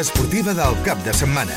esportiva 0.00 0.54
del 0.56 0.76
cap 0.84 0.98
de 1.04 1.12
setmana. 1.12 1.54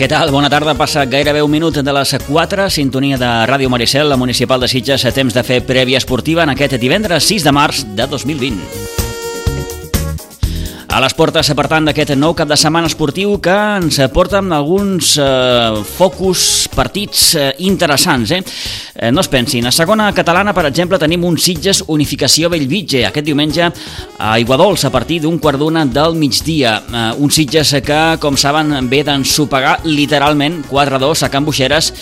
Què 0.00 0.08
tal? 0.08 0.30
Bona 0.32 0.48
tarda. 0.48 0.72
Passa 0.78 1.02
gairebé 1.04 1.42
un 1.44 1.52
minut 1.52 1.76
de 1.84 1.92
les 1.92 2.14
4, 2.24 2.70
sintonia 2.72 3.18
de 3.20 3.30
Ràdio 3.50 3.68
Maricel, 3.68 4.08
la 4.08 4.16
municipal 4.16 4.62
de 4.62 4.70
Sitges, 4.72 5.04
a 5.04 5.12
temps 5.12 5.36
de 5.36 5.44
fer 5.44 5.60
prèvia 5.68 6.00
esportiva 6.00 6.46
en 6.46 6.54
aquest 6.54 6.78
divendres 6.80 7.28
6 7.28 7.44
de 7.44 7.52
març 7.52 7.84
de 7.98 8.08
2020. 8.08 8.79
A 10.90 10.98
les 10.98 11.12
portes, 11.14 11.46
per 11.54 11.68
tant, 11.70 11.84
d'aquest 11.86 12.16
nou 12.18 12.32
cap 12.34 12.48
de 12.50 12.56
setmana 12.58 12.88
esportiu 12.90 13.36
que 13.38 13.54
ens 13.78 14.00
porta 14.10 14.40
amb 14.40 14.56
alguns 14.56 15.12
eh, 15.22 15.76
focus 15.86 16.66
partits 16.74 17.28
eh, 17.38 17.44
interessants. 17.62 18.32
Eh? 18.34 18.40
eh? 18.96 19.12
No 19.14 19.22
es 19.22 19.30
pensin. 19.30 19.68
A 19.68 19.70
segona 19.70 20.08
catalana, 20.16 20.50
per 20.50 20.64
exemple, 20.66 20.98
tenim 20.98 21.28
un 21.28 21.38
Sitges 21.38 21.84
Unificació 21.94 22.50
Bellvitge 22.50 23.04
aquest 23.06 23.28
diumenge 23.28 23.70
a 24.18 24.32
Iguadols 24.42 24.88
a 24.88 24.90
partir 24.90 25.20
d'un 25.22 25.38
quart 25.38 25.62
d'una 25.62 25.86
del 25.86 26.18
migdia. 26.18 26.74
Eh, 26.82 27.06
un 27.22 27.30
Sitges 27.30 27.76
que, 27.86 28.02
com 28.18 28.34
saben, 28.34 28.74
ve 28.90 29.04
d'ensopegar 29.06 29.78
literalment 29.86 30.64
4-2 30.74 31.22
a 31.22 31.30
Can 31.30 31.46
Buixeres 31.46 31.94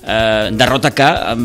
eh, 0.00 0.48
derrota 0.56 0.96
que 0.96 1.12
eh, 1.12 1.38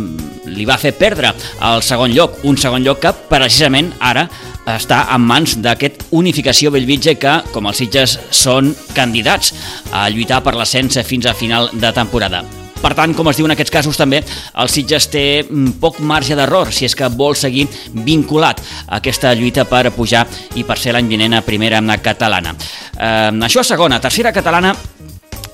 li 0.55 0.63
va 0.63 0.79
fer 0.79 0.95
perdre 0.95 1.35
el 1.59 1.83
segon 1.83 2.15
lloc, 2.15 2.39
un 2.47 2.55
segon 2.55 2.87
lloc 2.87 3.03
que 3.03 3.17
precisament 3.27 3.91
ara 3.99 4.29
està 4.65 5.05
en 5.13 5.23
mans 5.25 5.57
d'aquest 5.61 6.07
Unificació 6.15 6.73
Bellvitge 6.73 7.15
que, 7.21 7.37
com 7.53 7.69
els 7.69 7.81
Sitges, 7.83 8.17
són 8.33 8.73
candidats 8.97 9.53
a 9.93 10.07
lluitar 10.09 10.41
per 10.45 10.55
l'ascens 10.57 10.99
fins 11.05 11.25
a 11.29 11.37
final 11.37 11.69
de 11.73 11.91
temporada. 11.95 12.43
Per 12.85 12.91
tant, 12.93 13.15
com 13.17 13.25
es 13.31 13.39
diu 13.39 13.47
en 13.47 13.53
aquests 13.55 13.73
casos 13.73 13.97
també, 13.97 14.19
el 14.61 14.69
Sitges 14.69 15.07
té 15.09 15.25
mm, 15.41 15.77
poc 15.81 15.97
marge 16.05 16.35
d'error 16.37 16.69
si 16.75 16.85
és 16.85 16.93
que 16.97 17.07
vol 17.09 17.33
seguir 17.39 17.65
vinculat 18.05 18.61
a 18.85 18.99
aquesta 18.99 19.31
lluita 19.33 19.65
per 19.65 19.89
pujar 19.95 20.25
i 20.59 20.65
per 20.67 20.77
ser 20.77 20.93
l'any 20.93 21.09
vinent 21.09 21.37
a 21.39 21.41
primera 21.45 21.81
catalana. 22.03 22.53
Eh, 22.93 23.31
això 23.47 23.63
a 23.63 23.65
segona. 23.65 24.01
Tercera 24.03 24.33
catalana, 24.35 24.75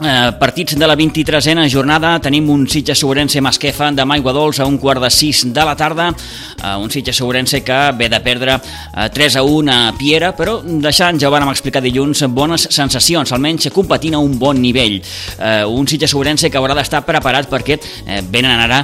Eh, 0.04 0.32
partits 0.40 0.76
de 0.76 0.88
la 0.88 0.96
23a 0.98 1.68
jornada. 1.70 2.16
Tenim 2.20 2.48
un 2.50 2.64
Sitges 2.68 2.98
Segurense 2.98 3.42
Masquefa 3.42 3.92
de 3.92 4.04
Maigua 4.04 4.34
Dols 4.34 4.60
a 4.60 4.66
un 4.66 4.80
quart 4.82 5.00
de 5.04 5.12
6 5.14 5.54
de 5.54 5.66
la 5.66 5.76
tarda. 5.76 6.08
Eh, 6.10 6.76
un 6.76 6.90
Sitges 6.90 7.16
Segurense 7.16 7.62
que 7.64 7.92
ve 7.94 8.10
de 8.10 8.20
perdre 8.20 8.56
eh, 8.56 9.10
3 9.14 9.36
a 9.36 9.44
1 9.44 9.72
a 9.72 9.94
Piera 10.00 10.32
però 10.36 10.58
deixant, 10.64 11.20
ja 11.22 11.30
ho 11.30 11.32
vam 11.32 11.52
explicar 11.52 11.84
dilluns 11.86 12.24
bones 12.34 12.66
sensacions, 12.72 13.32
almenys 13.32 13.70
competint 13.70 14.18
a 14.18 14.24
un 14.26 14.40
bon 14.40 14.58
nivell. 14.58 14.98
Eh, 15.38 15.66
un 15.70 15.86
Sitges 15.88 16.10
Segurense 16.10 16.50
que 16.50 16.58
haurà 16.58 16.74
d'estar 16.74 17.06
preparat 17.06 17.46
perquè 17.52 17.78
eh, 17.78 18.24
venen 18.26 18.58
ara 18.58 18.82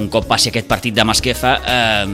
un 0.00 0.08
cop 0.12 0.26
passi 0.28 0.50
aquest 0.50 0.68
partit 0.68 0.94
de 0.96 1.04
Masquefa, 1.04 1.52
eh, 1.60 2.06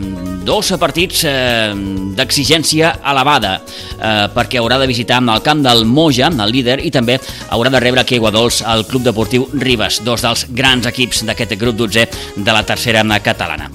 dos 0.46 0.72
partits 0.80 1.22
eh, 1.28 1.72
d'exigència 2.18 2.92
elevada, 3.12 3.56
eh, 3.60 4.26
perquè 4.34 4.60
haurà 4.60 4.80
de 4.82 4.90
visitar 4.90 5.22
el 5.22 5.42
camp 5.46 5.62
del 5.64 5.86
Moja, 5.86 6.28
el 6.28 6.52
líder, 6.52 6.80
i 6.84 6.90
també 6.90 7.20
haurà 7.50 7.70
de 7.70 7.80
rebre 7.80 8.02
aquí 8.02 8.18
a 8.18 8.26
Guadols 8.26 8.62
el 8.66 8.86
Club 8.90 9.06
Deportiu 9.06 9.48
Ribes, 9.54 10.02
dos 10.04 10.26
dels 10.26 10.46
grans 10.50 10.86
equips 10.86 11.24
d'aquest 11.28 11.56
grup 11.60 11.78
12 11.86 12.08
de 12.36 12.52
la 12.52 12.66
tercera 12.66 13.04
catalana. 13.22 13.70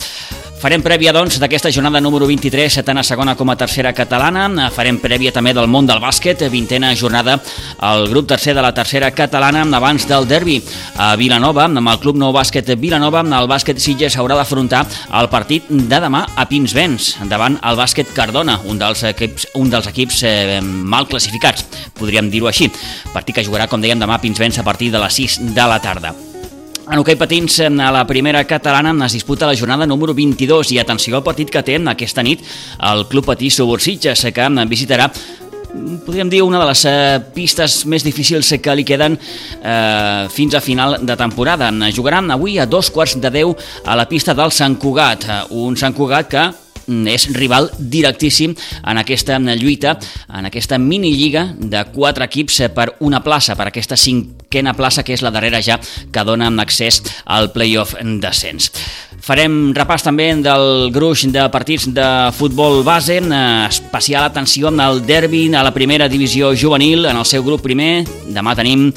Farem 0.61 0.83
prèvia, 0.85 1.09
doncs, 1.09 1.39
d'aquesta 1.41 1.71
jornada 1.73 1.97
número 1.97 2.27
23, 2.29 2.75
tant 2.85 2.99
a 3.01 3.03
segona 3.03 3.33
com 3.33 3.49
a 3.49 3.55
tercera 3.57 3.95
catalana. 3.97 4.67
Farem 4.69 4.99
prèvia 5.01 5.31
també 5.33 5.55
del 5.57 5.65
món 5.65 5.87
del 5.89 5.97
bàsquet, 5.97 6.43
vintena 6.53 6.91
jornada 6.93 7.39
al 7.81 8.05
grup 8.11 8.27
tercer 8.29 8.53
de 8.53 8.61
la 8.61 8.69
tercera 8.69 9.09
catalana, 9.09 9.65
abans 9.79 10.05
del 10.05 10.29
derbi 10.29 10.59
a 11.01 11.15
Vilanova, 11.17 11.65
amb 11.65 11.89
el 11.89 11.99
Club 12.03 12.21
Nou 12.21 12.29
Bàsquet 12.37 12.69
Vilanova. 12.77 13.25
El 13.41 13.49
bàsquet 13.49 13.81
Sitges 13.81 14.19
haurà 14.21 14.37
d'afrontar 14.37 14.85
el 15.17 15.33
partit 15.33 15.65
de 15.65 16.03
demà 16.05 16.27
a 16.37 16.45
Pinsbens, 16.45 17.15
davant 17.25 17.57
el 17.57 17.81
bàsquet 17.81 18.13
Cardona, 18.13 18.59
un 18.69 18.77
dels 18.77 19.01
equips, 19.09 19.49
un 19.57 19.73
dels 19.73 19.89
equips 19.89 20.21
eh, 20.29 20.59
mal 20.61 21.09
classificats, 21.09 21.65
podríem 21.97 22.29
dir-ho 22.29 22.53
així. 22.53 22.69
Partit 23.15 23.39
que 23.39 23.49
jugarà, 23.49 23.65
com 23.65 23.81
dèiem, 23.81 23.97
demà 23.97 24.21
a 24.21 24.21
Pinsbens 24.21 24.61
a 24.61 24.67
partir 24.67 24.93
de 24.93 25.01
les 25.01 25.23
6 25.25 25.41
de 25.57 25.65
la 25.65 25.81
tarda. 25.81 26.13
En 26.89 26.97
hoquei 26.97 27.15
patins, 27.15 27.59
a 27.61 27.91
la 27.93 28.01
primera 28.09 28.41
catalana 28.49 29.05
es 29.05 29.13
disputa 29.13 29.45
la 29.47 29.55
jornada 29.57 29.85
número 29.85 30.15
22 30.17 30.71
i 30.73 30.79
atenció 30.81 31.15
al 31.17 31.23
partit 31.23 31.51
que 31.53 31.61
té 31.61 31.77
aquesta 31.77 32.23
nit 32.25 32.41
el 32.89 33.05
Club 33.07 33.25
Patí 33.25 33.51
Subursitges, 33.53 34.25
que 34.33 34.47
visitarà 34.65 35.11
podríem 36.05 36.29
dir 36.29 36.41
una 36.43 36.59
de 36.59 36.65
les 36.67 36.81
eh, 36.85 37.19
pistes 37.33 37.85
més 37.85 38.03
difícils 38.03 38.49
que 38.59 38.75
li 38.75 38.83
queden 38.83 39.15
eh, 39.15 40.27
fins 40.33 40.55
a 40.55 40.61
final 40.61 40.97
de 40.99 41.15
temporada. 41.15 41.71
Jugaran 41.95 42.31
avui 42.31 42.57
a 42.59 42.65
dos 42.65 42.89
quarts 42.91 43.15
de 43.21 43.29
deu 43.31 43.55
a 43.85 43.95
la 43.95 44.07
pista 44.09 44.33
del 44.33 44.51
Sant 44.51 44.75
Cugat, 44.75 45.29
un 45.51 45.77
Sant 45.77 45.95
Cugat 45.95 46.27
que 46.27 46.49
és 46.87 47.27
rival 47.35 47.69
directíssim 47.77 48.55
en 48.83 49.01
aquesta 49.01 49.39
lluita, 49.39 49.97
en 50.29 50.49
aquesta 50.49 50.77
minilliga 50.77 51.47
de 51.57 51.83
quatre 51.93 52.25
equips 52.25 52.61
per 52.75 52.95
una 52.99 53.21
plaça, 53.23 53.55
per 53.55 53.67
aquesta 53.69 53.97
cinquena 53.97 54.73
plaça 54.73 55.03
que 55.03 55.13
és 55.13 55.21
la 55.21 55.31
darrera 55.31 55.61
ja 55.61 55.79
que 55.81 56.25
dona 56.27 56.51
accés 56.61 57.01
al 57.25 57.51
playoff 57.51 57.95
descens. 58.21 58.71
Farem 59.21 59.69
repàs 59.77 60.01
també 60.01 60.31
del 60.41 60.89
gruix 60.89 61.27
de 61.29 61.43
partits 61.53 61.85
de 61.93 62.05
futbol 62.33 62.79
base, 62.83 63.19
especial 63.67 64.25
atenció 64.25 64.71
el 64.73 65.03
derbi 65.05 65.43
a 65.53 65.61
la 65.61 65.73
primera 65.73 66.07
divisió 66.09 66.55
juvenil, 66.57 67.05
en 67.05 67.17
el 67.17 67.25
seu 67.25 67.43
grup 67.43 67.61
primer. 67.61 68.03
Demà 68.33 68.55
tenim 68.57 68.87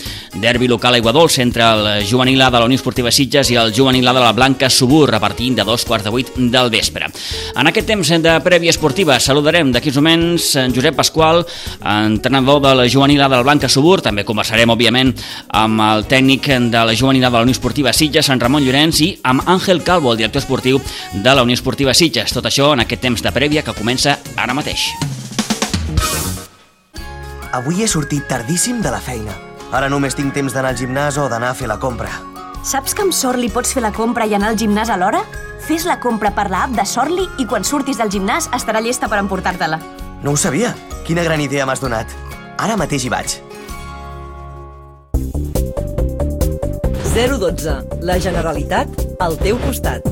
derbi 0.41 0.67
local 0.67 0.95
a 0.95 0.99
Iguadols 1.03 1.39
entre 1.45 1.63
el 1.63 2.09
juvenil 2.09 2.41
A 2.41 2.51
de 2.51 2.59
la 2.59 2.65
Unió 2.65 2.81
Esportiva 2.81 3.13
Sitges 3.13 3.51
i 3.53 3.59
el 3.61 3.75
juvenil 3.77 4.09
A 4.09 4.15
de 4.15 4.21
la 4.25 4.33
Blanca 4.33 4.71
Subur, 4.71 5.11
repartint 5.11 5.59
de 5.59 5.65
dos 5.65 5.85
quarts 5.85 6.05
de 6.05 6.11
vuit 6.15 6.33
del 6.39 6.71
vespre. 6.73 7.11
En 7.55 7.69
aquest 7.69 7.84
temps 7.87 8.09
de 8.25 8.33
prèvia 8.45 8.73
esportiva 8.73 9.19
saludarem 9.21 9.71
d'aquí 9.73 9.91
uns 9.91 9.99
moments 10.01 10.47
en 10.61 10.73
Josep 10.75 10.97
Pasqual, 10.97 11.45
entrenador 11.81 12.61
de 12.65 12.75
la 12.75 12.89
juvenil 12.89 13.23
A 13.23 13.29
de 13.29 13.37
la 13.37 13.43
Blanca 13.43 13.69
Subur, 13.69 14.01
també 14.03 14.25
conversarem, 14.25 14.71
òbviament, 14.71 15.13
amb 15.49 15.81
el 15.85 16.05
tècnic 16.11 16.49
de 16.73 16.85
la 16.89 16.95
juvenil 16.97 17.25
A 17.25 17.31
de 17.31 17.37
la 17.37 17.45
Unió 17.47 17.53
Esportiva 17.53 17.93
Sitges, 17.93 18.29
en 18.31 18.41
Ramon 18.41 18.65
Llorenç, 18.65 19.01
i 19.01 19.11
amb 19.23 19.47
Àngel 19.47 19.83
Calvo, 19.85 20.13
el 20.13 20.19
director 20.19 20.43
esportiu 20.43 20.81
de 21.13 21.35
la 21.35 21.43
Unió 21.43 21.55
Esportiva 21.55 21.95
Sitges. 21.95 22.33
Tot 22.33 22.47
això 22.51 22.73
en 22.73 22.85
aquest 22.85 23.03
temps 23.05 23.23
de 23.23 23.33
prèvia 23.33 23.63
que 23.63 23.77
comença 23.77 24.19
ara 24.37 24.55
mateix. 24.55 24.91
Avui 27.55 27.85
he 27.85 27.89
sortit 27.89 28.27
tardíssim 28.27 28.83
de 28.83 28.91
la 28.91 29.01
feina. 29.01 29.37
Ara 29.71 29.89
només 29.89 30.17
tinc 30.19 30.35
temps 30.35 30.53
d'anar 30.55 30.75
al 30.75 30.79
gimnàs 30.79 31.19
o 31.19 31.29
d'anar 31.31 31.53
a 31.53 31.59
fer 31.59 31.71
la 31.71 31.79
compra. 31.79 32.11
Saps 32.65 32.95
que 32.97 33.05
amb 33.05 33.13
Sorli 33.13 33.51
pots 33.53 33.75
fer 33.77 33.83
la 33.85 33.93
compra 33.93 34.25
i 34.25 34.35
anar 34.35 34.55
al 34.55 34.57
gimnàs 34.57 34.91
alhora? 34.91 35.21
Fes 35.65 35.87
la 35.89 35.97
compra 35.97 36.29
per 36.37 36.51
l'app 36.53 36.75
de 36.77 36.85
Sorli 36.85 37.25
i 37.41 37.47
quan 37.49 37.65
surtis 37.65 37.97
del 37.97 38.11
gimnàs 38.13 38.51
estarà 38.53 38.83
llesta 38.85 39.09
per 39.09 39.17
emportar-te-la. 39.23 39.79
No 40.21 40.35
ho 40.35 40.37
sabia. 40.37 40.75
Quina 41.09 41.25
gran 41.25 41.41
idea 41.41 41.65
m'has 41.65 41.81
donat. 41.81 42.13
Ara 42.61 42.77
mateix 42.77 43.07
hi 43.07 43.13
vaig. 43.13 43.39
012. 47.15 47.79
La 48.05 48.19
Generalitat 48.21 48.93
al 49.25 49.39
teu 49.41 49.57
costat. 49.65 50.05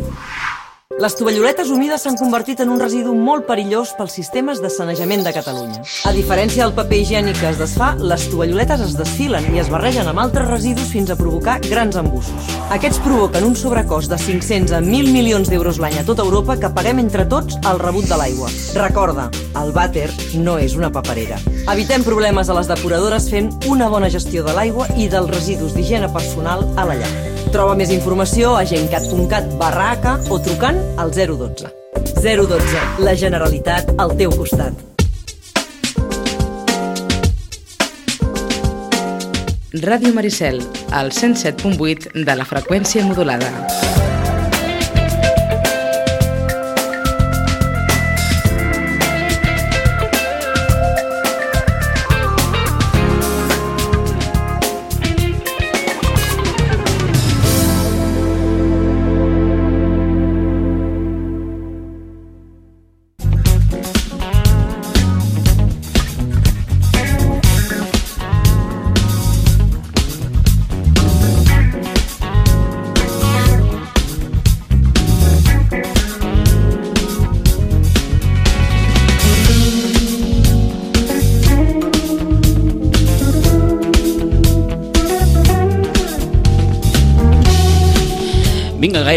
Les 1.00 1.14
tovalloletes 1.16 1.70
humides 1.72 2.02
s'han 2.04 2.18
convertit 2.20 2.60
en 2.60 2.68
un 2.70 2.80
residu 2.80 3.14
molt 3.16 3.46
perillós 3.48 3.94
pels 3.96 4.12
sistemes 4.12 4.60
de 4.60 4.68
sanejament 4.70 5.24
de 5.24 5.32
Catalunya. 5.32 5.80
A 6.04 6.12
diferència 6.12 6.66
del 6.66 6.74
paper 6.76 6.98
higiènic 7.00 7.38
que 7.40 7.48
es 7.48 7.60
desfà, 7.60 7.94
les 7.96 8.26
tovalloletes 8.28 8.82
es 8.84 8.92
desfilen 8.98 9.48
i 9.54 9.62
es 9.62 9.70
barregen 9.72 10.10
amb 10.10 10.20
altres 10.20 10.50
residus 10.50 10.92
fins 10.92 11.10
a 11.10 11.16
provocar 11.16 11.56
grans 11.64 11.96
embussos. 11.96 12.52
Aquests 12.76 13.00
provoquen 13.06 13.48
un 13.48 13.56
sobrecost 13.56 14.12
de 14.12 14.20
500 14.20 14.76
a 14.76 14.82
1.000 14.84 15.16
milions 15.16 15.48
d'euros 15.48 15.80
l'any 15.80 15.96
a 16.02 16.06
tota 16.08 16.26
Europa 16.28 16.58
que 16.60 16.70
paguem 16.76 17.00
entre 17.00 17.24
tots 17.24 17.56
al 17.64 17.80
rebut 17.80 18.06
de 18.12 18.20
l'aigua. 18.20 18.52
Recorda, 18.76 19.30
el 19.62 19.72
vàter 19.72 20.10
no 20.44 20.58
és 20.60 20.76
una 20.76 20.92
paperera. 20.92 21.40
Evitem 21.72 22.04
problemes 22.04 22.52
a 22.52 22.58
les 22.60 22.68
depuradores 22.68 23.30
fent 23.32 23.48
una 23.72 23.88
bona 23.88 24.12
gestió 24.12 24.44
de 24.44 24.52
l'aigua 24.52 24.90
i 24.96 25.08
dels 25.08 25.32
residus 25.32 25.72
d'higiene 25.72 26.12
personal 26.12 26.68
a 26.76 26.84
la 26.84 27.00
llar. 27.00 27.41
Troba 27.50 27.74
més 27.74 27.90
informació 27.90 28.54
a 28.54 28.62
gencat.cat 28.68 29.50
barra 29.58 30.16
o 30.30 30.38
trucant 30.38 30.78
al 31.02 31.10
012. 31.10 31.72
012. 32.22 32.86
La 33.02 33.16
Generalitat 33.18 33.94
al 33.98 34.14
teu 34.16 34.30
costat. 34.30 34.72
Ràdio 39.72 40.12
Maricel, 40.12 40.60
al 40.92 41.10
107.8 41.10 42.12
de 42.12 42.36
la 42.36 42.44
freqüència 42.44 43.02
modulada. 43.08 43.91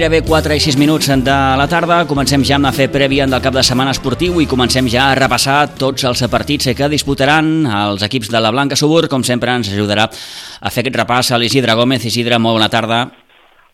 Gairebé 0.06 0.22
4 0.22 0.54
i 0.54 0.60
6 0.62 0.78
minuts 0.78 1.08
de 1.10 1.38
la 1.58 1.66
tarda. 1.66 2.04
Comencem 2.06 2.44
ja 2.46 2.60
la 2.62 2.70
fer 2.76 2.92
prèvia 2.94 3.26
del 3.26 3.42
cap 3.42 3.56
de 3.56 3.64
setmana 3.66 3.90
esportiu 3.96 4.38
i 4.38 4.46
comencem 4.46 4.86
ja 4.86 5.08
a 5.10 5.18
repassar 5.18 5.72
tots 5.82 6.06
els 6.06 6.22
partits 6.30 6.70
que 6.78 6.92
disputaran 6.94 7.66
els 7.66 8.06
equips 8.06 8.30
de 8.30 8.38
la 8.38 8.54
Blanca 8.54 8.78
Subur. 8.78 9.08
Com 9.10 9.26
sempre 9.26 9.58
ens 9.58 9.74
ajudarà 9.74 10.06
a 10.06 10.70
fer 10.70 10.86
aquest 10.86 11.02
repàs 11.02 11.34
a 11.34 11.42
l'Isidre 11.42 11.74
Gómez. 11.74 12.06
Isidre, 12.06 12.38
molt 12.38 12.60
bona 12.60 12.70
tarda. 12.70 13.25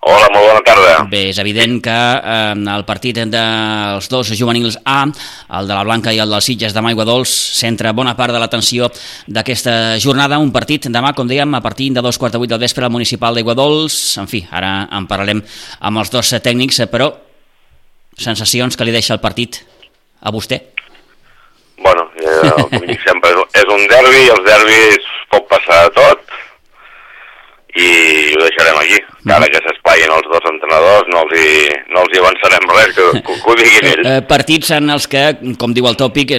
Hola, 0.02 0.32
molt 0.34 0.48
bona 0.48 0.62
tarda. 0.66 0.94
Bé, 1.12 1.28
és 1.30 1.38
evident 1.38 1.76
que 1.86 1.94
eh, 1.94 2.54
el 2.74 2.84
partit 2.88 3.20
dels 3.30 4.08
dos 4.10 4.32
juvenils 4.34 4.80
A, 4.82 5.04
el 5.60 5.70
de 5.70 5.76
la 5.78 5.84
Blanca 5.86 6.10
i 6.10 6.18
el 6.24 6.34
dels 6.34 6.48
Sitges 6.50 6.74
de 6.74 6.82
Maigua 6.82 7.06
Dols, 7.06 7.30
centra 7.30 7.92
bona 7.94 8.16
part 8.18 8.34
de 8.34 8.42
l'atenció 8.42 8.90
d'aquesta 9.30 10.00
jornada. 10.02 10.40
Un 10.42 10.50
partit 10.56 10.90
demà, 10.90 11.14
com 11.14 11.30
dèiem, 11.30 11.54
a 11.54 11.62
partir 11.62 11.92
de 11.94 12.02
dos 12.02 12.18
quarts 12.18 12.34
de 12.34 12.42
vuit 12.42 12.50
del 12.50 12.64
vespre 12.64 12.88
al 12.88 12.94
municipal 12.94 13.38
d'Aiguadols. 13.38 14.00
En 14.24 14.32
fi, 14.32 14.42
ara 14.50 14.88
en 14.90 15.06
parlarem 15.06 15.44
amb 15.80 16.02
els 16.02 16.10
dos 16.10 16.34
tècnics, 16.42 16.82
però 16.90 17.12
sensacions 18.18 18.74
que 18.74 18.90
li 18.90 18.98
deixa 18.98 19.14
el 19.14 19.22
partit 19.22 19.62
a 20.22 20.34
vostè? 20.34 20.64
Bueno, 21.78 22.10
eh, 22.18 22.58
com 22.74 22.90
dic 22.90 23.06
sempre, 23.06 23.38
és 23.54 23.70
un 23.70 23.86
derbi 23.90 24.26
i 24.26 24.34
els 24.34 24.46
derbis 24.50 25.14
pot 25.30 25.46
passar 25.54 25.84
de 25.86 25.94
tot 26.02 26.40
i 27.78 27.88
ho 28.36 28.44
deixarem 28.44 28.78
aquí. 28.82 29.00
Cada 29.22 29.48
que 29.54 29.60
s'esplaien 29.62 30.10
els 30.16 30.28
dos 30.32 30.48
entrenadors 30.50 31.10
no 31.14 31.22
els 31.26 31.36
hi, 31.38 31.50
no 31.94 32.02
els 32.02 32.16
hi 32.16 32.22
avançarem 32.22 32.66
res, 32.72 32.96
que, 32.98 33.06
que, 33.28 33.36
que 33.44 33.52
ho 33.52 33.58
diguin 33.60 33.90
ells. 33.92 34.10
Eh, 34.10 34.24
partits 34.30 34.74
en 34.78 34.90
els 34.96 35.08
que, 35.12 35.24
com 35.62 35.76
diu 35.78 35.88
el 35.90 36.00
tòpic, 36.00 36.34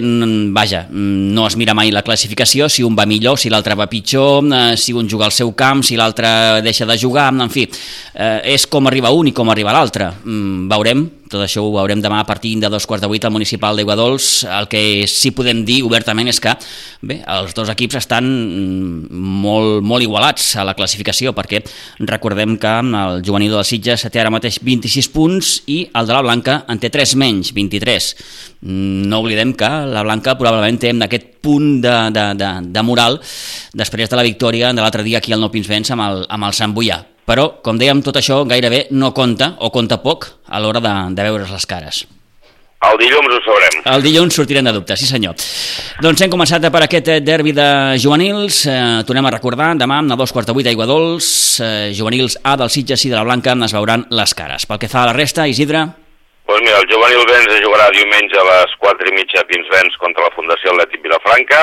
vaja, 0.55 0.85
no 0.91 1.47
es 1.47 1.57
mira 1.59 1.75
mai 1.77 1.93
la 1.95 2.03
classificació, 2.03 2.67
si 2.67 2.83
un 2.83 2.97
va 2.99 3.07
millor, 3.09 3.39
si 3.39 3.51
l'altre 3.53 3.77
va 3.79 3.87
pitjor, 3.91 4.43
eh, 4.51 4.63
si 4.79 4.95
un 4.95 5.07
juga 5.09 5.29
al 5.29 5.35
seu 5.35 5.53
camp, 5.55 5.83
si 5.87 5.99
l'altre 5.99 6.61
deixa 6.65 6.87
de 6.89 6.99
jugar, 6.99 7.31
en 7.33 7.51
fi, 7.53 7.67
eh, 8.13 8.39
és 8.55 8.67
com 8.67 8.91
arriba 8.91 9.15
un 9.15 9.31
i 9.31 9.35
com 9.35 9.51
arriba 9.53 9.75
l'altre. 9.75 10.11
Mm, 10.23 10.67
veurem, 10.71 11.07
tot 11.33 11.41
això 11.41 11.63
ho 11.65 11.71
veurem 11.73 12.01
demà 12.03 12.19
a 12.21 12.27
partir 12.27 12.53
de 12.61 12.69
dos 12.69 12.85
quarts 12.85 13.01
de 13.01 13.09
vuit 13.09 13.23
al 13.25 13.33
municipal 13.33 13.77
d'Iguadols. 13.77 14.43
El 14.59 14.67
que 14.69 15.07
sí 15.09 15.31
podem 15.33 15.63
dir 15.65 15.79
obertament 15.87 16.29
és 16.29 16.39
que 16.43 16.53
bé, 17.01 17.21
els 17.25 17.55
dos 17.57 17.71
equips 17.73 17.97
estan 18.03 18.27
molt, 19.09 19.81
molt 19.81 20.05
igualats 20.05 20.51
a 20.61 20.67
la 20.67 20.75
classificació, 20.77 21.33
perquè 21.33 21.63
recordem 22.05 22.57
que 22.61 22.72
el 22.81 23.21
juvenil 23.25 23.51
de 23.51 23.59
les 23.59 23.69
Sitges 23.69 24.05
té 24.09 24.21
ara 24.21 24.31
mateix 24.33 24.57
26 24.63 25.09
punts 25.13 25.51
i 25.69 25.83
el 25.93 26.07
de 26.09 26.15
la 26.15 26.23
Blanca 26.25 26.61
en 26.69 26.81
té 26.81 26.89
3 26.93 27.15
menys, 27.21 27.51
23. 27.53 28.09
No 29.11 29.19
oblidem 29.21 29.53
que 29.59 29.69
la 29.91 30.03
Blanca 30.05 30.37
probablement 30.39 30.79
té 30.81 30.93
aquest 30.93 31.29
punt 31.43 31.81
de, 31.83 31.95
de, 32.15 32.25
de, 32.39 32.51
de 32.73 32.83
moral 32.85 33.19
després 33.73 34.09
de 34.09 34.19
la 34.19 34.25
victòria 34.25 34.71
de 34.73 34.81
l'altre 34.81 35.03
dia 35.03 35.19
aquí 35.19 35.35
al 35.35 35.43
Nou 35.43 35.51
Pinsbens 35.53 35.91
amb 35.93 36.07
el, 36.07 36.25
amb 36.29 36.49
el 36.49 36.57
Sant 36.57 36.75
Boià. 36.75 37.01
Però, 37.27 37.47
com 37.63 37.79
dèiem, 37.79 38.01
tot 38.03 38.19
això 38.19 38.41
gairebé 38.47 38.87
no 38.91 39.13
compta, 39.15 39.53
o 39.63 39.71
compta 39.71 40.01
poc, 40.03 40.27
a 40.47 40.59
l'hora 40.59 40.83
de, 40.83 40.97
de 41.15 41.29
veure's 41.29 41.55
les 41.55 41.69
cares. 41.69 42.03
El 42.83 42.99
dilluns 42.99 43.35
ho 43.35 43.39
sabrem. 43.45 43.79
El 43.93 44.03
dilluns 44.03 44.35
sortirem 44.35 44.67
de 44.67 44.73
dubte, 44.75 44.97
sí 44.99 45.07
senyor. 45.07 45.39
Doncs 46.03 46.23
hem 46.23 46.31
començat 46.33 46.65
per 46.73 46.83
aquest 46.85 47.09
derbi 47.23 47.53
de 47.55 47.67
juvenils. 48.03 48.65
Eh, 48.67 49.01
tornem 49.07 49.25
a 49.29 49.33
recordar, 49.35 49.71
demà 49.79 50.01
a 50.03 50.19
dos 50.19 50.33
quarts 50.35 50.49
de 50.49 50.55
vuit 50.57 50.67
aigua 50.67 50.87
dolç, 50.89 51.59
eh, 51.63 51.91
juvenils 51.95 52.37
A 52.43 52.55
del 52.59 52.69
Sitges 52.69 53.05
i 53.05 53.09
de 53.09 53.15
la 53.15 53.23
Blanca 53.23 53.55
es 53.65 53.73
veuran 53.73 54.05
les 54.09 54.33
cares. 54.33 54.65
Pel 54.65 54.79
que 54.79 54.91
fa 54.91 55.03
a 55.03 55.11
la 55.11 55.17
resta, 55.17 55.47
Isidre... 55.47 55.87
Doncs 56.43 56.59
pues 56.59 56.61
mira, 56.61 56.77
el 56.77 56.89
juvenil 56.91 57.23
Vents 57.25 57.53
es 57.55 57.61
jugarà 57.63 57.89
diumenge 57.95 58.35
a 58.35 58.43
les 58.49 58.71
4 58.79 59.07
i 59.09 59.13
mitja 59.15 59.39
a 59.39 59.47
Pinsbens 59.47 59.95
contra 59.97 60.25
la 60.25 60.35
Fundació 60.35 60.73
Atlètic 60.73 61.01
Vilafranca. 61.01 61.61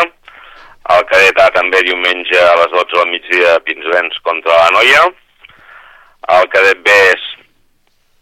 El 0.96 1.04
cadet 1.10 1.40
A 1.44 1.50
també 1.52 1.82
diumenge 1.84 2.40
a 2.40 2.54
les 2.62 2.72
12 2.72 2.96
del 2.96 3.10
migdia 3.12 3.58
a 3.58 3.60
Pinsbens 3.66 4.16
contra 4.24 4.56
la 4.56 4.70
Noia 4.78 5.04
el 6.28 6.48
cadet 6.52 6.82
B 6.84 6.92
és 7.10 7.22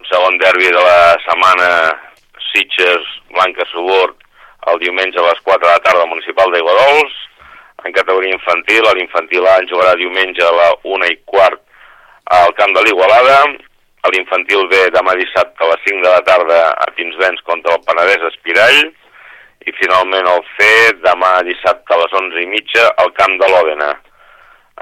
segon 0.09 0.39
derbi 0.41 0.71
de 0.73 0.81
la 0.81 1.17
setmana 1.25 1.69
Blanca 3.49 3.65
Suburt, 3.73 4.17
el 4.69 4.79
diumenge 4.83 5.17
a 5.17 5.25
les 5.25 5.41
4 5.41 5.65
de 5.65 5.73
la 5.73 5.81
tarda 5.81 6.03
al 6.03 6.11
municipal 6.11 6.50
d'Aiguadols. 6.53 7.15
En 7.87 7.95
categoria 7.97 8.35
infantil, 8.37 8.85
l'infantil 8.99 9.47
A 9.49 9.55
jugarà 9.71 9.95
diumenge 9.97 10.45
a 10.45 10.53
la 10.53 10.69
1 10.85 11.09
i 11.09 11.17
quart 11.25 11.62
al 12.37 12.53
camp 12.59 12.75
de 12.77 12.83
l'Igualada. 12.85 13.39
L'infantil 14.12 14.69
B 14.69 14.83
demà 14.93 15.15
dissabte 15.17 15.65
a 15.65 15.71
les 15.71 15.81
5 15.89 16.05
de 16.05 16.12
la 16.12 16.21
tarda 16.29 16.61
a 16.75 16.91
Pinsbens 16.93 17.41
contra 17.49 17.79
el 17.79 17.85
Penedès 17.89 18.29
Espirall. 18.29 18.85
I 19.65 19.77
finalment 19.81 20.29
el 20.29 20.45
C 20.59 20.69
demà 21.09 21.33
dissabte 21.49 21.95
a 21.95 22.03
les 22.05 22.21
11 22.21 22.45
i 22.45 22.53
mitja 22.53 22.85
al 23.00 23.17
camp 23.17 23.41
de 23.41 23.49
l'Òdena. 23.49 23.95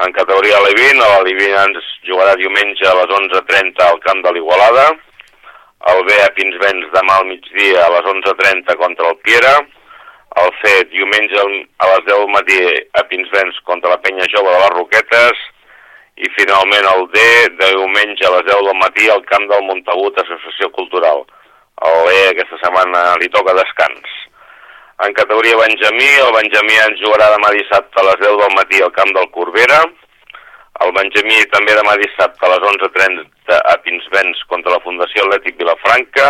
En 0.03 0.11
categoria 0.11 0.59
Levin, 0.67 0.99
a 1.01 1.23
Levin 1.23 1.55
ens 1.63 1.91
jugarà 2.03 2.35
diumenge 2.35 2.83
a 2.83 2.97
les 2.99 3.15
11.30 3.23 3.87
al 3.87 4.03
camp 4.03 4.25
de 4.27 4.35
l'Igualada. 4.35 4.89
El 5.85 5.99
B 6.05 6.13
a 6.23 6.29
Pinsbens 6.33 6.87
demà 6.89 7.19
al 7.19 7.27
migdia 7.29 7.83
a 7.85 7.89
les 7.93 8.07
11.30 8.09 8.75
contra 8.79 9.11
el 9.11 9.17
Piera. 9.21 9.53
El 10.41 10.49
C 10.61 10.71
diumenge 10.89 11.37
a 11.37 11.89
les 11.91 12.01
10 12.07 12.07
del 12.07 12.25
matí 12.33 12.57
a 12.97 13.03
Pinsbens 13.11 13.59
contra 13.63 13.91
la 13.91 14.01
Penya 14.01 14.25
Jove 14.33 14.55
de 14.55 14.63
les 14.63 14.73
Roquetes. 14.73 15.43
I 16.17 16.31
finalment 16.33 16.89
el 16.93 17.05
D 17.13 17.21
diumenge 17.61 18.25
a 18.25 18.33
les 18.35 18.49
10 18.49 18.65
del 18.65 18.79
matí 18.81 19.09
al 19.13 19.23
camp 19.29 19.45
del 19.53 19.63
Montagut 19.69 20.17
Associació 20.23 20.71
Cultural. 20.79 21.23
El 21.91 22.11
E 22.15 22.19
aquesta 22.31 22.57
setmana 22.65 23.13
li 23.21 23.29
toca 23.29 23.53
descans. 23.61 24.17
En 25.05 25.13
categoria 25.13 25.61
Benjamí, 25.61 26.09
el 26.25 26.33
Benjamí 26.39 26.81
ens 26.87 27.05
jugarà 27.05 27.29
demà 27.37 27.53
dissabte 27.53 28.01
a 28.01 28.09
les 28.09 28.21
10 28.25 28.41
del 28.43 28.53
matí 28.57 28.81
al 28.81 28.95
camp 28.97 29.13
del 29.13 29.29
Corbera. 29.29 29.83
El 30.81 30.93
Benjamí 30.97 31.43
també 31.53 31.77
demà 31.77 31.99
dissabte 32.01 32.49
a 32.49 32.55
les 32.55 32.71
11.30 32.73 33.36
a 33.55 33.77
Pinsbens 33.83 34.43
contra 34.51 34.73
la 34.75 34.81
Fundació 34.83 35.25
Atlètic 35.25 35.57
Vilafranca. 35.59 36.27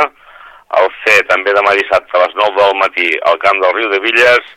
El 0.78 0.90
C 1.02 1.16
també 1.30 1.54
demà 1.56 1.74
dissabte 1.78 2.18
a 2.18 2.24
les 2.26 2.36
9 2.40 2.60
del 2.60 2.76
matí 2.82 3.10
al 3.32 3.40
camp 3.44 3.62
del 3.64 3.76
Riu 3.78 3.90
de 3.94 4.02
Villes. 4.04 4.54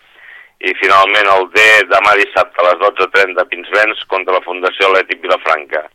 I 0.60 0.74
finalment 0.76 1.30
el 1.32 1.46
D 1.54 1.62
demà 1.88 2.16
dissabte 2.18 2.60
a 2.60 2.66
les 2.68 2.82
12.30 2.82 3.40
a 3.40 3.46
Pinsbens 3.48 4.02
contra 4.12 4.36
la 4.36 4.44
Fundació 4.44 4.90
Atlètic 4.90 5.22
Vilafranca. 5.22 5.86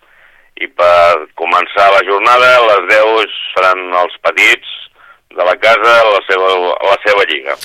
I 0.56 0.72
per 0.72 1.28
començar 1.36 1.92
la 1.92 2.02
jornada, 2.08 2.56
les 2.72 2.88
10 2.96 3.36
seran 3.54 3.86
els 4.02 4.16
petits 4.24 4.72
de 5.36 5.44
la 5.44 5.58
casa 5.60 6.00
a 6.00 6.08
la 6.16 6.22
seva, 6.30 6.50
a 6.80 6.94
la 6.94 6.98
seva 7.04 7.26
lliga. 7.28 7.58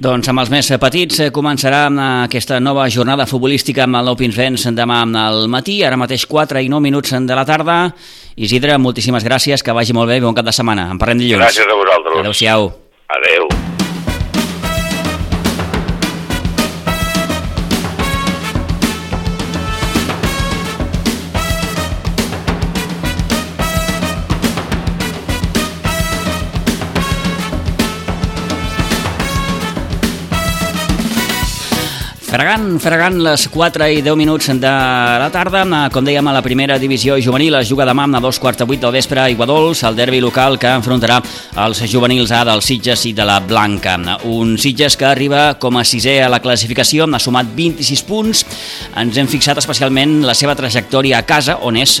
Doncs 0.00 0.30
amb 0.30 0.40
els 0.40 0.50
més 0.52 0.70
petits 0.80 1.18
eh, 1.20 1.28
començarà 1.34 1.82
aquesta 2.24 2.60
nova 2.62 2.86
jornada 2.88 3.26
futbolística 3.28 3.84
amb 3.84 3.98
el 3.98 4.08
Nou 4.08 4.16
Pinsbens 4.16 4.64
demà 4.72 5.02
al 5.04 5.44
matí, 5.52 5.82
ara 5.84 5.98
mateix 6.00 6.24
4 6.30 6.62
i 6.64 6.70
9 6.72 6.86
minuts 6.86 7.12
de 7.12 7.36
la 7.36 7.44
tarda. 7.44 7.76
Isidre, 8.40 8.78
moltíssimes 8.80 9.26
gràcies, 9.26 9.60
que 9.60 9.74
vagi 9.76 9.92
molt 9.92 10.08
bé 10.08 10.16
i 10.16 10.24
bon 10.24 10.36
cap 10.36 10.46
de 10.48 10.54
setmana. 10.56 10.88
En 10.94 11.00
parlem 11.02 11.20
dilluns. 11.20 11.44
Gràcies 11.44 11.68
a 11.68 11.76
vosaltres. 11.76 12.22
Adéu-siau. 12.22 12.70
Adéu. 13.18 13.50
Fregant, 32.30 32.76
fregant 32.78 33.16
les 33.24 33.42
4 33.50 33.88
i 33.90 34.02
10 34.06 34.14
minuts 34.14 34.52
de 34.62 34.70
la 34.70 35.26
tarda, 35.34 35.64
com 35.90 36.04
dèiem 36.06 36.28
a 36.30 36.34
la 36.36 36.42
primera 36.44 36.76
divisió 36.78 37.16
juvenil, 37.18 37.56
es 37.58 37.66
juga 37.66 37.82
demà 37.88 38.04
a 38.06 38.20
dos 38.22 38.38
quarts 38.38 38.60
de 38.60 38.66
vuit 38.70 38.78
del 38.78 38.92
vespre 38.94 39.18
a 39.18 39.24
Iguadols, 39.32 39.82
el 39.82 39.96
derbi 39.98 40.20
local 40.22 40.54
que 40.56 40.70
enfrontarà 40.70 41.16
els 41.64 41.80
juvenils 41.90 42.30
A 42.30 42.44
dels 42.46 42.68
Sitges 42.70 43.02
i 43.10 43.12
de 43.18 43.26
la 43.26 43.40
Blanca. 43.40 43.96
Un 44.30 44.54
Sitges 44.62 44.94
que 44.96 45.08
arriba 45.08 45.56
com 45.58 45.76
a 45.76 45.82
sisè 45.82 46.20
a 46.22 46.28
la 46.30 46.38
classificació, 46.38 47.08
ha 47.10 47.18
sumat 47.18 47.50
26 47.56 48.04
punts. 48.06 48.44
Ens 48.94 49.18
hem 49.18 49.26
fixat 49.26 49.58
especialment 49.58 50.20
la 50.22 50.38
seva 50.38 50.54
trajectòria 50.54 51.18
a 51.18 51.26
casa, 51.26 51.58
on 51.66 51.82
és 51.82 51.96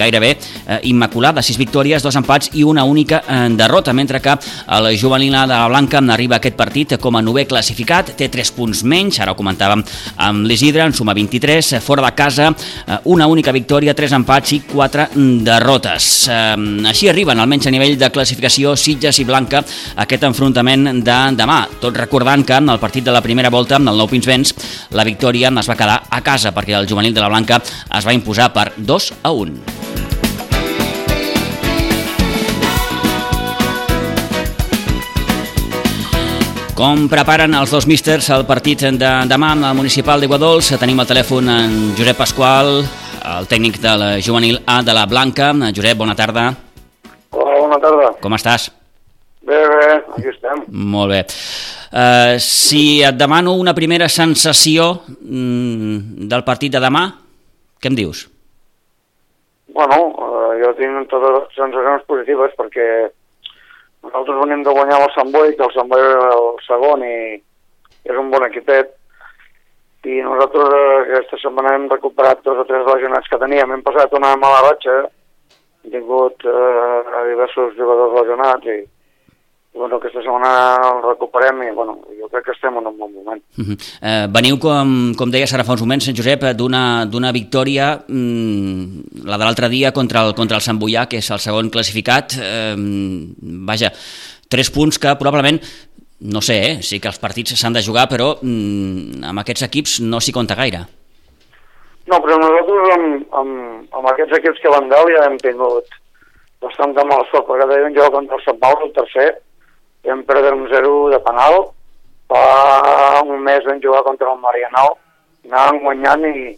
gairebé 0.00 0.32
eh, 0.32 0.80
immaculada, 0.88 1.44
6 1.44 1.60
victòries, 1.60 2.02
dos 2.02 2.16
empats 2.16 2.54
i 2.54 2.64
una 2.64 2.86
única 2.88 3.20
eh, 3.28 3.52
derrota, 3.52 3.92
mentre 3.92 4.24
que 4.24 4.38
el 4.78 4.90
juvenil 4.96 5.36
A 5.36 5.44
de 5.44 5.52
la 5.52 5.68
Blanca 5.68 6.00
arriba 6.00 6.38
a 6.38 6.40
aquest 6.40 6.56
partit 6.56 6.96
com 6.96 7.20
a 7.20 7.22
novè 7.22 7.44
classificat, 7.44 8.16
té 8.16 8.32
3 8.32 8.56
punts 8.56 8.80
menys, 8.88 9.20
ara 9.20 9.36
ho 9.36 9.36
comentava 9.36 9.73
parlàvem 9.74 9.84
amb 10.24 10.46
l'Isidre, 10.46 10.84
en 10.84 10.92
suma 10.92 11.14
23, 11.14 11.72
eh, 11.72 11.80
fora 11.80 12.02
de 12.02 12.14
casa, 12.14 12.54
eh, 12.86 12.98
una 13.04 13.26
única 13.26 13.52
victòria, 13.52 13.94
tres 13.94 14.12
empats 14.12 14.52
i 14.52 14.60
quatre 14.60 15.08
derrotes. 15.14 16.28
Eh, 16.28 16.56
així 16.86 17.08
arriben, 17.08 17.38
almenys 17.38 17.66
a 17.66 17.70
nivell 17.70 17.98
de 17.98 18.10
classificació, 18.10 18.76
Sitges 18.76 19.18
i 19.18 19.24
Blanca, 19.24 19.64
aquest 19.96 20.22
enfrontament 20.22 21.02
de 21.02 21.18
demà. 21.36 21.66
Tot 21.80 21.96
recordant 21.96 22.44
que 22.44 22.54
en 22.54 22.68
el 22.68 22.78
partit 22.78 23.04
de 23.04 23.12
la 23.12 23.22
primera 23.22 23.50
volta, 23.50 23.76
amb 23.76 23.88
el 23.88 23.96
Nou 23.96 24.08
Pinsbens, 24.08 24.54
la 24.90 25.04
victòria 25.04 25.52
es 25.58 25.68
va 25.68 25.76
quedar 25.76 26.02
a 26.10 26.20
casa, 26.20 26.52
perquè 26.52 26.78
el 26.78 26.88
juvenil 26.88 27.14
de 27.14 27.20
la 27.20 27.28
Blanca 27.28 27.62
es 27.96 28.06
va 28.06 28.12
imposar 28.12 28.52
per 28.52 28.72
2 28.76 29.12
a 29.22 29.30
1. 29.30 29.93
Com 36.74 37.04
preparen 37.06 37.52
els 37.54 37.70
dos 37.70 37.84
místers 37.86 38.26
el 38.34 38.42
partit 38.48 38.80
de 38.98 39.10
demà 39.30 39.52
amb 39.54 39.66
el 39.68 39.76
municipal 39.78 40.18
d'Iguadols? 40.18 40.72
Tenim 40.80 40.98
al 40.98 41.06
telèfon 41.06 41.46
en 41.52 41.76
Josep 41.94 42.18
Pasqual, 42.18 42.80
el 43.30 43.46
tècnic 43.46 43.78
de 43.78 43.92
la 44.00 44.08
juvenil 44.18 44.58
A 44.66 44.80
de 44.82 44.96
la 44.96 45.04
Blanca. 45.06 45.52
Josep, 45.70 45.96
bona 45.96 46.16
tarda. 46.18 46.48
bona 47.30 47.78
tarda. 47.78 48.10
Com 48.20 48.34
estàs? 48.34 48.72
Bé, 49.46 49.54
bé, 49.54 50.02
aquí 50.16 50.28
estem. 50.32 50.64
Molt 50.66 51.14
bé. 51.14 51.22
Uh, 51.94 52.42
si 52.42 53.04
et 53.06 53.14
demano 53.14 53.54
una 53.54 53.72
primera 53.72 54.08
sensació 54.08 55.04
mm, 55.22 56.26
del 56.26 56.42
partit 56.42 56.74
de 56.74 56.82
demà, 56.82 57.06
què 57.78 57.86
em 57.86 57.94
dius? 57.94 58.26
Bueno, 59.74 60.10
eh, 60.10 60.54
jo 60.58 60.74
tinc 60.74 61.06
totes 61.06 61.38
les 61.38 61.54
sensacions 61.54 62.02
positives 62.10 62.58
perquè 62.58 62.88
nosaltres 64.04 64.40
venim 64.42 64.62
de 64.62 64.76
guanyar 64.76 65.00
el 65.02 65.12
Sant 65.16 65.32
Boi, 65.34 65.56
que 65.56 65.66
el 65.66 65.74
Sant 65.74 65.90
Boi 65.90 66.04
era 66.04 66.30
el 66.36 66.48
segon 66.66 67.04
i 67.08 67.16
és 68.04 68.20
un 68.20 68.30
bon 68.30 68.46
equipet. 68.46 68.94
I 70.04 70.20
nosaltres 70.20 70.74
eh, 70.76 70.96
aquesta 71.02 71.40
setmana 71.40 71.74
hem 71.74 71.86
recuperat 71.88 72.42
dos 72.44 72.60
o 72.60 72.66
tres 72.68 72.84
lesionats 72.86 73.30
que 73.32 73.40
teníem. 73.40 73.72
Hem 73.72 73.84
passat 73.86 74.12
una 74.16 74.34
mala 74.36 74.66
ratxa, 74.66 74.98
hem 75.84 75.94
tingut 75.96 76.44
eh, 76.44 77.22
diversos 77.30 77.72
jugadors 77.78 78.18
lesionats 78.20 78.68
i 78.68 78.82
i 78.82 78.93
bueno, 79.74 79.96
aquesta 79.96 80.22
setmana 80.22 80.50
el 80.88 81.00
recuperem 81.02 81.62
i 81.66 81.70
bueno, 81.74 81.96
jo 82.18 82.28
crec 82.30 82.44
que 82.46 82.54
estem 82.54 82.76
en 82.78 82.86
un 82.86 82.98
bon 82.98 83.12
moment. 83.12 83.42
Uh 83.58 83.64
-huh. 83.64 83.76
eh, 84.02 84.26
veniu, 84.30 84.58
com, 84.58 85.14
com 85.18 85.30
deies 85.30 85.52
ara 85.52 85.64
fa 85.64 85.72
uns 85.72 85.82
moments, 85.82 86.04
Sant 86.04 86.16
Josep, 86.16 86.44
d'una 86.56 87.06
d'una 87.06 87.32
victòria, 87.32 88.04
mm, 88.08 89.24
la 89.24 89.38
de 89.38 89.44
l'altre 89.44 89.68
dia 89.68 89.92
contra 89.92 90.26
el, 90.26 90.34
contra 90.34 90.56
el 90.56 90.62
Sant 90.62 90.78
Boià, 90.78 91.06
que 91.06 91.18
és 91.18 91.30
el 91.30 91.38
segon 91.38 91.70
classificat. 91.70 92.34
Eh, 92.40 92.76
vaja, 93.42 93.92
tres 94.48 94.70
punts 94.70 94.98
que 94.98 95.16
probablement 95.16 95.60
no 96.20 96.40
sé, 96.40 96.56
eh? 96.70 96.82
sí 96.82 97.00
que 97.00 97.08
els 97.08 97.18
partits 97.18 97.54
s'han 97.58 97.72
de 97.72 97.82
jugar, 97.82 98.08
però 98.08 98.38
mm, 98.40 99.24
amb 99.24 99.40
aquests 99.40 99.66
equips 99.66 100.00
no 100.00 100.20
s'hi 100.20 100.32
compta 100.32 100.54
gaire. 100.54 100.86
No, 102.06 102.20
però 102.20 102.38
nosaltres 102.38 102.94
amb, 102.94 103.26
amb, 103.40 103.88
amb 103.92 104.08
aquests 104.12 104.38
equips 104.38 104.60
que 104.60 104.72
van 104.72 104.88
dalt 104.88 105.10
ja 105.10 105.26
hem 105.26 105.38
tingut 105.42 105.84
bastanta 106.64 107.04
mala 107.04 107.26
sort, 107.30 107.46
perquè 107.48 107.66
deien 107.68 107.96
jo 107.96 108.10
contra 108.12 108.36
el 108.38 108.44
Sant 108.44 108.60
Pau, 108.62 108.76
el 108.84 108.92
tercer, 108.96 109.28
vam 110.10 110.22
perdre 110.28 110.52
un 110.54 110.68
0 110.68 110.92
de 111.14 111.20
penal, 111.24 111.70
fa 112.28 113.22
un 113.24 113.40
mes 113.44 113.64
vam 113.64 113.80
jugar 113.82 114.02
contra 114.02 114.32
el 114.32 114.40
Marianao, 114.42 114.96
anàvem 115.48 115.82
guanyant 115.84 116.24
i 116.28 116.54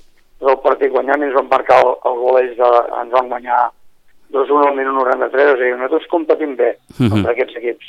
el 0.47 0.59
partit 0.65 0.93
guanyant 0.93 1.23
i 1.23 1.29
ens 1.29 1.37
van 1.39 1.49
marcar 1.51 1.81
el, 1.85 1.93
el 2.11 2.19
goleix, 2.23 2.57
de, 2.59 2.71
ens 3.03 3.15
van 3.15 3.31
guanyar 3.33 3.61
2-1 4.35 4.67
al 4.69 4.77
minut 4.77 4.99
93, 5.05 5.53
o 5.53 5.57
sigui, 5.61 5.77
nosaltres 5.77 6.11
competim 6.11 6.57
bé 6.57 6.75
uh 6.75 6.99
-huh. 6.99 7.11
contra 7.11 7.33
aquests 7.33 7.57
equips. 7.57 7.87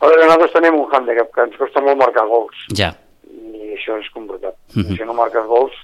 Però 0.00 0.16
nosaltres 0.16 0.52
tenim 0.52 0.80
un 0.80 0.88
handicap, 0.94 1.30
que 1.34 1.42
ens 1.42 1.56
costa 1.56 1.80
molt 1.80 1.98
marcar 1.98 2.26
gols. 2.26 2.56
Ja. 2.72 2.94
I 3.28 3.76
això 3.76 3.98
és 4.00 4.08
complicat. 4.10 4.56
Uh 4.74 4.82
-huh. 4.82 4.96
Si 4.96 5.04
no 5.04 5.14
marques 5.14 5.46
gols, 5.46 5.74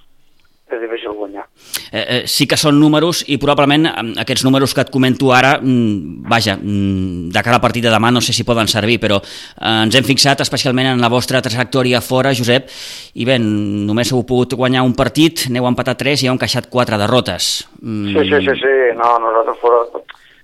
és 0.66 0.80
difícil 0.82 1.12
guanyar. 1.14 1.44
Eh, 1.92 2.00
eh, 2.00 2.22
sí 2.26 2.46
que 2.50 2.58
són 2.58 2.78
números 2.80 3.22
i 3.30 3.36
probablement 3.38 3.86
aquests 4.18 4.42
números 4.44 4.74
que 4.74 4.82
et 4.82 4.90
comento 4.90 5.30
ara, 5.32 5.60
mm, 5.60 6.26
vaja, 6.28 6.56
mm, 6.56 7.30
de 7.30 7.42
cara 7.42 7.56
al 7.56 7.62
partit 7.62 7.84
de 7.84 7.90
demà 7.90 8.10
no 8.10 8.20
sé 8.20 8.32
si 8.32 8.44
poden 8.44 8.66
servir, 8.66 8.98
però 8.98 9.20
eh, 9.22 9.84
ens 9.84 9.94
hem 9.94 10.04
fixat 10.04 10.40
especialment 10.40 10.88
en 10.88 11.00
la 11.00 11.08
vostra 11.08 11.40
trajectòria 11.40 12.00
fora, 12.00 12.34
Josep, 12.34 12.68
i 13.14 13.24
bé, 13.24 13.38
només 13.38 14.10
heu 14.12 14.24
pogut 14.26 14.54
guanyar 14.54 14.82
un 14.82 14.94
partit, 14.94 15.46
n'heu 15.50 15.66
empatat 15.66 15.98
tres 15.98 16.22
i 16.22 16.26
heu 16.26 16.34
encaixat 16.34 16.68
quatre 16.68 16.98
derrotes. 16.98 17.68
Mm. 17.80 18.12
Sí, 18.12 18.26
sí, 18.26 18.40
sí, 18.46 18.54
sí, 18.60 18.74
no, 18.96 19.18
nosaltres 19.18 19.58
fora... 19.62 19.84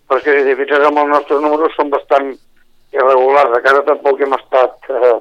Però 0.06 0.18
és 0.20 0.24
que 0.24 0.44
si 0.44 0.54
fixes 0.54 0.82
amb 0.84 0.98
els 0.98 1.08
nostres 1.08 1.40
números 1.40 1.72
són 1.74 1.88
bastant 1.88 2.34
irregulars, 2.92 3.54
a 3.56 3.62
casa 3.64 3.82
tampoc 3.86 4.20
hem 4.20 4.34
estat 4.36 4.90
eh, 4.92 5.18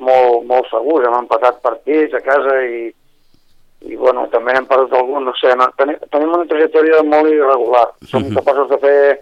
molt, 0.00 0.44
molt 0.48 0.66
segurs, 0.72 1.06
hem 1.06 1.16
empatat 1.20 1.60
partits 1.62 2.16
a 2.18 2.20
casa 2.24 2.56
i 2.66 2.90
i 3.84 3.96
bueno, 4.00 4.24
també 4.32 4.54
hem 4.56 4.66
perdut 4.68 4.94
algun, 4.96 5.26
no 5.28 5.34
sé, 5.36 5.52
no, 5.60 5.66
tenim, 5.78 5.98
tenim 6.12 6.32
una 6.32 6.46
trajectòria 6.48 7.02
molt 7.04 7.28
irregular. 7.30 7.86
Som 8.08 8.22
uh 8.22 8.28
-huh. 8.28 8.36
capaços 8.38 8.68
de 8.70 8.78
fer 8.78 9.20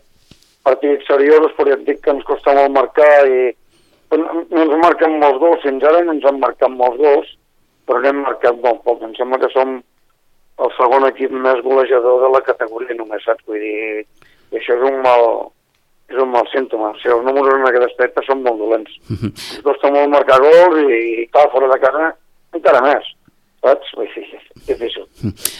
partits 0.63 1.07
seriosos, 1.07 1.53
però 1.57 1.69
ja 1.69 1.75
et 1.75 1.87
dic 1.87 2.01
que 2.03 2.11
ens 2.11 2.25
costa 2.25 2.55
molt 2.55 2.71
marcar 2.71 3.27
i 3.27 3.55
no, 4.17 4.45
no 4.51 4.63
ens 4.63 4.77
marquen 4.83 5.19
molts 5.19 5.39
gols, 5.39 5.63
fins 5.63 5.85
ara 5.85 6.03
no 6.05 6.13
ens 6.13 6.25
han 6.25 6.39
marcat 6.39 6.71
molts 6.71 6.99
gols, 6.99 7.29
però 7.87 8.01
n'hem 8.01 8.23
marcat 8.23 8.61
molt 8.63 8.83
poc. 8.85 9.03
Em 9.03 9.15
sembla 9.15 9.39
que 9.39 9.51
som 9.51 9.83
el 10.59 10.71
segon 10.77 11.09
equip 11.09 11.31
més 11.31 11.63
golejador 11.65 12.21
de 12.23 12.29
la 12.29 12.41
categoria 12.41 12.95
només, 12.95 13.25
saps? 13.25 13.45
Vull 13.47 13.59
dir, 13.59 14.05
i 14.53 14.57
això 14.57 14.77
és 14.77 14.85
un 14.91 15.01
mal, 15.03 15.25
és 16.09 16.19
un 16.19 16.31
mal 16.31 16.47
símptoma. 16.53 16.91
O 16.91 17.01
sigui, 17.01 17.15
els 17.17 17.25
números 17.25 17.55
en 17.55 17.67
aquest 17.67 17.89
aspecte 17.91 18.23
són 18.23 18.43
molt 18.43 18.59
dolents. 18.59 18.93
Uh 19.11 19.17
-huh. 19.17 19.33
Ens 19.33 19.63
costa 19.63 19.91
molt 19.91 20.09
marcar 20.09 20.39
gols 20.41 20.79
i, 20.79 21.23
i 21.23 21.27
clar, 21.27 21.51
fora 21.51 21.69
de 21.69 21.81
casa 21.81 22.15
encara 22.53 22.83
més 22.83 23.05
saps? 23.63 23.95
Vull 23.97 24.11
dir, 24.15 24.27
és 24.39 24.67
difícil. 24.69 25.07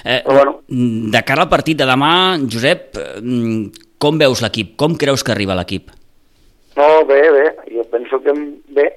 Eh, 0.05 0.21
Però, 0.27 0.35
bueno. 0.37 0.55
De 1.13 1.23
cara 1.27 1.47
al 1.47 1.51
partit 1.53 1.79
de 1.79 1.87
demà, 1.89 2.13
Josep, 2.51 2.99
mm, 3.23 3.89
com 4.03 4.19
veus 4.19 4.43
l'equip? 4.43 4.75
Com 4.77 4.97
creus 4.99 5.23
que 5.23 5.33
arriba 5.35 5.57
l'equip? 5.59 5.91
No, 6.77 6.89
bé, 7.09 7.21
bé. 7.31 7.47
Jo 7.73 7.85
penso 7.93 8.21
que 8.25 8.35
bé. 8.75 8.89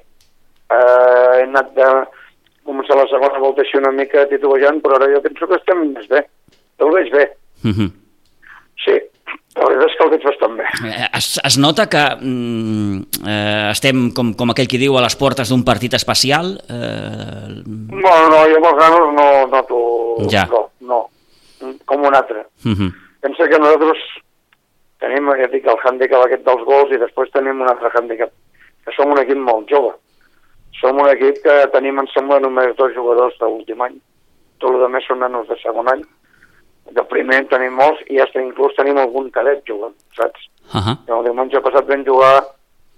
Eh, 0.66 1.32
he 1.38 1.42
anat 1.44 1.72
de 1.76 1.90
començar 2.66 2.96
la 2.98 3.06
segona 3.10 3.38
volta 3.38 3.62
així 3.62 3.78
una 3.78 3.92
mica 3.94 4.26
titubejant, 4.30 4.80
però 4.82 4.98
ara 4.98 5.12
jo 5.12 5.22
penso 5.22 5.46
que 5.46 5.60
estem 5.60 5.84
més 5.92 6.08
bé. 6.10 6.24
El 6.82 6.90
veig 6.92 7.12
bé. 7.12 7.28
Uh 7.64 7.70
-huh. 7.70 7.90
Sí, 8.84 8.96
la 9.56 9.64
veritat 9.70 9.88
és 9.88 9.96
que 9.96 10.04
el 10.04 10.10
veig 10.12 10.24
bastant 10.26 10.56
bé. 10.58 10.66
Eh, 10.90 11.06
es, 11.16 11.28
es 11.48 11.56
nota 11.62 11.86
que 11.88 12.02
mm, 12.20 13.24
eh, 13.24 13.70
estem, 13.72 14.10
com, 14.16 14.34
com 14.36 14.52
aquell 14.52 14.68
qui 14.68 14.80
diu, 14.80 14.98
a 14.98 15.04
les 15.04 15.16
portes 15.16 15.52
d'un 15.52 15.64
partit 15.64 15.96
especial? 15.96 16.52
Eh... 16.68 17.62
Bueno, 17.64 18.28
no, 18.32 18.42
jo 18.50 18.60
amb 18.60 18.68
els 18.70 19.14
no 19.16 19.28
noto... 19.52 19.80
Ja. 20.32 20.44
No, 20.50 20.66
no, 20.90 21.00
com 21.88 22.04
un 22.04 22.14
altre. 22.14 22.46
Uh 22.64 22.74
-huh. 22.76 22.90
Pensa 23.24 23.48
que 23.48 23.58
nosaltres 23.58 24.02
tenim, 25.00 25.30
ja 25.40 25.48
dic, 25.48 25.66
el 25.66 25.80
hàndicap 25.84 26.24
aquest 26.24 26.44
dels 26.44 26.64
gols 26.64 26.92
i 26.92 27.00
després 27.00 27.32
tenim 27.32 27.60
un 27.60 27.68
altre 27.68 27.90
hàndicap, 27.94 28.30
que 28.84 28.92
som 28.92 29.10
un 29.10 29.18
equip 29.18 29.38
molt 29.38 29.70
jove. 29.70 29.94
Som 30.80 31.00
un 31.00 31.08
equip 31.08 31.42
que 31.42 31.56
tenim, 31.72 31.98
em 31.98 32.06
sembla, 32.12 32.40
només 32.40 32.76
dos 32.76 32.92
jugadors 32.94 33.34
de 33.40 33.46
l'últim 33.46 33.80
any. 33.80 33.96
Tot 34.58 34.70
el 34.70 34.88
més 34.88 35.04
són 35.06 35.18
nanos 35.18 35.48
de 35.48 35.56
segon 35.62 35.88
any 35.88 36.04
de 36.94 37.04
primer 37.10 37.40
en 37.42 37.48
tenim 37.50 37.74
molts 37.78 38.02
i 38.12 38.20
hasta 38.22 38.42
inclús 38.42 38.76
tenim 38.76 38.98
algun 38.98 39.30
cadet 39.34 39.64
jugant, 39.68 39.94
saps? 40.16 40.48
Uh 40.72 40.80
-huh. 40.80 40.96
El 41.18 41.24
diumenge 41.24 41.60
passat 41.60 41.86
vam 41.86 42.04
jugar 42.04 42.44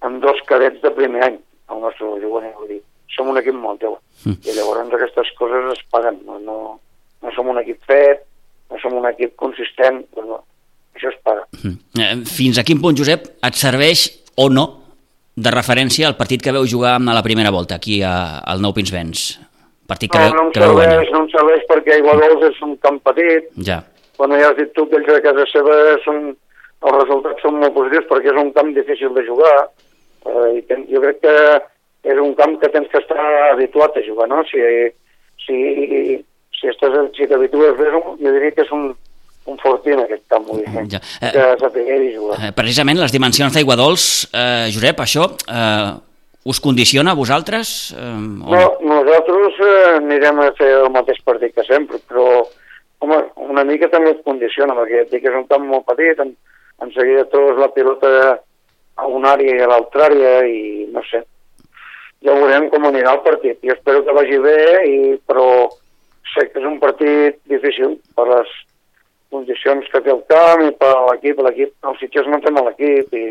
amb 0.01 0.23
dos 0.23 0.41
cadets 0.47 0.81
de 0.83 0.91
primer 0.91 1.23
any 1.25 1.39
al 1.69 1.81
nostre 1.81 2.07
jugador, 2.07 2.53
vull 2.59 2.69
dir, 2.69 2.83
som 3.15 3.29
un 3.29 3.39
equip 3.39 3.55
molt 3.55 3.81
jove 3.83 3.99
uh 3.99 4.33
-huh. 4.33 4.37
i 4.49 4.55
llavors 4.57 4.95
aquestes 4.95 5.33
coses 5.39 5.73
es 5.73 5.85
paguen, 5.91 6.19
no, 6.27 6.39
no, 6.39 6.81
no 7.23 7.33
som 7.33 7.49
un 7.49 7.59
equip 7.59 7.81
fet, 7.85 8.27
no 8.71 8.79
som 8.79 8.93
un 8.93 9.07
equip 9.07 9.37
consistent, 9.37 10.07
no, 10.17 10.45
això 10.95 11.09
es 11.09 11.21
paga. 11.23 11.45
-huh. 11.53 12.27
Fins 12.27 12.59
a 12.59 12.65
quin 12.65 12.81
punt, 12.81 12.99
Josep, 12.99 13.27
et 13.43 13.55
serveix 13.55 14.21
o 14.37 14.49
no 14.49 14.81
de 15.35 15.51
referència 15.51 16.07
al 16.07 16.17
partit 16.17 16.43
que 16.43 16.53
veu 16.53 16.67
jugar 16.67 16.97
a 16.97 17.15
la 17.15 17.23
primera 17.23 17.51
volta 17.51 17.77
aquí 17.77 18.03
a, 18.03 18.39
al 18.39 18.61
Nou 18.61 18.73
Pinsbens? 18.73 19.41
Partit 19.89 20.13
que, 20.13 20.21
no, 20.21 20.35
no 20.37 20.43
em 20.45 20.51
que 20.53 20.61
serveix, 20.61 21.11
no 21.15 21.23
em 21.23 21.31
serveix 21.33 21.63
perquè 21.71 21.97
Iguadols 22.03 22.45
és 22.51 22.61
un 22.67 22.77
camp 22.85 22.99
petit. 23.09 23.49
Ja. 23.65 23.81
Quan 24.21 24.35
ja 24.37 24.51
has 24.51 24.59
dit 24.59 24.75
tu 24.77 24.85
que 24.91 24.99
ells 24.99 25.15
a 25.15 25.23
casa 25.25 25.47
seva 25.49 25.79
són, 26.05 26.19
els 26.85 26.97
resultats 26.99 27.41
són 27.45 27.57
molt 27.63 27.73
positius 27.77 28.09
perquè 28.11 28.29
és 28.35 28.41
un 28.43 28.53
camp 28.57 28.75
difícil 28.77 29.15
de 29.17 29.25
jugar. 29.25 29.57
Eh, 30.29 30.49
i 30.59 30.63
ten, 30.69 30.85
jo 30.93 31.01
crec 31.05 31.23
que 31.25 31.37
és 32.13 32.21
un 32.21 32.35
camp 32.37 32.59
que 32.61 32.69
tens 32.75 32.91
que 32.93 33.01
estar 33.01 33.29
habituat 33.55 33.97
a 33.97 34.05
jugar, 34.05 34.29
no? 34.29 34.43
Si, 34.51 34.61
si, 35.47 35.59
si, 36.59 36.69
estàs, 36.69 36.99
si 37.17 37.29
t'habitues 37.31 37.79
bé, 37.79 37.89
jo 37.95 38.35
diria 38.35 38.53
que 38.55 38.67
és 38.67 38.75
un, 38.77 38.91
un 39.49 39.63
fortín 39.63 40.03
aquest 40.03 40.27
camp, 40.29 40.45
vull 40.51 40.61
dir, 40.67 40.85
ja. 40.93 41.01
eh, 41.23 41.33
que 41.33 41.47
sapiguer 41.63 41.99
jugar. 42.13 42.37
Eh, 42.43 42.53
precisament 42.57 43.01
les 43.01 43.15
dimensions 43.15 43.57
d'Aigua 43.57 43.79
Dols, 43.81 44.29
eh, 44.37 44.69
Josep, 44.75 45.01
això 45.07 45.31
eh, 45.49 45.91
us 46.45 46.61
condiciona 46.61 47.13
a 47.13 47.19
vosaltres? 47.19 47.95
Eh, 47.97 48.03
o... 48.05 48.55
No, 48.55 48.63
nosaltres 48.83 49.59
eh, 49.65 49.97
anirem 49.99 50.43
a 50.45 50.53
fer 50.59 50.71
el 50.83 50.91
mateix 50.95 51.21
partit 51.27 51.55
que 51.55 51.65
sempre, 51.67 52.01
però 52.09 52.29
home, 53.05 53.23
una 53.49 53.65
mica 53.65 53.91
també 53.93 54.15
et 54.15 54.23
condiciona, 54.27 54.77
perquè 54.79 55.03
et 55.05 55.11
dic 55.13 55.25
que 55.25 55.33
és 55.33 55.41
un 55.41 55.49
camp 55.51 55.67
molt 55.67 55.87
petit, 55.89 56.21
en, 56.23 56.35
en 56.83 56.95
seguida 56.95 57.27
trobes 57.33 57.59
la 57.61 57.73
pilota 57.75 58.13
a 58.99 59.07
una 59.07 59.35
àrea 59.37 59.59
i 59.59 59.65
a 59.65 59.69
l'altra 59.71 60.09
àrea 60.09 60.39
i 60.47 60.87
no 60.95 61.03
sé. 61.11 61.23
Ja 62.27 62.35
veurem 62.35 62.67
com 62.73 62.89
anirà 62.89 63.13
el 63.15 63.21
partit. 63.23 63.61
Jo 63.63 63.77
espero 63.77 64.03
que 64.07 64.15
vagi 64.17 64.39
bé, 64.43 64.63
i, 64.91 64.97
però 65.27 65.69
sé 66.35 66.49
que 66.49 66.59
és 66.59 66.67
un 66.67 66.81
partit 66.83 67.39
difícil 67.51 67.95
per 68.17 68.27
les 68.31 68.51
condicions 69.31 69.87
que 69.93 70.01
té 70.03 70.11
el 70.11 70.25
camp 70.31 70.65
i 70.67 70.73
per 70.81 70.95
l'equip. 71.11 71.43
L'equip, 71.47 71.75
el 71.87 71.99
Sitges 72.01 72.27
no 72.31 72.41
té 72.43 72.51
mal 72.55 72.73
equip 72.73 73.15
i 73.15 73.25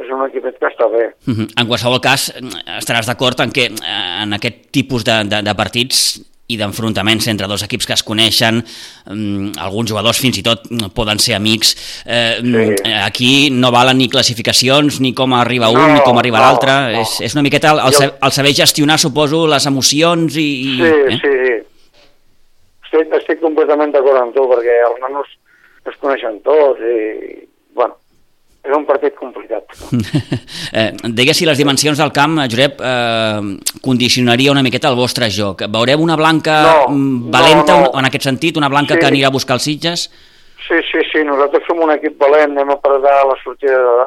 és 0.00 0.08
un 0.08 0.24
equip 0.26 0.46
que 0.58 0.68
està 0.68 0.88
bé. 0.90 1.12
Uh 1.26 1.34
-huh. 1.34 1.48
En 1.60 1.66
qualsevol 1.66 2.00
cas, 2.00 2.32
estaràs 2.78 3.06
d'acord 3.06 3.40
en 3.40 3.52
que 3.52 3.66
eh, 3.66 4.22
en 4.22 4.32
aquest 4.32 4.70
tipus 4.70 5.04
de, 5.04 5.24
de, 5.24 5.42
de 5.42 5.54
partits 5.54 6.20
i 6.48 6.58
d'enfrontaments 6.60 7.28
entre 7.28 7.46
dos 7.46 7.62
equips 7.62 7.86
que 7.86 7.94
es 7.96 8.02
coneixen, 8.02 8.62
um, 9.10 9.52
alguns 9.58 9.90
jugadors 9.90 10.20
fins 10.20 10.38
i 10.38 10.42
tot 10.42 10.66
poden 10.94 11.18
ser 11.18 11.34
amics. 11.34 12.02
Eh, 12.04 12.40
sí. 12.42 12.92
Aquí 13.04 13.50
no 13.50 13.70
valen 13.70 13.98
ni 13.98 14.08
classificacions, 14.08 15.00
ni 15.00 15.14
com 15.14 15.32
arriba 15.32 15.70
un, 15.70 15.80
no, 15.80 15.94
ni 15.94 16.00
com 16.00 16.18
arriba 16.18 16.38
no, 16.38 16.44
l'altre. 16.44 16.72
No. 16.92 17.00
És, 17.00 17.20
és 17.20 17.34
una 17.34 17.42
miqueta 17.46 17.72
el, 17.72 17.78
el, 17.86 17.92
jo... 17.94 18.10
el 18.28 18.32
saber 18.32 18.54
gestionar, 18.54 18.98
suposo, 18.98 19.46
les 19.46 19.66
emocions 19.66 20.36
i... 20.36 20.48
i 20.74 20.76
sí, 20.80 20.90
eh? 20.90 21.20
sí, 21.22 21.32
sí. 21.46 21.54
Estic, 22.84 23.14
estic 23.22 23.40
completament 23.40 23.94
d'acord 23.94 24.20
amb 24.20 24.34
tu, 24.34 24.44
perquè 24.50 24.76
els 24.90 25.00
nanos 25.00 25.30
es 25.88 25.96
coneixen 26.02 26.42
tots 26.44 26.82
i, 26.84 27.46
és 28.62 28.76
un 28.76 28.84
partit 28.86 29.14
complicat. 29.18 29.64
eh, 30.72 30.92
digues 31.10 31.36
si 31.36 31.46
les 31.48 31.58
dimensions 31.58 31.98
del 31.98 32.12
camp, 32.14 32.38
eh, 32.38 32.48
Josep, 32.50 32.80
eh, 32.80 33.40
condicionaria 33.82 34.52
una 34.54 34.62
miqueta 34.62 34.88
el 34.92 34.96
vostre 34.98 35.28
joc. 35.34 35.64
Veureu 35.68 36.00
una 36.02 36.16
blanca 36.16 36.60
No, 36.62 36.94
mm, 36.94 37.30
valenta, 37.30 37.80
no, 37.80 37.88
no. 37.92 37.98
en 37.98 38.06
aquest 38.06 38.24
sentit, 38.28 38.56
una 38.56 38.68
blanca 38.68 38.94
Sí. 38.94 39.00
que 39.00 39.06
anirà 39.10 39.26
a 39.26 39.34
buscar 39.34 39.54
els 39.58 39.64
Sitges? 39.66 40.06
Sí, 40.68 40.78
sí, 40.92 41.00
sí, 41.12 41.24
nosaltres 41.26 41.64
som 41.66 41.80
un 41.82 41.90
equip 41.90 42.16
valent, 42.22 42.52
anem 42.56 42.70
a 42.70 42.76
parar 42.80 43.00
la 43.26 43.34
sortida 43.42 43.76
de, 43.82 44.04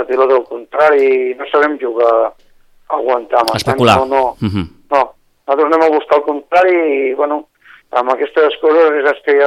de 0.00 0.04
tiró 0.08 0.26
del 0.26 0.42
contrari, 0.44 1.34
no 1.38 1.44
sabem 1.52 1.78
jugar 1.78 2.12
a 2.26 2.96
aguantar. 2.96 3.44
Especular. 3.54 3.98
No, 3.98 4.06
no, 4.06 4.36
Mhm. 4.40 4.66
no, 4.90 5.14
nosaltres 5.46 5.66
anem 5.72 5.82
a 5.86 5.94
buscar 5.94 6.18
el 6.18 6.24
contrari 6.24 6.76
i, 7.10 7.14
bueno, 7.14 7.48
amb 7.92 8.10
aquestes 8.10 8.58
coses 8.60 9.04
és 9.12 9.22
que 9.24 9.36
hi 9.36 9.44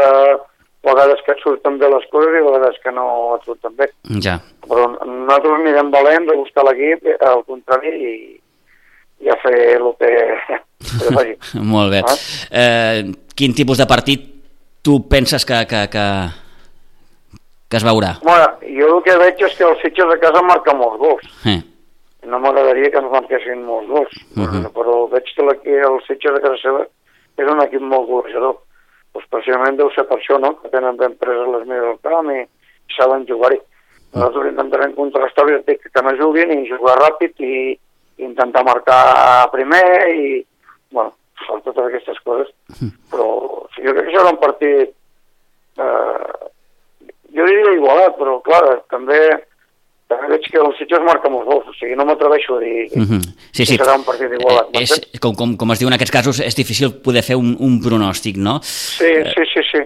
ha 0.86 0.94
vegades 0.94 1.22
que 1.26 1.32
et 1.34 1.40
surten 1.44 1.78
bé 1.82 1.90
les 1.90 2.06
coses 2.12 2.36
i 2.40 2.44
vegades 2.46 2.78
que 2.84 2.92
no 2.92 3.36
et 3.36 3.44
surten 3.48 3.76
bé. 3.76 3.88
Ja. 4.22 4.38
Però 4.68 4.88
nosaltres 5.06 5.54
anirem 5.60 5.92
valents 5.92 6.32
a 6.32 6.36
buscar 6.38 6.64
l'equip, 6.68 7.06
eh, 7.06 7.18
al 7.26 7.44
contrari, 7.46 7.92
i, 7.96 8.42
i 9.26 9.30
a 9.30 9.36
fer 9.44 9.60
el 9.80 9.92
que, 10.00 10.12
que 11.02 11.14
faci. 11.18 11.36
Molt 11.62 11.92
bé. 11.92 12.02
Ah. 12.06 12.18
Eh, 12.62 13.04
quin 13.36 13.54
tipus 13.58 13.78
de 13.82 13.86
partit 13.90 14.26
tu 14.86 15.00
penses 15.10 15.46
que, 15.46 15.66
que, 15.68 15.88
que, 15.90 16.06
que 17.70 17.78
es 17.78 17.84
veurà? 17.88 18.16
Bueno, 18.24 18.50
jo 18.62 18.92
el 18.98 19.02
que 19.06 19.16
veig 19.18 19.42
és 19.48 19.56
que 19.58 19.66
els 19.66 19.82
Sitges 19.82 20.12
a 20.14 20.20
casa 20.22 20.44
marquen 20.46 20.78
molts 20.78 21.00
gols. 21.02 21.32
Eh. 21.46 21.62
no 22.26 22.40
m'agradaria 22.42 22.90
que 22.90 22.98
ens 22.98 23.12
marquessin 23.14 23.60
molts 23.68 23.86
gols, 23.88 24.14
uh 24.36 24.40
Mhm. 24.42 24.64
-huh. 24.66 24.70
però 24.74 24.94
veig 25.12 25.26
que 25.36 25.76
el 25.78 26.00
Sitges 26.08 26.34
de 26.34 26.42
casa 26.42 26.58
seva 26.58 26.88
és 27.38 27.52
un 27.52 27.62
equip 27.62 27.82
molt 27.82 28.08
golejador. 28.10 28.56
Pues 29.16 29.28
precisament 29.32 29.78
deu 29.80 29.88
ser 29.96 30.04
per 30.10 30.18
això, 30.20 30.36
no?, 30.44 30.58
que 30.60 30.70
tenen 30.74 30.98
ben 31.00 31.16
preses 31.22 31.48
les 31.54 31.64
mides 31.70 31.86
del 31.88 32.00
camp 32.04 32.32
i 32.34 32.42
saben 32.98 33.24
jugar-hi. 33.30 33.62
Nosaltres 34.16 34.50
intentarem 34.52 34.96
contrastar, 34.98 35.46
ja 35.48 35.62
et 35.62 35.70
dic, 35.70 35.88
que 35.92 36.04
no 36.04 36.12
juguin 36.20 36.52
i 36.52 36.68
jugar 36.68 36.98
ràpid 37.00 37.40
i 37.44 37.56
intentar 38.28 38.64
marcar 38.68 39.48
primer 39.56 39.86
i, 40.12 40.28
bueno, 40.92 41.16
són 41.46 41.64
totes 41.64 41.88
aquestes 41.88 42.20
coses. 42.28 42.52
Però 43.12 43.30
sí, 43.74 43.84
jo 43.88 43.96
crec 43.96 44.10
que 44.10 44.16
serà 44.18 44.32
un 44.32 44.40
partit, 44.44 44.94
eh, 45.80 46.52
jo 47.36 47.48
diria 47.50 47.76
igualat, 47.76 48.16
però 48.20 48.38
clar, 48.44 48.64
també 48.92 49.20
també 50.12 50.28
veig 50.36 50.46
que 50.52 50.60
el 50.62 50.74
Sitges 50.78 51.02
marca 51.06 51.30
molts 51.34 51.48
gols, 51.50 51.68
o 51.72 51.74
sigui, 51.80 51.96
no 51.98 52.06
m'atreveixo 52.06 52.58
a 52.58 52.60
dir 52.62 52.88
Mhm. 52.96 53.22
Sí, 53.52 53.66
sí. 53.66 53.78
que 53.78 53.84
serà 53.84 53.96
un 53.98 54.04
partit 54.06 54.32
igualat. 54.32 54.68
Eh, 54.74 54.84
és, 54.84 54.92
m'entens? 54.92 55.20
com, 55.20 55.36
com, 55.36 55.56
com 55.58 55.72
es 55.72 55.80
diu 55.80 55.88
en 55.90 55.94
aquests 55.98 56.12
casos, 56.14 56.40
és 56.40 56.56
difícil 56.56 56.94
poder 57.02 57.24
fer 57.24 57.36
un, 57.36 57.56
un 57.60 57.80
pronòstic, 57.82 58.38
no? 58.38 58.60
Sí, 58.62 59.12
sí, 59.34 59.46
sí, 59.54 59.62
sí. 59.72 59.84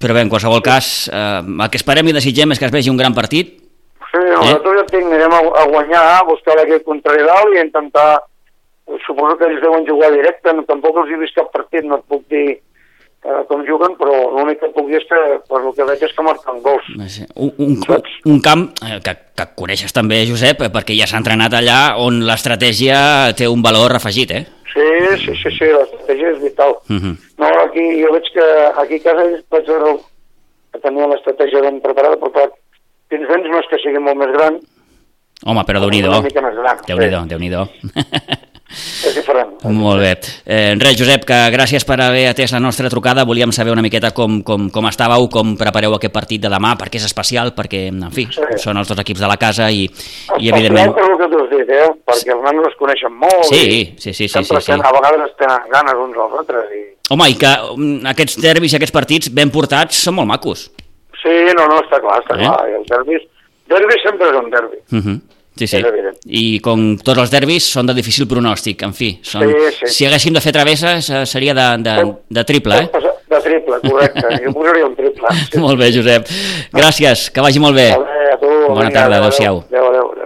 Però 0.00 0.14
bé, 0.16 0.22
en 0.22 0.30
qualsevol 0.32 0.62
cas, 0.62 1.08
eh, 1.12 1.42
el 1.44 1.70
que 1.70 1.76
esperem 1.76 2.08
i 2.08 2.12
desitgem 2.16 2.50
és 2.52 2.58
que 2.58 2.66
es 2.66 2.72
vegi 2.72 2.90
un 2.90 2.96
gran 2.96 3.14
partit. 3.14 3.58
Sí, 4.10 4.18
nosaltres 4.18 4.80
ja 4.80 4.84
tinc, 4.90 5.06
anirem 5.06 5.32
a, 5.36 5.40
a 5.62 5.64
guanyar, 5.70 6.02
a 6.18 6.24
buscar 6.26 6.56
l'equip 6.56 6.84
contrari 6.84 7.22
dalt 7.22 7.54
i 7.54 7.60
intentar... 7.60 8.18
Suposo 9.06 9.36
que 9.38 9.46
ells 9.46 9.60
deuen 9.62 9.84
jugar 9.86 10.08
directe, 10.10 10.50
no, 10.52 10.64
tampoc 10.66 10.96
els 10.98 11.12
he 11.12 11.18
vist 11.20 11.36
cap 11.36 11.52
partit, 11.54 11.84
no 11.86 12.00
et 12.00 12.04
puc 12.10 12.24
dir 12.32 12.56
eh, 13.24 13.42
com 13.48 13.64
juguen, 13.68 13.96
però 14.00 14.14
l'únic 14.36 14.60
que 14.62 14.70
puc 14.74 14.88
dir 14.90 15.00
és 15.00 15.06
que, 15.08 15.20
per 15.48 15.60
el 15.60 15.74
que 15.76 15.86
veig, 15.88 16.04
és 16.06 16.14
que 16.16 16.26
marquen 16.26 16.62
gols. 16.64 16.88
Sé, 17.12 17.26
un, 17.36 17.52
un, 17.66 17.76
un 18.32 18.40
camp 18.44 18.66
eh, 18.86 19.00
que, 19.04 19.16
que 19.36 19.48
coneixes 19.58 19.94
també, 19.96 20.22
Josep, 20.28 20.64
eh, 20.66 20.72
perquè 20.72 20.96
ja 20.98 21.08
s'ha 21.10 21.20
entrenat 21.22 21.56
allà 21.58 21.80
on 22.02 22.22
l'estratègia 22.28 23.00
té 23.38 23.50
un 23.50 23.64
valor 23.66 23.96
afegit, 23.98 24.34
eh? 24.36 24.44
Sí, 24.70 24.88
sí, 25.24 25.34
sí, 25.42 25.50
sí, 25.58 25.68
l'estratègia 25.74 26.34
és 26.36 26.42
vital. 26.42 26.76
Uh 26.88 26.96
-huh. 26.96 27.14
No, 27.42 27.52
aquí 27.66 27.84
jo 28.02 28.12
veig 28.14 28.26
que 28.32 28.46
aquí 28.82 29.00
a 29.00 29.04
casa 29.08 29.24
vaig 29.50 29.66
veure 29.66 29.96
que 30.72 30.80
tenia 30.80 31.08
l'estratègia 31.10 31.60
ben 31.60 31.80
preparada, 31.80 32.16
però 32.16 32.30
clar, 32.32 32.50
fins 33.10 33.28
vents 33.28 33.48
no 33.50 33.58
és 33.58 33.66
que 33.70 33.82
sigui 33.82 33.98
molt 33.98 34.16
més 34.16 34.32
gran, 34.32 34.60
Home, 35.42 35.64
però 35.64 35.80
gran. 36.60 36.84
Déu-n'hi-do, 36.84 37.24
déu 37.26 37.38
nhi 37.40 37.48
déu 37.48 38.46
És 38.70 39.14
diferent. 39.16 39.48
Molt 39.64 39.98
bé. 40.00 40.12
Eh, 40.46 40.74
res, 40.78 40.96
Josep, 40.98 41.24
que 41.26 41.38
gràcies 41.50 41.84
per 41.84 41.96
haver 42.00 42.28
atès 42.30 42.52
la 42.54 42.60
nostra 42.62 42.88
trucada. 42.88 43.24
Volíem 43.26 43.50
saber 43.52 43.72
una 43.72 43.82
miqueta 43.82 44.12
com, 44.14 44.42
com, 44.46 44.68
com 44.70 44.86
estàveu, 44.86 45.26
com 45.28 45.56
prepareu 45.58 45.94
aquest 45.96 46.12
partit 46.14 46.40
de 46.40 46.48
demà, 46.52 46.76
perquè 46.78 47.00
és 47.00 47.04
especial, 47.08 47.50
perquè, 47.56 47.88
en 47.90 48.10
fi, 48.14 48.28
Sí. 48.30 48.40
són 48.62 48.76
els 48.78 48.88
dos 48.88 48.98
equips 49.02 49.20
de 49.20 49.26
la 49.26 49.36
casa 49.36 49.70
i, 49.70 49.82
i 49.84 49.88
Especial 49.88 50.54
evidentment... 50.54 50.94
Per 50.94 51.04
el 51.10 51.18
que 51.18 51.28
tu 51.34 51.42
has 51.42 51.50
dit, 51.50 51.70
eh? 51.70 51.88
perquè 52.06 52.32
els 52.36 52.42
nanos 52.46 52.68
es 52.70 52.76
coneixen 52.78 53.12
molt. 53.12 53.44
Sí, 53.50 53.60
i 53.60 53.82
sí, 53.98 54.12
sí, 54.12 54.12
sí, 54.14 54.28
sempre 54.28 54.60
sí, 54.60 54.66
sí. 54.66 54.72
tenen- 54.72 54.86
A 54.86 54.92
vegades 54.92 55.26
es 55.30 55.36
tenen 55.36 55.66
ganes 55.72 55.94
uns 56.06 56.16
als 56.16 56.38
altres. 56.38 56.70
I... 56.70 56.84
Home, 57.10 57.28
i 57.28 57.34
que 57.34 57.50
mm, 57.76 58.06
aquests 58.14 58.38
derbis 58.40 58.72
i 58.72 58.76
aquests 58.78 58.94
partits 58.94 59.34
ben 59.34 59.50
portats 59.50 59.96
són 60.06 60.14
molt 60.20 60.28
macos. 60.30 60.68
Sí, 61.20 61.34
no, 61.58 61.66
no, 61.66 61.82
està 61.82 61.98
clar, 62.00 62.22
està 62.22 62.38
Eh? 62.38 62.46
clar. 62.46 62.70
I 62.70 62.78
els 62.78 62.86
derbis... 62.88 63.26
Derbi 63.70 63.98
sempre 64.02 64.26
és 64.30 64.34
un 64.38 64.48
derbi. 64.50 64.78
Uh 64.90 64.98
-huh. 65.04 65.20
Sí, 65.58 65.66
sí. 65.66 65.80
I 66.30 66.44
com 66.64 66.94
tots 67.02 67.20
els 67.20 67.32
derbis 67.32 67.66
són 67.74 67.88
de 67.90 67.94
difícil 67.96 68.28
pronòstic, 68.30 68.84
en 68.86 68.94
fi. 68.96 69.10
Són... 69.26 69.44
Sí, 69.44 69.72
sí. 69.78 69.92
Si 69.96 70.08
haguéssim 70.08 70.36
de 70.36 70.42
fer 70.44 70.52
travesses 70.56 71.10
eh, 71.10 71.24
seria 71.28 71.56
de, 71.56 71.66
de, 71.84 71.96
de 72.38 72.44
triple, 72.48 72.84
eh? 72.84 73.10
De 73.30 73.40
triple, 73.44 73.80
correcte. 73.84 74.24
jo 74.44 74.54
posaria 74.56 74.86
un 74.86 74.96
triple. 74.98 75.34
Sí. 75.50 75.60
Molt 75.62 75.80
bé, 75.80 75.90
Josep. 75.94 76.30
Gràcies, 76.74 77.28
que 77.34 77.44
vagi 77.44 77.62
molt 77.62 77.78
bé. 77.78 77.90
A 77.94 78.38
tu, 78.40 78.48
Bona 78.70 78.88
vinga, 78.88 78.96
tarda, 78.96 79.18
adéu, 79.18 79.28
adéu-siau. 79.28 79.62
Adéu, 79.68 79.86
adéu, 79.90 80.10
adéu. 80.14 80.19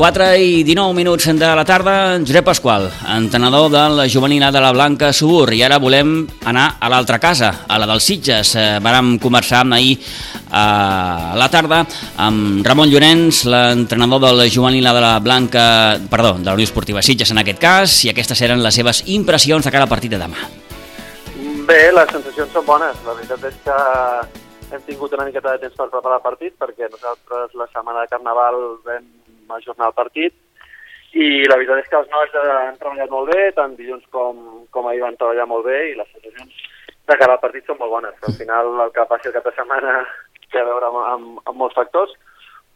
Quatre 0.00 0.30
i 0.40 0.62
19 0.64 0.94
minuts 0.96 1.26
de 1.36 1.48
la 1.52 1.62
tarda, 1.68 2.16
Josep 2.24 2.46
Pasqual, 2.46 2.86
entrenador 3.18 3.66
de 3.68 3.82
la 3.98 4.06
juvenil 4.08 4.46
de 4.48 4.60
la 4.64 4.70
Blanca 4.72 5.10
Subur, 5.12 5.52
i 5.52 5.60
ara 5.60 5.76
volem 5.76 6.22
anar 6.48 6.78
a 6.80 6.88
l'altra 6.88 7.18
casa, 7.20 7.50
a 7.68 7.76
la 7.76 7.84
dels 7.84 8.06
Sitges. 8.08 8.54
Eh, 8.56 8.78
vàrem 8.80 9.18
conversar 9.20 9.60
amb 9.60 9.76
ahir 9.76 9.98
a 10.56 11.36
la 11.36 11.50
tarda 11.52 11.82
amb 12.16 12.64
Ramon 12.64 12.88
Llorenç, 12.88 13.42
l'entrenador 13.44 14.24
de 14.24 14.32
la 14.40 14.48
juvenil 14.48 14.88
de 14.88 15.04
la 15.04 15.12
Blanca, 15.20 15.66
perdó, 16.08 16.32
de 16.38 16.48
la 16.48 16.56
Unió 16.56 16.64
Esportiva 16.64 17.04
Sitges 17.04 17.36
en 17.36 17.44
aquest 17.44 17.60
cas, 17.60 18.00
i 18.06 18.14
aquestes 18.14 18.40
eren 18.40 18.64
les 18.64 18.80
seves 18.80 19.04
impressions 19.04 19.68
de 19.68 19.76
cara 19.76 19.84
al 19.84 19.92
partit 19.92 20.16
de 20.16 20.24
demà. 20.24 20.48
Bé, 21.68 21.92
les 21.92 22.08
sensacions 22.08 22.56
són 22.56 22.64
bones. 22.64 23.04
La 23.04 23.20
veritat 23.20 23.50
és 23.52 23.62
que 23.68 23.80
hem 24.72 24.82
tingut 24.88 25.12
una 25.12 25.28
miqueta 25.28 25.52
de 25.52 25.66
temps 25.66 25.76
per 25.76 25.92
preparar 25.92 26.22
el 26.22 26.28
partit 26.32 26.56
perquè 26.56 26.88
nosaltres 26.88 27.52
la 27.52 27.68
setmana 27.68 28.06
de 28.06 28.16
Carnaval 28.16 28.62
vam 28.80 29.19
ajornar 29.56 29.90
el 29.90 29.98
partit 29.98 30.36
i 31.12 31.42
la 31.50 31.56
veritat 31.58 31.82
és 31.82 31.88
que 31.90 31.98
els 31.98 32.10
nois 32.12 32.34
han 32.38 32.76
treballat 32.78 33.10
molt 33.10 33.32
bé, 33.34 33.50
tant 33.56 33.74
dilluns 33.76 34.04
com, 34.14 34.42
com 34.70 34.86
ahir 34.86 35.02
van 35.02 35.18
treballar 35.18 35.46
molt 35.50 35.66
bé 35.66 35.78
i 35.90 35.96
les 35.98 36.10
sensacions 36.14 36.66
de 37.10 37.16
cara 37.18 37.34
al 37.34 37.42
partit 37.42 37.66
són 37.66 37.80
molt 37.80 37.90
bones. 37.90 38.18
Al 38.22 38.36
final 38.38 38.70
el 38.86 38.92
que 38.94 39.06
passi 39.10 39.30
el 39.30 39.34
cap 39.34 39.48
de 39.48 39.54
setmana 39.56 39.96
té 40.52 40.60
a 40.60 40.68
veure 40.68 40.90
amb, 40.90 41.00
amb, 41.14 41.40
amb 41.46 41.58
molts 41.58 41.74
factors, 41.78 42.14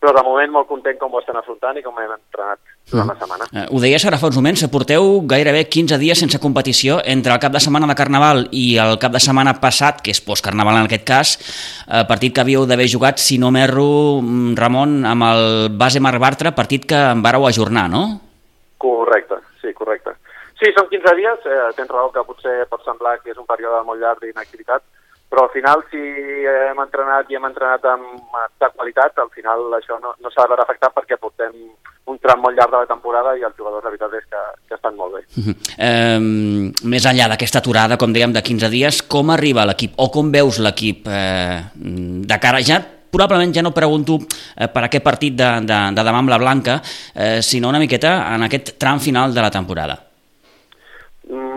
però 0.04 0.12
de 0.12 0.24
moment 0.26 0.52
molt 0.52 0.68
content 0.68 0.98
com 1.00 1.14
ho 1.14 1.20
estan 1.22 1.38
afrontant 1.40 1.78
i 1.80 1.82
com 1.84 1.96
hem 1.96 2.10
entrenat 2.12 2.60
durant 2.90 3.08
la 3.08 3.16
setmana. 3.16 3.46
Eh, 3.48 3.64
Ho 3.72 3.80
deies 3.80 4.04
ara 4.04 4.18
fa 4.20 4.28
uns 4.28 4.36
moments, 4.36 4.64
porteu 4.68 5.22
gairebé 5.30 5.62
15 5.72 5.96
dies 6.02 6.20
sense 6.20 6.40
competició 6.42 6.98
entre 7.14 7.32
el 7.32 7.40
cap 7.40 7.54
de 7.54 7.62
setmana 7.64 7.88
de 7.88 7.96
Carnaval 7.96 8.44
i 8.52 8.66
el 8.82 8.98
cap 9.00 9.14
de 9.14 9.22
setmana 9.24 9.54
passat, 9.62 10.02
que 10.04 10.12
és 10.12 10.20
postcarnaval 10.20 10.82
en 10.82 10.90
aquest 10.90 11.06
cas, 11.08 11.32
eh, 11.88 12.04
partit 12.10 12.34
que 12.34 12.44
havíeu 12.44 12.66
d'haver 12.68 12.88
jugat, 12.92 13.16
si 13.18 13.38
no 13.38 13.50
m'erro, 13.50 14.20
mm, 14.20 14.52
Ramon, 14.60 15.06
amb 15.08 15.28
el 15.30 15.44
base 15.72 16.00
Marc 16.04 16.20
Bartra, 16.20 16.52
partit 16.52 16.84
que 16.84 17.00
en 17.14 17.22
vareu 17.22 17.46
ajornar, 17.46 17.88
no? 17.88 18.20
Correcte, 18.76 19.40
sí, 19.62 19.72
correcte. 19.72 20.12
Sí, 20.60 20.68
són 20.76 20.88
15 20.90 21.16
dies, 21.16 21.46
eh, 21.48 21.72
tens 21.76 21.88
raó 21.88 22.12
que 22.12 22.22
potser 22.28 22.66
pot 22.68 22.84
semblar 22.84 23.22
que 23.22 23.30
és 23.30 23.38
un 23.38 23.46
període 23.46 23.82
molt 23.84 24.00
llarg 24.00 24.20
d'inactivitat, 24.20 24.82
però 25.34 25.48
al 25.48 25.50
final 25.50 25.82
si 25.90 25.98
hem 25.98 26.78
entrenat 26.78 27.30
i 27.30 27.34
hem 27.34 27.48
entrenat 27.48 27.82
amb 27.90 28.36
de 28.62 28.68
qualitat, 28.76 29.18
al 29.18 29.32
final 29.34 29.66
això 29.74 29.98
no, 29.98 30.14
no 30.22 30.30
s'ha 30.30 30.44
de 30.46 30.52
veure 30.52 30.62
afectat 30.62 30.94
perquè 30.94 31.18
portem 31.18 31.50
un 32.06 32.20
tram 32.22 32.44
molt 32.44 32.54
llarg 32.54 32.70
de 32.70 32.82
la 32.84 32.86
temporada 32.86 33.32
i 33.34 33.42
els 33.42 33.56
jugadors 33.58 33.82
la 33.82 33.90
veritat 33.90 34.14
és 34.14 34.28
que, 34.30 34.42
que 34.68 34.78
estan 34.78 34.94
molt 34.94 35.16
bé. 35.18 35.24
Eh, 35.74 36.20
més 36.86 37.08
enllà 37.10 37.26
d'aquesta 37.32 37.58
aturada, 37.64 37.98
com 37.98 38.14
dèiem, 38.14 38.30
de 38.36 38.44
15 38.46 38.70
dies, 38.70 39.02
com 39.10 39.34
arriba 39.34 39.66
l'equip 39.66 39.98
o 39.98 40.06
com 40.14 40.30
veus 40.30 40.62
l'equip 40.62 41.10
eh, 41.10 41.64
de 41.74 42.38
cara 42.38 42.62
ja 42.62 42.78
probablement 43.14 43.54
ja 43.54 43.62
no 43.62 43.74
pregunto 43.74 44.20
eh, 44.22 44.70
per 44.70 44.86
aquest 44.86 45.02
partit 45.02 45.34
de, 45.38 45.50
de, 45.66 45.82
de 45.98 46.06
demà 46.06 46.22
amb 46.22 46.30
la 46.30 46.38
Blanca, 46.38 46.80
eh, 47.14 47.38
sinó 47.42 47.74
una 47.74 47.82
miqueta 47.82 48.20
en 48.34 48.46
aquest 48.46 48.76
tram 48.78 49.02
final 49.02 49.34
de 49.34 49.42
la 49.42 49.50
temporada. 49.54 49.98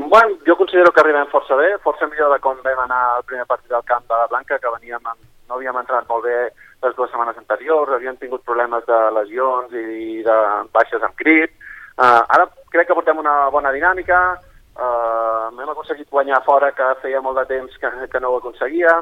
Bueno, 0.10 0.38
jo 0.46 0.56
considero 0.56 0.92
que 0.94 1.02
arribem 1.02 1.28
força 1.28 1.56
bé, 1.60 1.78
força 1.84 2.08
millor 2.08 2.32
de 2.32 2.40
com 2.40 2.56
vam 2.64 2.80
anar 2.80 3.00
al 3.18 3.26
primer 3.28 3.44
partit 3.46 3.68
del 3.68 3.84
camp 3.84 4.06
de 4.08 4.16
la 4.16 4.28
Blanca, 4.32 4.56
que 4.56 4.72
veníem 4.72 5.04
amb, 5.04 5.20
no 5.50 5.58
havíem 5.58 5.76
entrat 5.82 6.08
molt 6.08 6.24
bé 6.24 6.38
les 6.86 6.96
dues 6.96 7.12
setmanes 7.12 7.36
anteriors, 7.42 7.92
havíem 7.92 8.16
tingut 8.22 8.46
problemes 8.48 8.86
de 8.88 9.00
lesions 9.18 9.76
i 9.76 10.24
de 10.24 10.38
baixes 10.72 11.04
amb 11.04 11.18
crit. 11.20 11.52
Uh, 12.00 12.24
ara 12.24 12.48
crec 12.72 12.88
que 12.88 12.96
portem 12.96 13.20
una 13.20 13.50
bona 13.52 13.76
dinàmica, 13.76 14.22
uh, 14.80 15.52
hem 15.52 15.76
aconseguit 15.76 16.08
guanyar 16.08 16.40
fora 16.48 16.72
que 16.72 16.88
feia 17.04 17.20
molt 17.20 17.42
de 17.42 17.46
temps 17.52 17.76
que, 17.76 17.92
que 18.08 18.24
no 18.24 18.32
ho 18.32 18.40
aconseguia, 18.40 19.02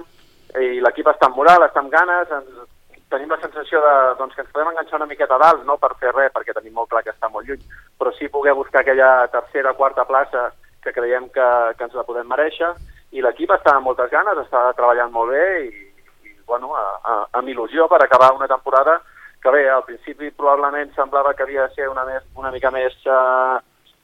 i 0.57 0.81
l'equip 0.81 1.13
està 1.13 1.29
amb 1.29 1.37
moral, 1.37 1.69
està 1.69 1.85
amb 1.85 1.93
ganes, 1.93 2.33
ens, 2.33 2.65
tenim 3.13 3.29
la 3.29 3.41
sensació 3.45 3.77
de, 3.85 3.95
doncs, 4.17 4.33
que 4.33 4.41
ens 4.41 4.53
podem 4.57 4.73
enganxar 4.73 5.03
una 5.03 5.11
miqueta 5.13 5.37
a 5.37 5.43
dalt, 5.45 5.69
no 5.69 5.77
per 5.77 5.93
fer 6.01 6.17
res, 6.17 6.33
perquè 6.33 6.57
tenim 6.57 6.73
molt 6.73 6.89
clar 6.89 7.05
que 7.05 7.13
està 7.13 7.29
molt 7.29 7.45
lluny, 7.45 7.61
però 7.99 8.09
sí 8.17 8.33
poder 8.33 8.57
buscar 8.57 8.81
aquella 8.81 9.27
tercera 9.29 9.77
quarta 9.77 10.09
plaça 10.09 10.49
creiem 10.95 11.27
que, 11.35 11.47
que 11.77 11.87
ens 11.87 11.97
la 11.97 12.05
podem 12.07 12.27
mereixer, 12.31 12.71
i 13.15 13.23
l'equip 13.23 13.51
està 13.55 13.75
amb 13.75 13.89
moltes 13.89 14.09
ganes, 14.11 14.39
està 14.41 14.69
treballant 14.77 15.11
molt 15.13 15.31
bé 15.35 15.45
i, 15.67 15.83
i 16.27 16.33
bueno, 16.47 16.73
a, 16.75 16.85
a, 17.03 17.17
amb 17.39 17.51
il·lusió 17.51 17.89
per 17.91 18.01
acabar 18.03 18.33
una 18.35 18.49
temporada 18.51 18.99
que 19.45 19.51
bé, 19.53 19.67
al 19.69 19.83
principi 19.85 20.31
probablement 20.33 20.89
semblava 20.95 21.35
que 21.37 21.43
havia 21.45 21.67
de 21.67 21.75
ser 21.75 21.87
una, 21.91 22.03
més, 22.07 22.23
una 22.33 22.49
mica 22.51 22.71
més 22.73 22.95
eh, 23.05 23.57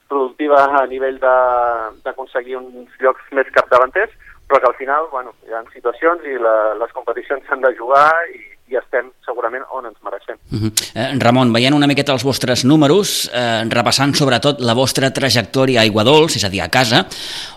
productiva 0.06 0.60
a 0.78 0.84
nivell 0.86 1.18
d'aconseguir 1.18 2.60
uns 2.60 2.92
llocs 3.02 3.32
més 3.34 3.50
capdavanters, 3.56 4.14
però 4.46 4.60
que 4.60 4.70
al 4.70 4.78
final 4.78 5.08
bueno, 5.10 5.34
hi 5.48 5.56
ha 5.56 5.64
situacions 5.72 6.22
i 6.30 6.36
la, 6.38 6.54
les 6.78 6.94
competicions 6.94 7.42
s'han 7.48 7.64
de 7.64 7.72
jugar 7.74 8.06
i, 8.30 8.51
i 8.72 8.78
estem 8.80 9.10
segurament 9.26 9.64
on 9.76 9.86
ens 9.86 9.98
mereixem. 10.04 10.38
Uh 10.50 10.64
-huh. 10.64 10.72
eh, 10.94 11.10
Ramon, 11.20 11.52
veient 11.52 11.74
una 11.74 11.86
miqueta 11.86 12.12
els 12.12 12.24
vostres 12.24 12.64
números, 12.64 13.30
eh, 13.32 13.64
repassant 13.68 14.14
sobretot 14.14 14.60
la 14.60 14.74
vostra 14.74 15.12
trajectòria 15.12 15.80
a 15.80 15.82
Aiguadols, 15.82 16.36
és 16.36 16.44
a 16.44 16.48
dir, 16.48 16.62
a 16.62 16.68
casa, 16.68 17.06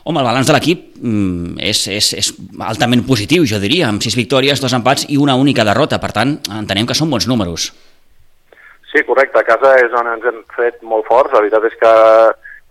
home, 0.04 0.20
el 0.20 0.26
balanç 0.26 0.48
de 0.48 0.54
l'equip 0.54 0.98
mm, 1.02 1.58
és, 1.60 1.88
és, 1.88 2.14
és 2.14 2.34
altament 2.60 3.06
positiu, 3.06 3.46
jo 3.46 3.60
diria, 3.60 3.88
amb 3.88 4.02
sis 4.02 4.16
victòries, 4.16 4.62
dos 4.62 4.74
empats 4.74 5.06
i 5.10 5.18
una 5.18 5.36
única 5.36 5.64
derrota. 5.64 6.00
Per 6.00 6.12
tant, 6.12 6.40
entenem 6.52 6.86
que 6.86 6.94
són 6.94 7.10
bons 7.10 7.28
números. 7.28 7.74
Sí, 8.92 9.04
correcte, 9.04 9.40
a 9.40 9.44
casa 9.44 9.76
és 9.76 9.92
on 9.92 10.08
ens 10.08 10.24
hem 10.24 10.44
fet 10.56 10.82
molt 10.82 11.06
forts, 11.08 11.34
la 11.34 11.42
veritat 11.42 11.64
és 11.64 11.76
que 11.80 11.92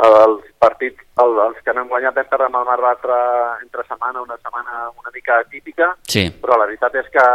els 0.02 0.40
partits, 0.58 0.98
el, 1.22 1.36
els 1.38 1.58
que 1.64 1.72
no 1.72 1.84
hem 1.84 1.88
guanyat 1.92 2.16
vam 2.16 2.26
perdre 2.30 2.46
amb 2.48 2.56
el 2.58 2.64
Marbatre 2.66 3.18
entre 3.62 3.84
setmana, 3.86 4.22
una 4.22 4.36
setmana 4.42 4.88
una 4.90 5.12
mica 5.14 5.38
atípica, 5.38 5.92
Sí. 6.08 6.24
però 6.42 6.58
la 6.58 6.66
veritat 6.66 6.94
és 6.98 7.06
que 7.14 7.26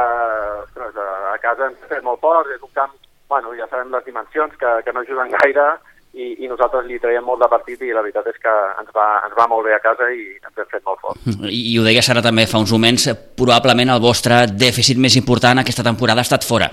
ostres, 0.65 0.97
a 1.33 1.37
casa 1.39 1.69
ens 1.69 1.79
hem 1.81 1.87
fet 1.93 2.03
molt 2.03 2.19
forts, 2.19 2.51
és 2.51 2.61
un 2.61 2.73
camp, 2.73 2.91
bueno, 3.29 3.53
ja 3.55 3.67
sabem 3.69 3.91
les 3.91 4.03
dimensions, 4.05 4.51
que, 4.59 4.73
que 4.83 4.91
no 4.93 4.99
ajuden 5.05 5.31
gaire, 5.39 5.69
i, 6.13 6.43
i 6.43 6.47
nosaltres 6.49 6.87
li 6.89 6.97
traiem 6.99 7.23
molt 7.23 7.39
de 7.39 7.47
partit 7.47 7.81
i 7.85 7.93
la 7.93 8.01
veritat 8.01 8.25
és 8.27 8.37
que 8.41 8.53
ens 8.81 8.89
va, 8.95 9.21
ens 9.27 9.35
va 9.37 9.45
molt 9.47 9.67
bé 9.67 9.75
a 9.75 9.79
casa 9.83 10.09
i 10.11 10.25
ens 10.41 10.57
hem 10.57 10.65
fet 10.71 10.83
molt 10.83 10.99
forts. 10.99 11.21
I, 11.45 11.61
i 11.73 11.77
ho 11.79 11.83
deies 11.85 12.09
ara 12.09 12.23
també 12.25 12.47
fa 12.49 12.57
uns 12.59 12.73
moments, 12.73 13.07
probablement 13.37 13.93
el 13.93 14.01
vostre 14.01 14.47
dèficit 14.51 14.97
més 14.97 15.15
important 15.15 15.61
aquesta 15.61 15.85
temporada 15.85 16.19
ha 16.19 16.27
estat 16.27 16.43
fora. 16.43 16.67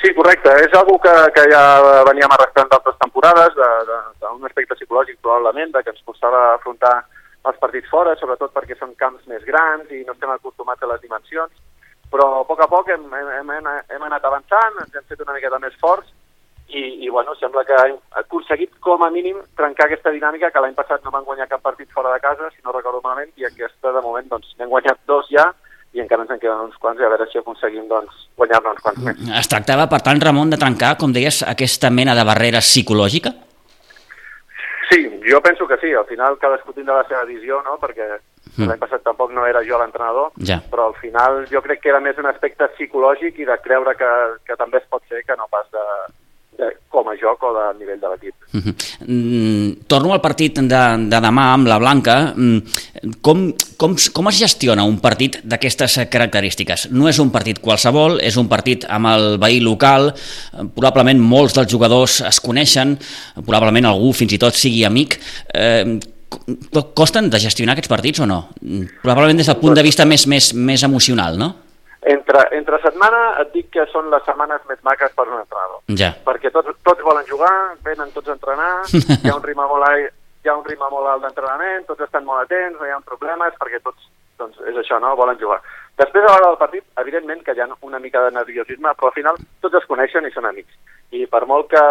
Sí, 0.00 0.14
correcte. 0.16 0.52
És 0.64 0.74
algo 0.78 0.96
que, 0.98 1.12
que 1.36 1.42
ja 1.52 1.62
veníem 2.08 2.32
arrastrant 2.32 2.70
d'altres 2.72 2.96
temporades, 3.02 3.56
d'un 4.22 4.46
aspecte 4.48 4.78
psicològic 4.78 5.18
probablement, 5.20 5.74
de 5.74 5.82
que 5.84 5.92
ens 5.92 6.06
costava 6.08 6.54
afrontar 6.54 7.02
els 7.48 7.58
partits 7.60 7.88
fora, 7.92 8.14
sobretot 8.16 8.52
perquè 8.56 8.76
són 8.78 8.94
camps 9.00 9.26
més 9.28 9.44
grans 9.44 9.92
i 9.92 10.02
no 10.06 10.16
estem 10.16 10.32
acostumats 10.32 10.82
a 10.84 10.88
les 10.88 11.04
dimensions, 11.04 11.52
però 12.12 12.30
a 12.40 12.46
poc 12.48 12.64
a 12.64 12.68
poc 12.68 12.88
hem, 12.92 13.04
hem, 13.12 13.52
hem, 13.56 13.68
hem 13.68 14.08
anat 14.08 14.24
avançant, 14.24 14.80
ens 14.82 14.96
hem 14.96 15.06
fet 15.08 15.20
una 15.24 15.36
miqueta 15.36 15.60
més 15.62 15.76
forts 15.80 16.08
i, 16.68 16.82
i 17.04 17.08
bueno, 17.12 17.34
sembla 17.38 17.64
que 17.68 17.76
hem 17.84 17.96
aconseguit 18.22 18.76
com 18.84 19.02
a 19.04 19.10
mínim 19.12 19.40
trencar 19.58 19.88
aquesta 19.88 20.12
dinàmica 20.14 20.50
que 20.50 20.62
l'any 20.64 20.76
passat 20.76 21.04
no 21.04 21.12
van 21.14 21.26
guanyar 21.28 21.48
cap 21.50 21.64
partit 21.64 21.90
fora 21.92 22.12
de 22.14 22.20
casa, 22.24 22.50
si 22.54 22.64
no 22.64 22.74
recordo 22.76 23.00
malament, 23.04 23.32
i 23.36 23.46
aquesta 23.48 23.92
de 23.96 24.04
moment 24.04 24.28
doncs 24.32 24.52
n'hem 24.58 24.72
guanyat 24.72 25.00
dos 25.10 25.28
ja 25.32 25.50
i 25.92 26.00
encara 26.00 26.22
ens 26.22 26.30
en 26.30 26.38
queden 26.38 26.60
uns 26.68 26.76
quants 26.78 27.00
i 27.00 27.04
a 27.04 27.08
veure 27.10 27.26
si 27.30 27.38
aconseguim 27.38 27.88
doncs, 27.90 28.28
guanyar-ne 28.38 28.70
uns 28.70 28.82
quants 28.84 28.98
més. 29.02 29.16
Es 29.40 29.48
tractava, 29.50 29.88
per 29.90 30.00
tant, 30.06 30.20
Ramon, 30.22 30.50
de 30.50 30.56
trencar, 30.60 30.96
com 30.98 31.12
deies, 31.12 31.42
aquesta 31.42 31.90
mena 31.90 32.14
de 32.14 32.24
barrera 32.24 32.60
psicològica? 32.62 33.32
Sí, 34.90 35.00
jo 35.28 35.40
penso 35.42 35.66
que 35.68 35.76
sí. 35.78 35.92
Al 35.94 36.06
final 36.06 36.38
cadascú 36.38 36.72
tindrà 36.74 36.96
la 37.02 37.06
seva 37.08 37.24
visió, 37.24 37.62
no? 37.62 37.76
Perquè 37.78 38.18
Mm. 38.56 38.66
l'any 38.66 38.78
passat 38.80 39.02
tampoc 39.06 39.30
no 39.30 39.44
era 39.46 39.60
jo 39.62 39.78
l'entrenador, 39.78 40.32
Ja. 40.42 40.56
però 40.70 40.88
al 40.88 40.94
final 40.94 41.46
jo 41.46 41.60
crec 41.62 41.80
que 41.80 41.88
era 41.88 42.00
més 42.00 42.18
un 42.18 42.26
aspecte 42.26 42.66
psicològic 42.74 43.38
i 43.38 43.44
de 43.44 43.56
creure 43.62 43.94
que, 43.94 44.08
que 44.44 44.56
també 44.56 44.78
es 44.78 44.84
pot 44.90 45.02
fer 45.08 45.22
que 45.24 45.36
no 45.36 45.46
pas 45.48 45.66
de, 45.70 45.84
com 46.90 47.08
a 47.08 47.14
joc 47.20 47.42
o 47.46 47.52
de 47.54 47.64
nivell 47.78 48.00
de 48.00 48.08
l'equip. 48.10 48.34
Mhm. 48.52 48.74
Mm, 49.06 49.86
torno 49.86 50.12
al 50.12 50.20
partit 50.20 50.58
de, 50.58 50.80
de 51.10 51.20
demà 51.22 51.52
amb 51.54 51.66
la 51.70 51.78
Blanca. 51.78 52.34
Mm, 52.36 52.58
Com, 53.24 53.46
com, 53.80 53.94
com 54.12 54.28
es 54.28 54.38
gestiona 54.38 54.84
un 54.84 54.98
partit 55.00 55.38
d'aquestes 55.44 55.94
característiques? 56.12 56.88
No 56.92 57.08
és 57.08 57.18
un 57.22 57.30
partit 57.32 57.58
qualsevol, 57.62 58.18
és 58.20 58.36
un 58.36 58.48
partit 58.48 58.84
amb 58.88 59.06
el 59.08 59.38
veí 59.40 59.60
local, 59.64 60.10
eh, 60.12 60.64
probablement 60.74 61.18
molts 61.20 61.54
dels 61.56 61.70
jugadors 61.72 62.18
es 62.28 62.40
coneixen, 62.44 62.98
probablement 63.46 63.86
algú 63.88 64.12
fins 64.12 64.32
i 64.36 64.38
tot 64.38 64.54
sigui 64.54 64.84
amic. 64.84 65.16
Eh, 65.54 65.98
co- 66.28 66.84
costen 66.94 67.30
de 67.30 67.38
gestionar 67.40 67.72
aquests 67.72 67.88
partits 67.88 68.20
o 68.20 68.26
no? 68.26 68.48
Mm, 68.60 68.84
Probablement 69.02 69.38
des 69.38 69.46
del 69.46 69.56
punt 69.62 69.74
de 69.74 69.82
vista 69.82 70.04
més, 70.04 70.26
més, 70.26 70.52
més 70.54 70.82
emocional, 70.82 71.38
no? 71.38 71.54
Entre, 72.02 72.40
entre 72.56 72.78
setmana 72.80 73.18
et 73.42 73.50
dic 73.52 73.66
que 73.74 73.84
són 73.92 74.06
les 74.10 74.22
setmanes 74.24 74.62
més 74.68 74.78
maques 74.82 75.12
per 75.12 75.26
un 75.28 75.36
entrenador. 75.40 75.82
Ja. 76.00 76.14
perquè 76.24 76.48
tots, 76.50 76.72
tots 76.82 77.02
volen 77.04 77.26
jugar, 77.28 77.76
venen 77.84 78.08
tots 78.14 78.28
a 78.28 78.32
entrenar, 78.38 78.70
hi 79.24 79.28
ha 79.28 79.36
un 79.36 79.42
ritme 79.44 79.66
molt, 79.68 79.84
alt- 79.84 80.14
hi 80.44 80.48
ha 80.48 80.54
un 80.56 80.64
ritme 80.64 80.88
molt 80.90 81.06
alt 81.12 81.22
d'entrenament, 81.26 81.84
tots 81.86 82.00
estan 82.06 82.24
molt 82.24 82.46
atents, 82.46 82.78
no 82.80 82.86
hi 82.88 82.94
ha 82.94 83.00
problemes, 83.04 83.52
perquè 83.60 83.82
tots, 83.84 84.08
doncs 84.40 84.56
és 84.72 84.76
això, 84.80 84.96
no?, 84.98 85.12
volen 85.16 85.36
jugar. 85.36 85.60
Després, 86.00 86.24
a 86.24 86.32
l'hora 86.32 86.46
del 86.48 86.56
partit, 86.62 86.84
evidentment 87.02 87.42
que 87.44 87.52
hi 87.52 87.60
ha 87.60 87.66
una 87.84 87.98
mica 88.00 88.22
de 88.24 88.30
nerviosisme, 88.32 88.94
però 88.96 89.10
al 89.10 89.16
final 89.18 89.36
tots 89.60 89.76
es 89.76 89.84
coneixen 89.84 90.24
i 90.24 90.30
són 90.32 90.46
amics. 90.48 90.72
I 91.12 91.26
per 91.28 91.42
molt 91.44 91.68
que 91.68 91.82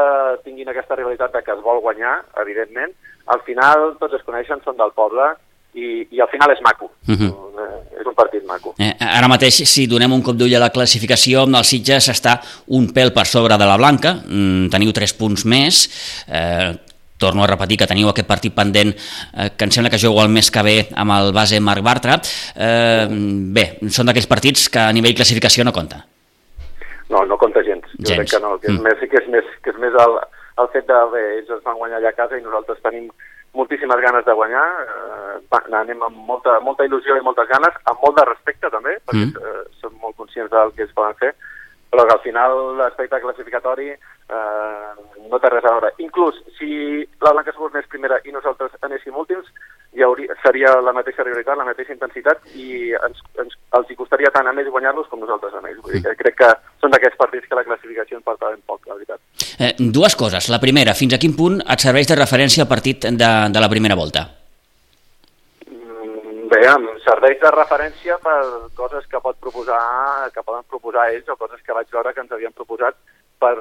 tinguin 0.48 0.72
aquesta 0.72 0.95
rivalitat 0.98 1.36
de 1.36 1.43
que 1.45 1.54
es 1.54 1.62
vol 1.62 1.84
guanyar, 1.86 2.24
evidentment, 2.41 2.95
al 3.30 3.43
final 3.45 3.93
tots 4.02 4.17
es 4.17 4.26
coneixen, 4.26 4.63
són 4.65 4.80
del 4.82 4.95
poble, 4.98 5.36
i, 5.73 6.08
i 6.12 6.19
al 6.21 6.27
final 6.32 6.51
és 6.51 6.62
maco. 6.65 6.91
Mhm. 7.08 7.29
Eh, 7.60 7.99
És 7.99 8.05
un 8.08 8.13
partit 8.15 8.45
maco. 8.47 8.73
Eh, 8.79 8.93
ara 8.99 9.27
mateix, 9.27 9.58
si 9.67 9.86
donem 9.86 10.13
un 10.13 10.21
cop 10.23 10.36
d'ull 10.39 10.53
a 10.55 10.60
la 10.60 10.69
classificació, 10.71 11.43
el 11.43 11.65
Sitges 11.67 12.08
està 12.08 12.38
un 12.67 12.88
pèl 12.95 13.12
per 13.12 13.25
sobre 13.27 13.58
de 13.58 13.65
la 13.67 13.75
Blanca, 13.77 14.13
mm, 14.25 14.69
teniu 14.71 14.93
3 14.93 15.13
punts 15.13 15.43
més, 15.45 16.23
eh, 16.27 16.77
torno 17.17 17.43
a 17.43 17.47
repetir 17.47 17.75
que 17.77 17.86
teniu 17.88 18.08
aquest 18.08 18.25
partit 18.27 18.53
pendent 18.55 18.93
eh, 18.95 19.49
que 19.58 19.65
em 19.65 19.71
sembla 19.71 19.89
que 19.91 19.99
jugueu 19.99 20.23
el 20.23 20.29
mes 20.32 20.49
que 20.49 20.63
ve 20.63 20.88
amb 20.95 21.12
el 21.12 21.34
base 21.34 21.60
Marc 21.60 21.84
Bartra. 21.84 22.15
Eh, 22.55 23.08
bé, 23.12 23.79
són 23.89 24.05
d'aquells 24.08 24.27
partits 24.27 24.69
que 24.69 24.79
a 24.79 24.93
nivell 24.93 25.13
classificació 25.15 25.65
no 25.65 25.73
compta. 25.73 26.05
No, 27.10 27.25
no 27.25 27.38
compta 27.38 27.62
gens. 27.63 27.84
Jo 27.99 28.13
Gens. 28.15 28.19
crec 28.19 28.29
que 28.29 28.39
no, 28.39 28.58
que 28.60 28.67
és 28.71 28.79
Mm. 28.79 28.84
més, 28.84 29.10
que 29.10 29.17
és 29.17 29.27
més, 29.27 29.43
que 29.62 29.69
és 29.71 29.77
més 29.77 29.91
el, 29.91 30.13
el 30.63 30.67
fet 30.71 30.88
de, 30.88 30.93
bé, 31.12 31.23
ells 31.39 31.49
es 31.49 31.63
van 31.65 31.75
guanyar 31.75 31.97
allà 31.99 32.10
a 32.10 32.13
casa 32.15 32.38
i 32.38 32.41
nosaltres 32.41 32.79
tenim 32.82 33.10
moltíssimes 33.53 34.01
ganes 34.01 34.25
de 34.25 34.33
guanyar, 34.33 34.67
eh, 34.81 35.75
anem 35.75 36.03
amb 36.03 36.17
molta, 36.27 36.59
molta 36.59 36.85
il·lusió 36.85 37.17
i 37.17 37.21
moltes 37.25 37.47
ganes, 37.49 37.75
amb 37.85 37.99
molt 38.03 38.17
de 38.17 38.25
respecte 38.25 38.69
també, 38.69 38.97
perquè 39.05 39.25
Mm. 39.25 39.38
eh, 39.38 39.63
som 39.81 39.93
molt 40.01 40.15
conscients 40.15 40.51
del 40.51 40.71
que 40.73 40.83
es 40.83 40.93
poden 40.93 41.15
fer, 41.15 41.33
però 41.91 42.05
que 42.05 42.13
al 42.13 42.21
final 42.21 42.77
l'aspecte 42.77 43.19
classificatori 43.19 43.89
eh, 43.89 44.91
no 45.29 45.39
té 45.39 45.49
res 45.49 45.65
a 45.65 45.71
veure. 45.73 45.93
Inclús 45.97 46.35
si 46.57 47.07
la 47.21 47.31
Blanca 47.31 47.51
fos 47.51 47.73
més 47.73 47.88
primera 47.88 48.19
i 48.25 48.31
nosaltres 48.31 48.71
anéssim 48.81 49.15
últims, 49.15 49.47
hi 49.93 50.04
hauria, 50.06 50.36
seria 50.43 50.75
la 50.86 50.93
mateixa 50.93 51.23
rivalitat, 51.25 51.58
la 51.58 51.65
mateixa 51.65 51.95
intensitat 51.95 52.43
i 52.54 52.91
ens, 52.93 53.21
ens, 53.41 53.56
els 53.78 53.89
hi 53.89 53.97
costaria 53.97 54.30
tant 54.34 54.47
a 54.47 54.54
ells 54.54 54.69
guanyar-los 54.69 55.08
com 55.10 55.21
nosaltres 55.23 55.56
a 55.56 55.62
ells. 55.65 55.80
Vull 55.82 55.95
dir 55.95 56.04
que 56.06 56.15
crec 56.19 56.38
que 56.43 56.49
són 56.82 56.93
d'aquests 56.93 57.17
partits 57.17 57.49
que 57.49 57.58
la 57.58 57.65
classificació 57.65 58.19
en 58.19 58.25
porta 58.25 58.52
ben 58.52 58.62
poc, 58.69 58.86
la 58.86 58.99
veritat. 58.99 59.21
Eh, 59.58 59.73
dues 59.80 60.15
coses. 60.15 60.49
La 60.54 60.62
primera, 60.62 60.93
fins 60.93 61.15
a 61.15 61.21
quin 61.21 61.34
punt 61.38 61.58
et 61.65 61.86
serveix 61.86 62.08
de 62.12 62.19
referència 62.19 62.65
al 62.65 62.69
partit 62.69 63.10
de, 63.10 63.32
de 63.56 63.63
la 63.65 63.71
primera 63.71 63.97
volta? 63.97 64.28
Mm, 65.65 66.45
Bé, 66.54 66.62
em 66.69 66.88
serveix 67.08 67.41
de 67.41 67.54
referència 67.58 68.19
per 68.21 68.39
coses 68.78 69.10
que 69.10 69.23
pot 69.25 69.41
proposar, 69.41 69.82
que 70.36 70.45
poden 70.45 70.69
proposar 70.69 71.10
ells 71.15 71.34
o 71.34 71.38
coses 71.41 71.65
que 71.65 71.75
vaig 71.75 71.89
veure 71.97 72.13
que 72.13 72.25
ens 72.28 72.38
havien 72.38 72.54
proposat 72.54 72.97
per 73.41 73.56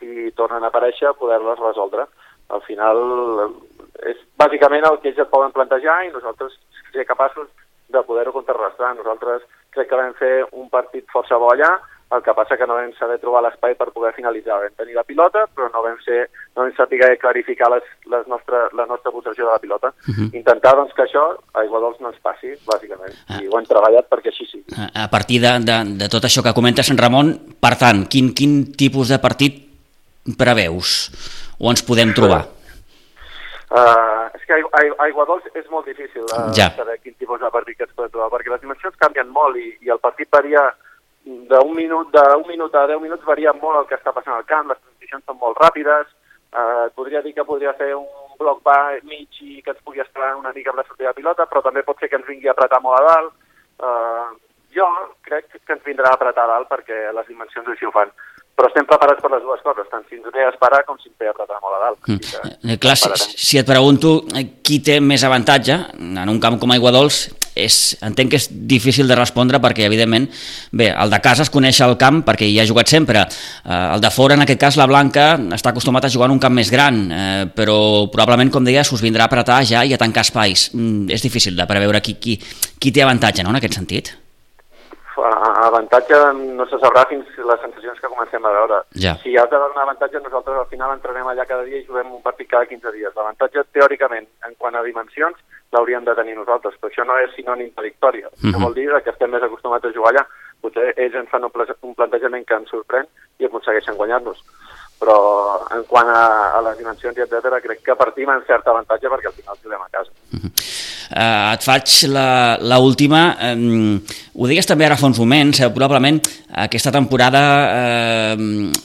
si 0.00 0.30
tornen 0.36 0.64
a 0.64 0.72
aparèixer 0.72 1.12
poder-les 1.20 1.60
resoldre. 1.60 2.08
Al 2.52 2.60
final 2.64 2.98
és 4.02 4.18
bàsicament 4.40 4.84
el 4.88 4.98
que 5.00 5.12
ells 5.12 5.22
et 5.22 5.30
poden 5.30 5.52
plantejar 5.54 6.04
i 6.04 6.12
nosaltres 6.12 6.56
ser 6.92 7.06
capaços 7.06 7.48
de 7.88 8.02
poder-ho 8.02 8.32
contrarrestar. 8.32 8.94
Nosaltres 8.98 9.42
crec 9.74 9.88
que 9.90 9.98
vam 9.98 10.14
fer 10.18 10.36
un 10.52 10.70
partit 10.70 11.06
força 11.12 11.38
bo 11.38 11.50
allà, 11.52 11.76
el 12.14 12.22
que 12.22 12.34
passa 12.36 12.56
que 12.56 12.66
no 12.66 12.76
vam 12.78 12.92
saber 12.98 13.16
trobar 13.18 13.42
l'espai 13.42 13.74
per 13.78 13.90
poder 13.94 14.12
finalitzar. 14.14 14.60
Vam 14.62 14.76
tenir 14.78 14.94
la 14.94 15.06
pilota, 15.06 15.46
però 15.50 15.70
no 15.72 15.82
vam, 15.82 15.96
ser, 16.04 16.28
no 16.54 16.62
vam 16.62 16.74
saber 16.76 17.16
clarificar 17.22 17.70
les, 17.72 17.86
les 18.12 18.26
nostra, 18.30 18.68
la 18.76 18.86
nostra 18.90 19.12
possessió 19.14 19.46
de 19.46 19.52
la 19.52 19.62
pilota. 19.62 19.92
Uh 20.08 20.14
-huh. 20.14 20.28
Intentar 20.34 20.74
doncs, 20.76 20.94
que 20.94 21.02
això 21.02 21.24
a 21.54 21.64
Iguadols 21.64 22.00
no 22.00 22.08
ens 22.08 22.20
passi, 22.22 22.54
bàsicament. 22.66 23.14
Ah. 23.28 23.40
I 23.42 23.48
ho 23.48 23.58
hem 23.58 23.66
treballat 23.66 24.08
perquè 24.10 24.28
així 24.28 24.46
sigui. 24.46 24.74
A 24.76 25.04
a 25.04 25.10
partir 25.10 25.40
de, 25.40 25.52
de, 25.60 25.76
de 26.00 26.08
tot 26.08 26.24
això 26.24 26.42
que 26.42 26.54
comentes, 26.54 26.90
en 26.90 26.98
Ramon, 26.98 27.56
per 27.60 27.76
tant, 27.76 28.06
quin, 28.06 28.32
quin 28.34 28.72
tipus 28.72 29.08
de 29.08 29.18
partit 29.18 29.54
preveus? 30.38 31.10
O 31.58 31.70
ens 31.70 31.82
podem 31.82 32.12
trobar? 32.14 32.42
Uh, 32.44 32.63
és 33.74 34.44
que 34.46 34.54
a, 34.54 34.58
a, 34.78 34.82
a 35.02 35.08
Iguadols 35.10 35.46
és 35.58 35.66
molt 35.70 35.86
difícil 35.86 36.24
uh, 36.30 36.50
Ja. 36.56 36.70
saber 36.76 36.98
quin 37.02 37.14
tipus 37.18 37.40
de 37.40 37.50
partit 37.50 37.78
que 37.78 37.86
es 37.88 37.94
pot 37.94 38.10
trobar, 38.12 38.30
perquè 38.30 38.52
les 38.52 38.60
dimensions 38.62 38.98
canvien 39.00 39.30
molt 39.34 39.56
i, 39.58 39.70
i 39.82 39.90
el 39.90 40.02
partit 40.02 40.30
varia 40.30 40.62
d'un 41.24 41.72
minut, 41.74 42.12
d'un 42.12 42.44
minut 42.46 42.74
a 42.74 42.86
10 42.86 43.00
minuts 43.00 43.24
varia 43.24 43.54
molt 43.56 43.80
el 43.80 43.88
que 43.88 43.96
està 43.96 44.12
passant 44.12 44.36
al 44.36 44.44
camp, 44.44 44.68
les 44.68 44.78
transicions 44.78 45.24
són 45.24 45.40
molt 45.40 45.58
ràpides, 45.62 46.06
uh, 46.52 46.86
podria 46.94 47.22
dir 47.24 47.34
que 47.34 47.46
podria 47.48 47.72
fer 47.78 47.94
un 47.96 48.06
bloc 48.38 48.60
va 48.66 48.94
mig 49.02 49.40
i 49.40 49.62
que 49.62 49.72
ens 49.72 49.82
pugui 49.82 50.02
esperar 50.04 50.34
una 50.36 50.52
mica 50.52 50.70
amb 50.70 50.82
la 50.82 50.86
sortida 50.86 51.10
de 51.12 51.20
pilota, 51.20 51.46
però 51.46 51.62
també 51.62 51.82
pot 51.82 51.98
ser 51.98 52.10
que 52.10 52.20
ens 52.20 52.28
vingui 52.28 52.48
a 52.48 52.54
apretar 52.54 52.82
molt 52.84 53.00
a 53.00 53.04
dalt. 53.08 53.34
Uh, 53.74 54.36
jo 54.74 54.86
crec 55.22 55.50
que 55.54 55.72
ens 55.72 55.84
vindrà 55.86 56.10
a 56.10 56.18
apretar 56.18 56.46
dalt 56.50 56.68
perquè 56.70 57.10
les 57.14 57.26
dimensions 57.30 57.68
així 57.70 57.86
ho 57.86 57.94
fan 57.94 58.10
però 58.54 58.70
estem 58.70 58.86
preparats 58.86 59.22
per 59.22 59.30
les 59.32 59.42
dues 59.42 59.62
coses, 59.66 59.86
tant 59.90 60.04
si 60.08 60.18
ens 60.18 60.26
ve 60.34 60.44
a 60.46 60.50
esperar 60.52 60.84
com 60.86 60.98
si 61.00 61.08
ens 61.10 61.16
ve 61.18 61.26
a 61.26 61.32
apretar 61.34 61.58
molt 61.62 61.74
a 61.74 61.80
dalt. 61.82 61.98
Mm. 62.06 62.52
Eh, 62.70 62.76
clar, 62.82 62.94
si, 62.96 63.10
si 63.34 63.58
et 63.58 63.66
pregunto 63.66 64.20
eh, 64.30 64.44
qui 64.62 64.78
té 64.84 65.00
més 65.02 65.24
avantatge 65.26 65.80
en 65.98 66.30
un 66.30 66.38
camp 66.42 66.60
com 66.62 66.74
Aiguadols, 66.74 67.26
és, 67.54 67.74
entenc 68.02 68.32
que 68.32 68.38
és 68.38 68.48
difícil 68.50 69.10
de 69.10 69.18
respondre 69.18 69.60
perquè, 69.62 69.86
evidentment, 69.86 70.26
bé, 70.74 70.88
el 70.90 71.10
de 71.10 71.20
casa 71.22 71.46
es 71.46 71.52
coneix 71.54 71.78
el 71.86 71.96
camp 71.98 72.22
perquè 72.26 72.46
hi 72.50 72.58
ha 72.62 72.66
jugat 72.70 72.90
sempre. 72.90 73.26
Eh, 73.26 73.84
el 73.96 74.02
de 74.02 74.14
fora, 74.14 74.38
en 74.38 74.46
aquest 74.46 74.62
cas, 74.62 74.78
la 74.78 74.88
Blanca, 74.90 75.32
està 75.54 75.74
acostumat 75.74 76.06
a 76.06 76.14
jugar 76.14 76.30
en 76.30 76.38
un 76.38 76.42
camp 76.42 76.54
més 76.54 76.70
gran, 76.70 77.04
eh, 77.10 77.46
però 77.54 77.78
probablement, 78.14 78.54
com 78.54 78.66
deia, 78.66 78.86
us 78.86 79.02
vindrà 79.02 79.26
a 79.26 79.32
apretar 79.32 79.62
ja 79.66 79.82
i 79.82 79.94
a 79.94 79.98
tancar 79.98 80.26
espais. 80.26 80.68
Mm, 80.74 81.10
és 81.14 81.26
difícil 81.26 81.58
de 81.58 81.66
preveure 81.70 82.02
qui, 82.02 82.20
qui, 82.22 82.38
qui 82.78 82.94
té 82.94 83.02
avantatge, 83.02 83.42
no?, 83.42 83.54
en 83.54 83.62
aquest 83.62 83.82
sentit 83.82 84.14
avantatge 85.22 86.16
no 86.34 86.66
se 86.66 86.78
sabrà 86.82 87.04
fins 87.08 87.26
les 87.36 87.60
sensacions 87.60 88.00
que 88.00 88.10
comencem 88.10 88.44
a 88.44 88.52
veure. 88.52 88.80
Ja. 89.04 89.14
Si 89.22 89.36
has 89.36 89.50
de 89.50 89.56
donar 89.56 89.70
un 89.74 89.82
avantatge, 89.82 90.20
nosaltres 90.20 90.58
al 90.58 90.70
final 90.70 90.94
entrenem 90.94 91.26
allà 91.26 91.46
cada 91.46 91.62
dia 91.62 91.78
i 91.78 91.86
juguem 91.86 92.12
un 92.14 92.22
partit 92.22 92.48
cada 92.50 92.66
15 92.66 92.92
dies. 92.96 93.14
L'avantatge, 93.14 93.66
teòricament, 93.72 94.26
en 94.46 94.54
quant 94.58 94.74
a 94.74 94.82
dimensions, 94.82 95.38
l'hauríem 95.72 96.04
de 96.04 96.14
tenir 96.14 96.36
nosaltres, 96.38 96.74
però 96.80 96.90
això 96.90 97.06
no 97.06 97.18
és 97.22 97.34
sinònim 97.36 97.70
de 97.76 97.86
victòria. 97.88 98.28
Uh 98.28 98.32
-huh. 98.34 98.50
Això 98.50 98.64
vol 98.64 98.74
dir 98.74 98.88
que 99.02 99.10
estem 99.10 99.30
més 99.30 99.42
acostumats 99.42 99.84
a 99.84 99.92
jugar 99.92 100.12
allà. 100.12 100.26
Potser 100.60 100.94
ells 100.96 101.14
ens 101.14 101.30
fan 101.30 101.44
un 101.44 101.94
plantejament 101.94 102.46
que 102.46 102.54
ens 102.54 102.70
sorprèn 102.70 103.06
i 103.38 103.44
aconsegueixen 103.44 103.96
guanyar-nos. 103.96 104.38
Però 105.00 105.16
en 105.74 105.82
quant 105.84 106.08
a, 106.08 106.56
a 106.56 106.60
les 106.62 106.78
dimensions 106.78 107.16
i 107.18 107.20
etc, 107.20 107.60
crec 107.66 107.82
que 107.82 107.96
partim 107.96 108.30
en 108.30 108.44
cert 108.46 108.66
avantatge 108.66 109.10
perquè 109.10 109.26
al 109.26 109.38
final 109.40 109.58
juguem 109.62 109.82
a 109.82 109.90
casa. 109.90 110.10
Uh 110.34 110.40
-huh. 110.42 111.54
Et 111.54 111.62
faig 111.62 112.08
la 112.08 112.78
última. 112.78 113.36
Eh, 113.40 114.00
ho 114.34 114.46
deies 114.46 114.66
també 114.66 114.86
ara 114.86 114.96
fa 114.96 115.06
uns 115.06 115.18
moments, 115.18 115.60
eh, 115.60 115.70
probablement 115.70 116.20
aquesta 116.50 116.90
temporada 116.90 117.42
eh, 118.34 118.36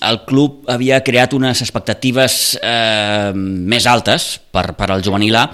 el 0.10 0.20
club 0.26 0.66
havia 0.68 1.02
creat 1.04 1.34
unes 1.34 1.62
expectatives 1.62 2.60
eh, 2.62 3.32
més 3.34 3.86
altes 3.88 4.40
per, 4.52 4.76
per 4.76 4.92
al 4.92 5.04
juvenil 5.04 5.36
A 5.36 5.50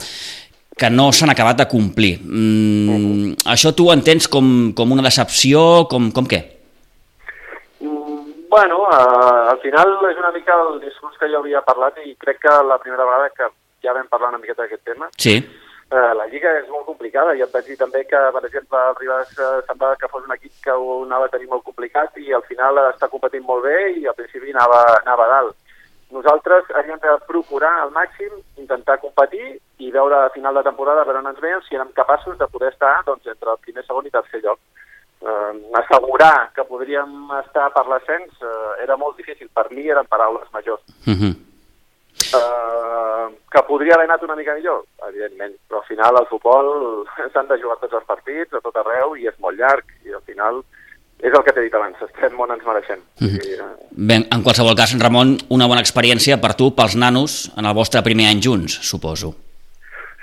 que 0.78 0.90
no 0.90 1.12
s'han 1.12 1.30
acabat 1.30 1.58
de 1.58 1.68
complir. 1.68 2.20
Mm, 2.20 2.90
uh 2.90 2.96
-huh. 2.96 3.36
Això 3.54 3.74
tu 3.74 3.92
entens 3.92 4.28
com, 4.28 4.74
com 4.74 4.92
una 4.92 5.02
decepció, 5.02 5.88
com, 5.88 6.12
com 6.12 6.26
què? 6.26 6.56
Bueno, 8.56 8.84
uh, 8.84 9.52
al 9.52 9.60
final 9.60 9.88
és 10.10 10.18
una 10.18 10.32
mica 10.32 10.54
el 10.54 10.80
discurs 10.80 11.18
que 11.20 11.28
jo 11.28 11.40
havia 11.40 11.62
parlat 11.62 11.98
i 12.06 12.16
crec 12.16 12.40
que 12.40 12.54
la 12.64 12.78
primera 12.78 13.04
vegada 13.04 13.30
que 13.36 13.50
ja 13.84 13.94
vam 13.94 14.08
parlar 14.08 14.30
una 14.30 14.38
miqueta 14.38 14.64
d'aquest 14.64 14.84
tema 14.88 15.10
sí 15.18 15.36
eh, 15.92 16.14
la 16.18 16.26
Lliga 16.32 16.54
és 16.60 16.70
molt 16.70 16.86
complicada 16.86 17.36
i 17.36 17.44
et 17.46 17.52
vaig 17.54 17.68
dir 17.68 17.78
també 17.78 18.04
que, 18.10 18.22
per 18.38 18.44
exemple, 18.46 18.80
el 18.90 18.96
Ribas 19.00 19.36
eh, 19.38 19.52
semblava 19.68 20.00
que 20.02 20.10
fos 20.12 20.24
un 20.26 20.34
equip 20.36 20.54
que 20.64 20.74
ho 20.74 21.04
anava 21.04 21.30
a 21.30 21.34
tenir 21.34 21.50
molt 21.52 21.66
complicat 21.68 22.18
i 22.18 22.34
al 22.34 22.46
final 22.50 22.82
està 22.88 23.10
competint 23.12 23.46
molt 23.46 23.66
bé 23.68 23.78
i 24.02 24.08
al 24.08 24.18
principi 24.18 24.54
anava, 24.56 24.82
anava 25.04 25.28
a 25.28 25.34
dalt. 25.36 25.56
Nosaltres 26.16 26.70
havíem 26.78 27.00
de 27.02 27.14
procurar 27.28 27.74
al 27.82 27.92
màxim, 27.92 28.32
intentar 28.62 29.00
competir 29.02 29.58
i 29.82 29.92
veure 29.92 30.20
a 30.20 30.30
final 30.36 30.56
de 30.56 30.64
temporada 30.64 31.04
per 31.06 31.18
on 31.20 31.32
ens 31.32 31.42
veiem 31.42 31.64
si 31.66 31.76
érem 31.76 31.92
capaços 31.98 32.38
de 32.38 32.48
poder 32.48 32.72
estar 32.72 33.02
doncs, 33.08 33.26
entre 33.26 33.52
el 33.52 33.62
primer, 33.64 33.84
segon 33.86 34.06
i 34.06 34.14
tercer 34.14 34.44
lloc. 34.44 34.62
Eh, 35.26 35.54
assegurar 35.82 36.52
que 36.54 36.64
podríem 36.70 37.32
estar 37.42 37.72
per 37.74 37.88
l'ascens 37.90 38.38
eh, 38.42 38.84
era 38.84 38.98
molt 39.02 39.18
difícil. 39.18 39.50
Per 39.50 39.66
mi 39.72 39.90
eren 39.90 40.08
paraules 40.08 40.48
majors. 40.54 40.86
Uh 41.06 41.12
mhm. 41.12 41.34
Uh, 42.34 43.30
que 43.52 43.62
podria 43.68 43.96
haver 43.96 44.08
anat 44.10 44.24
una 44.24 44.36
mica 44.36 44.56
millor, 44.56 44.84
evidentment, 45.08 45.54
però 45.70 45.82
al 45.82 45.88
final 45.88 46.18
el 46.20 46.28
futbol 46.32 46.72
s'han 47.34 47.48
de 47.52 47.60
jugar 47.62 47.78
tots 47.82 47.94
els 48.00 48.08
partits 48.08 48.54
a 48.54 48.64
tot 48.64 48.82
arreu 48.82 49.16
i 49.20 49.30
és 49.30 49.38
molt 49.44 49.60
llarg 49.60 49.86
i 50.06 50.14
al 50.16 50.24
final 50.26 50.64
és 51.24 51.32
el 51.32 51.44
que 51.46 51.54
t'he 51.56 51.64
dit 51.64 51.76
abans, 51.78 52.02
estem 52.04 52.36
on 52.44 52.52
ens 52.52 52.66
mereixem. 52.66 53.00
Mm 53.22 53.28
-hmm. 53.28 53.46
I, 53.48 53.54
uh... 53.62 53.72
Bé, 54.10 54.16
en 54.36 54.44
qualsevol 54.44 54.76
cas, 54.76 54.94
Ramon, 55.00 55.38
una 55.50 55.68
bona 55.68 55.82
experiència 55.82 56.42
per 56.42 56.54
tu, 56.60 56.76
pels 56.76 56.96
nanos, 56.96 57.52
en 57.58 57.66
el 57.66 57.74
vostre 57.74 58.04
primer 58.04 58.28
any 58.28 58.42
junts, 58.44 58.74
suposo. 58.92 59.34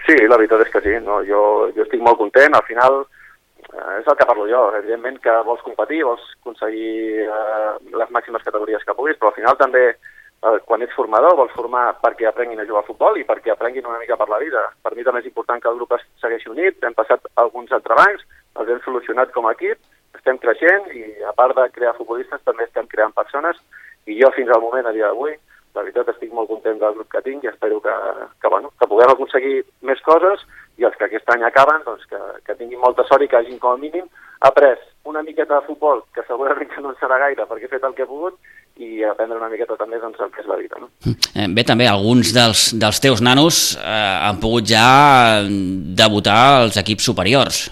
Sí, 0.06 0.16
la 0.28 0.36
veritat 0.36 0.60
és 0.66 0.72
que 0.72 0.80
sí, 0.80 0.94
no? 1.00 1.22
jo, 1.24 1.72
jo 1.76 1.82
estic 1.82 2.00
molt 2.00 2.18
content, 2.18 2.54
al 2.54 2.66
final 2.66 2.92
uh, 3.00 3.92
és 4.00 4.06
el 4.06 4.16
que 4.16 4.26
parlo 4.26 4.46
jo, 4.46 4.62
evidentment 4.76 5.18
que 5.20 5.34
vols 5.46 5.62
competir, 5.62 6.04
vols 6.04 6.24
aconseguir 6.40 7.28
uh, 7.28 7.72
les 8.00 8.10
màximes 8.10 8.42
categories 8.42 8.84
que 8.84 8.94
puguis, 8.94 9.16
però 9.16 9.28
al 9.30 9.38
final 9.40 9.56
també 9.56 9.96
eh, 10.42 10.58
quan 10.66 10.82
ets 10.82 10.94
formador 10.98 11.36
vols 11.38 11.54
formar 11.56 11.84
perquè 12.02 12.28
aprenguin 12.28 12.60
a 12.60 12.66
jugar 12.68 12.82
a 12.82 12.88
futbol 12.88 13.18
i 13.18 13.26
perquè 13.28 13.52
aprenguin 13.52 13.86
una 13.86 14.00
mica 14.02 14.18
per 14.18 14.28
la 14.28 14.40
vida. 14.42 14.66
Per 14.82 14.94
mi 14.96 15.06
també 15.06 15.22
és 15.22 15.30
important 15.30 15.62
que 15.62 15.70
el 15.70 15.78
grup 15.80 15.94
es 15.98 16.04
segueixi 16.22 16.50
unit, 16.50 16.82
hem 16.82 16.98
passat 16.98 17.26
alguns 17.42 17.72
entrebancs, 17.72 18.26
els 18.58 18.68
hem 18.68 18.82
solucionat 18.84 19.32
com 19.32 19.46
a 19.46 19.54
equip, 19.56 19.78
estem 20.18 20.38
creixent 20.38 20.90
i 20.94 21.06
a 21.26 21.32
part 21.32 21.56
de 21.56 21.70
crear 21.74 21.96
futbolistes 21.96 22.42
també 22.44 22.66
estem 22.68 22.86
creant 22.90 23.14
persones 23.16 23.58
i 24.06 24.18
jo 24.18 24.30
fins 24.36 24.50
al 24.50 24.62
moment, 24.62 24.86
a 24.86 24.92
dia 24.92 25.08
d'avui, 25.08 25.34
la 25.74 25.82
veritat 25.82 26.10
estic 26.12 26.32
molt 26.36 26.50
content 26.50 26.78
del 26.80 26.94
grup 26.98 27.08
que 27.12 27.22
tinc 27.24 27.44
i 27.44 27.50
espero 27.50 27.80
que, 27.80 27.94
que, 28.42 28.48
bueno, 28.48 28.70
que 28.78 28.88
puguem 28.88 29.12
aconseguir 29.12 29.62
més 29.88 30.02
coses 30.04 30.42
i 30.76 30.84
els 30.84 30.96
que 30.98 31.06
aquest 31.08 31.30
any 31.32 31.44
acaben 31.48 31.84
doncs, 31.86 32.04
que, 32.10 32.20
que 32.46 32.56
tinguin 32.58 32.82
molta 32.82 33.06
sort 33.08 33.24
i 33.24 33.30
que 33.30 33.38
hagin 33.40 33.60
com 33.62 33.72
a 33.72 33.80
mínim 33.80 34.08
après 34.44 34.76
una 35.08 35.22
miqueta 35.22 35.54
de 35.54 35.66
futbol, 35.66 36.04
que 36.14 36.24
segurament 36.28 36.68
que 36.70 36.82
no 36.82 36.92
en 36.92 36.98
serà 37.00 37.18
gaire 37.22 37.46
perquè 37.48 37.68
he 37.68 37.72
fet 37.72 37.86
el 37.88 37.96
que 37.96 38.04
he 38.04 38.10
pogut, 38.10 38.36
i 38.80 39.02
aprendre 39.04 39.36
una 39.38 39.50
miqueta 39.52 39.76
també 39.76 39.98
doncs, 40.00 40.20
el 40.20 40.30
que 40.32 40.40
és 40.40 40.48
la 40.48 40.56
vida. 40.56 40.80
No? 40.80 40.88
Eh, 41.34 41.48
bé, 41.48 41.64
també, 41.68 41.86
alguns 41.88 42.32
dels, 42.34 42.70
dels 42.78 43.00
teus 43.04 43.20
nanos 43.20 43.76
eh, 43.76 44.16
han 44.28 44.40
pogut 44.40 44.66
ja 44.68 45.42
debutar 45.44 46.40
als 46.62 46.78
equips 46.80 47.10
superiors. 47.10 47.66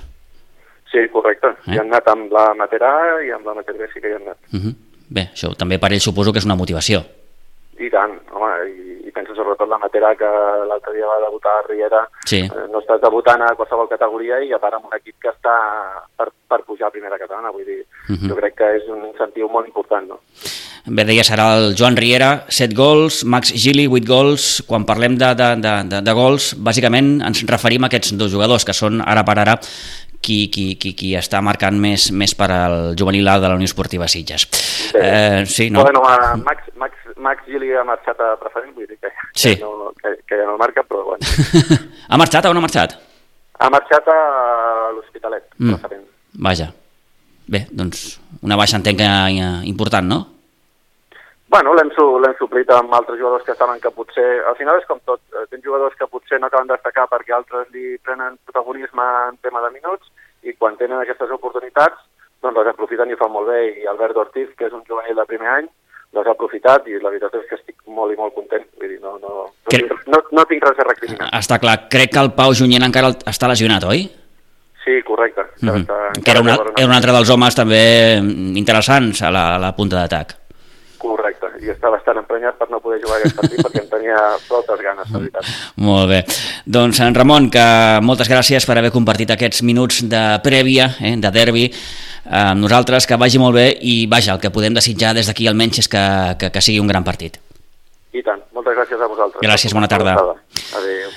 Sí, 0.91 1.07
correcte. 1.13 1.55
Eh? 1.67 1.77
I 1.77 1.81
han 1.81 1.91
anat 1.93 2.11
amb 2.11 2.33
la 2.35 2.51
Materà 2.59 2.93
i 3.25 3.31
amb 3.35 3.47
la 3.47 3.57
Mater 3.59 3.77
sí 3.93 4.03
que 4.03 4.11
hi 4.11 4.17
han 4.17 4.27
anat. 4.27 4.39
Uh 4.53 4.61
-huh. 4.61 4.75
Bé, 5.11 5.31
això 5.35 5.55
també 5.57 5.79
per 5.79 5.93
ell 5.93 6.01
suposo 6.01 6.33
que 6.33 6.39
és 6.39 6.45
una 6.45 6.59
motivació. 6.59 7.03
I 7.79 7.89
tant, 7.91 8.13
home, 8.31 8.51
i, 8.69 9.09
i 9.09 9.11
penso 9.11 9.35
sobretot 9.35 9.69
la 9.69 9.79
Materà 9.79 10.15
que 10.15 10.31
l'altre 10.69 10.93
dia 10.93 11.07
va 11.07 11.25
debutar 11.25 11.53
a 11.59 11.63
Riera, 11.67 12.09
sí. 12.27 12.41
eh, 12.41 12.67
no 12.73 12.79
estàs 12.81 13.01
debutant 13.01 13.41
a 13.43 13.55
qualsevol 13.55 13.89
categoria 13.89 14.39
i 14.41 14.53
a 14.53 14.59
part 14.59 14.75
amb 14.75 14.87
un 14.87 14.97
equip 14.99 15.17
que 15.23 15.31
està 15.31 15.55
per, 16.17 16.29
per 16.49 16.63
pujar 16.67 16.89
a 16.89 16.91
primera 16.91 17.19
catalana, 17.19 17.51
vull 17.51 17.65
dir, 17.65 17.81
uh 17.81 18.15
-huh. 18.15 18.29
jo 18.29 18.37
crec 18.37 18.55
que 18.55 18.77
és 18.77 18.89
un 18.89 19.05
incentiu 19.07 19.49
molt 19.49 19.67
important, 19.67 20.07
no? 20.09 20.21
Bé, 20.87 21.05
deia, 21.05 21.25
serà 21.27 21.51
el 21.59 21.75
Joan 21.77 21.97
Riera, 21.99 22.47
7 22.49 22.75
gols, 22.77 23.23
Max 23.29 23.53
Gili, 23.53 23.85
8 23.91 24.09
gols. 24.09 24.47
Quan 24.69 24.87
parlem 24.89 25.19
de, 25.21 25.35
de, 25.37 25.49
de, 25.61 25.75
de, 25.91 26.01
de 26.07 26.15
gols, 26.17 26.55
bàsicament 26.57 27.19
ens 27.27 27.43
referim 27.51 27.85
a 27.85 27.91
aquests 27.91 28.15
dos 28.21 28.33
jugadors, 28.33 28.65
que 28.65 28.77
són 28.77 29.03
ara 29.05 29.25
per 29.29 29.37
ara 29.43 29.59
qui, 30.21 30.49
qui, 30.53 30.77
qui, 30.81 30.93
qui 30.97 31.13
està 31.19 31.41
marcant 31.45 31.77
més, 31.81 32.11
més 32.13 32.35
per 32.37 32.51
al 32.55 32.79
juvenil 32.99 33.29
A 33.29 33.39
de 33.41 33.49
la 33.49 33.59
Unió 33.61 33.69
Esportiva 33.69 34.09
Sitges. 34.09 34.47
Sí, 34.53 34.99
eh, 35.01 35.45
sí 35.47 35.69
no? 35.71 35.85
Bueno, 35.85 36.03
Max, 36.45 36.73
Max, 36.77 37.13
Max 37.17 37.45
Gili 37.49 37.73
ha 37.77 37.85
marxat 37.89 38.21
a 38.21 38.35
preferent, 38.41 38.75
vull 38.77 38.89
dir 38.89 38.99
que, 39.01 39.13
sí. 39.35 39.57
que, 39.57 39.65
no, 39.65 39.93
que, 40.01 40.17
que 40.29 40.41
ja 40.41 40.49
no 40.49 40.59
marca, 40.61 40.85
però 40.85 41.05
bueno. 41.13 41.25
ha 42.09 42.21
marxat 42.21 42.49
o 42.49 42.53
no 42.55 42.61
ha 42.61 42.67
marxat? 42.69 42.97
Ha 43.61 43.69
marxat 43.73 44.09
a 44.09 44.19
l'Hospitalet, 44.97 45.49
mm. 45.59 45.77
preferent. 45.77 46.05
Vaja. 46.49 46.71
Bé, 47.51 47.65
doncs 47.75 48.21
una 48.47 48.57
baixa 48.57 48.79
entenc 48.79 49.01
important, 49.67 50.07
no? 50.07 50.21
Bueno, 51.51 51.73
l'hem 51.75 51.91
suplit 52.39 52.69
amb 52.71 52.93
altres 52.95 53.19
jugadors 53.19 53.43
que 53.43 53.57
saben 53.59 53.81
que 53.83 53.91
potser... 53.91 54.29
Al 54.47 54.55
final 54.55 54.79
és 54.79 54.87
com 54.87 55.01
tot, 55.03 55.19
eh, 55.35 55.49
tens 55.51 55.65
jugadors 55.65 55.97
que 55.99 56.07
potser 56.07 56.39
no 56.39 56.47
acaben 56.47 56.69
de 56.71 56.77
destacar 56.77 57.09
perquè 57.11 57.35
altres 57.35 57.67
li 57.75 57.97
prenen 58.07 58.37
protagonisme 58.47 59.07
en 59.27 59.41
tema 59.43 59.63
de 59.65 59.73
minuts 59.75 60.13
i 60.47 60.55
quan 60.55 60.79
tenen 60.79 61.03
aquestes 61.03 61.33
oportunitats 61.35 61.99
doncs 62.41 62.57
les 62.57 62.71
aprofiten 62.71 63.11
i 63.11 63.19
fan 63.19 63.35
molt 63.35 63.51
bé 63.51 63.65
i 63.83 63.89
Albert 63.91 64.21
Ortiz, 64.23 64.53
que 64.57 64.69
és 64.71 64.77
un 64.77 64.87
juvenil 64.87 65.19
de 65.19 65.27
primer 65.27 65.51
any, 65.57 65.67
les 66.15 66.31
ha 66.31 66.37
aprofitat 66.37 66.87
i 66.87 67.03
la 67.03 67.11
veritat 67.11 67.35
és 67.41 67.49
que 67.51 67.59
estic 67.59 67.83
molt 67.99 68.15
i 68.15 68.19
molt 68.21 68.37
content. 68.39 68.63
Vull 68.79 68.95
dir, 68.95 69.01
no, 69.03 69.17
no, 69.19 69.35
no, 69.43 69.51
Cre... 69.75 69.83
no, 70.07 70.23
no 70.31 70.45
tinc 70.47 70.63
res 70.69 70.79
a 70.79 70.87
recriminar. 70.87 71.33
Està 71.41 71.59
clar. 71.59 71.81
Crec 71.91 72.15
que 72.15 72.23
el 72.23 72.31
Pau 72.39 72.55
Junyent 72.55 72.87
encara 72.87 73.11
està 73.27 73.51
lesionat, 73.51 73.89
oi? 73.91 74.07
Sí, 74.85 75.03
correcte. 75.03 75.51
Mm 75.59 75.69
-hmm. 75.69 75.83
està, 75.83 76.23
que 76.23 76.31
era, 76.31 76.47
una, 76.47 76.55
era 76.77 76.87
un 76.87 76.95
altre 76.95 77.11
dels 77.11 77.31
homes 77.31 77.59
també 77.59 77.83
interessants 78.55 79.23
a 79.23 79.35
la, 79.35 79.57
a 79.57 79.59
la 79.59 79.75
punta 79.75 79.99
d'atac 79.99 80.39
i 81.65 81.73
està 81.73 81.91
bastant 81.93 82.21
emprenyat 82.21 82.59
per 82.59 82.69
no 82.71 82.81
poder 82.83 83.01
jugar 83.03 83.19
aquest 83.19 83.37
partit 83.39 83.63
perquè 83.65 83.83
en 83.83 83.91
tenia 83.91 84.19
moltes 84.49 84.85
ganes, 84.85 85.11
la 85.11 85.19
veritat. 85.19 85.51
Molt 85.89 86.09
bé. 86.11 86.21
Doncs, 86.65 87.01
en 87.05 87.17
Ramon, 87.17 87.51
que 87.53 87.67
moltes 88.07 88.31
gràcies 88.31 88.67
per 88.67 88.79
haver 88.79 88.93
compartit 88.95 89.31
aquests 89.35 89.63
minuts 89.67 90.03
de 90.11 90.25
prèvia, 90.45 90.91
eh, 91.01 91.17
de 91.21 91.33
derbi, 91.35 91.69
amb 92.31 92.61
nosaltres, 92.63 93.07
que 93.07 93.19
vagi 93.21 93.41
molt 93.43 93.57
bé 93.59 93.69
i, 93.81 94.05
vaja, 94.11 94.35
el 94.37 94.43
que 94.43 94.53
podem 94.55 94.77
desitjar 94.77 95.15
des 95.17 95.31
d'aquí 95.31 95.49
almenys 95.51 95.85
és 95.85 95.89
que, 95.91 96.05
que, 96.39 96.53
que 96.55 96.65
sigui 96.65 96.81
un 96.83 96.91
gran 96.91 97.07
partit. 97.07 97.41
I 98.13 98.23
tant. 98.27 98.43
Moltes 98.55 98.75
gràcies 98.77 99.01
a 99.01 99.11
vosaltres. 99.11 99.43
Gràcies, 99.45 99.75
bona 99.75 99.91
tarda. 99.91 100.17
Adéu. 100.19 101.11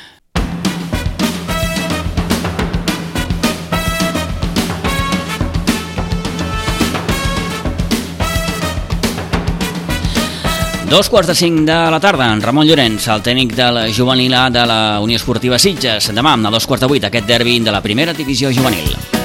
Dos 10.93 11.09
quarts 11.09 11.27
de 11.27 11.33
cinc 11.33 11.63
de 11.65 11.73
la 11.89 11.99
tarda, 11.99 12.27
en 12.31 12.41
Ramon 12.43 12.67
Llorenç, 12.69 13.07
el 13.09 13.23
tècnic 13.25 13.55
de 13.57 13.71
la 13.73 13.87
juvenil 13.89 14.35
A 14.37 14.43
de 14.53 14.67
la 14.69 14.99
Unió 15.01 15.17
Esportiva 15.17 15.57
Sitges. 15.57 16.11
Demà, 16.13 16.35
a 16.37 16.53
dos 16.53 16.69
quarts 16.69 16.85
de 16.85 16.91
vuit, 16.93 17.09
aquest 17.09 17.25
derbi 17.25 17.57
de 17.65 17.73
la 17.73 17.81
primera 17.81 18.13
divisió 18.13 18.53
juvenil. 18.53 19.22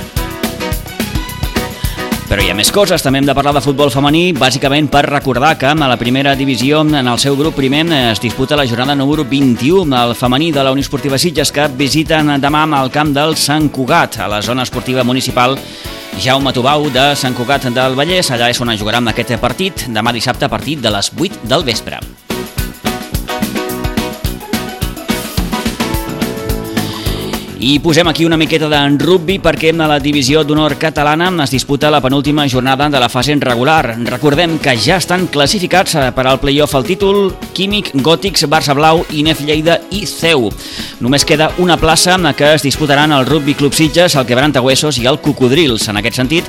Però 2.28 2.42
hi 2.44 2.50
ha 2.52 2.54
més 2.54 2.68
coses, 2.68 3.00
també 3.00 3.22
hem 3.22 3.26
de 3.28 3.32
parlar 3.32 3.54
de 3.56 3.62
futbol 3.64 3.88
femení, 3.88 4.34
bàsicament 4.36 4.90
per 4.92 5.00
recordar 5.06 5.54
que 5.56 5.70
a 5.70 5.88
la 5.88 5.96
primera 5.96 6.34
divisió, 6.36 6.82
en 6.84 7.08
el 7.08 7.18
seu 7.18 7.38
grup 7.38 7.56
primer, 7.56 7.86
es 8.12 8.20
disputa 8.20 8.56
la 8.56 8.66
jornada 8.68 8.94
número 8.94 9.24
21, 9.24 9.96
el 9.96 10.14
femení 10.14 10.50
de 10.52 10.62
la 10.62 10.72
Unió 10.72 10.84
Esportiva 10.84 11.16
Sitges, 11.16 11.50
que 11.50 11.70
visiten 11.72 12.34
demà 12.36 12.66
al 12.76 12.92
camp 12.92 13.14
del 13.16 13.34
Sant 13.34 13.70
Cugat, 13.72 14.20
a 14.20 14.28
la 14.28 14.42
zona 14.42 14.68
esportiva 14.68 15.04
municipal 15.04 15.56
Jaume 16.20 16.52
Tubau 16.52 16.90
de 16.92 17.14
Sant 17.16 17.32
Cugat 17.32 17.70
del 17.72 17.96
Vallès. 17.96 18.28
Allà 18.28 18.50
és 18.52 18.60
on 18.60 18.76
jugarà 18.76 19.00
amb 19.00 19.08
aquest 19.08 19.32
partit, 19.40 19.88
demà 19.88 20.12
dissabte 20.12 20.44
a 20.44 20.52
partir 20.52 20.76
de 20.82 20.92
les 20.92 21.12
8 21.16 21.48
del 21.48 21.64
vespre. 21.64 21.96
I 27.60 27.80
posem 27.82 28.06
aquí 28.06 28.24
una 28.24 28.36
miqueta 28.38 28.68
de 28.70 28.78
rugby 29.02 29.40
perquè 29.42 29.72
a 29.74 29.86
la 29.90 29.96
divisió 29.98 30.44
d'honor 30.46 30.76
catalana 30.78 31.26
es 31.42 31.50
disputa 31.50 31.90
la 31.90 32.00
penúltima 32.00 32.46
jornada 32.48 32.88
de 32.88 33.00
la 33.00 33.08
fase 33.08 33.34
regular. 33.34 33.98
Recordem 34.04 34.60
que 34.60 34.76
ja 34.78 34.96
estan 34.96 35.26
classificats 35.26 35.96
eh, 35.96 36.12
per 36.14 36.28
al 36.28 36.38
playoff 36.38 36.76
al 36.76 36.86
títol 36.86 37.34
Químic, 37.52 37.90
Gòtics, 37.94 38.46
Barça 38.46 38.76
Blau, 38.78 39.04
Inef 39.10 39.40
Lleida 39.40 39.80
i 39.90 40.06
CEU. 40.06 40.52
Només 41.00 41.24
queda 41.26 41.50
una 41.58 41.76
plaça 41.76 42.14
en 42.14 42.30
què 42.30 42.54
es 42.54 42.62
disputaran 42.62 43.10
el 43.10 43.26
Rugby 43.26 43.54
Club 43.54 43.74
Sitges, 43.74 44.14
el 44.14 44.26
Quebrantahuesos 44.26 45.02
i 45.02 45.10
el 45.10 45.18
Cocodrils. 45.18 45.88
En 45.88 45.98
aquest 45.98 46.22
sentit, 46.22 46.46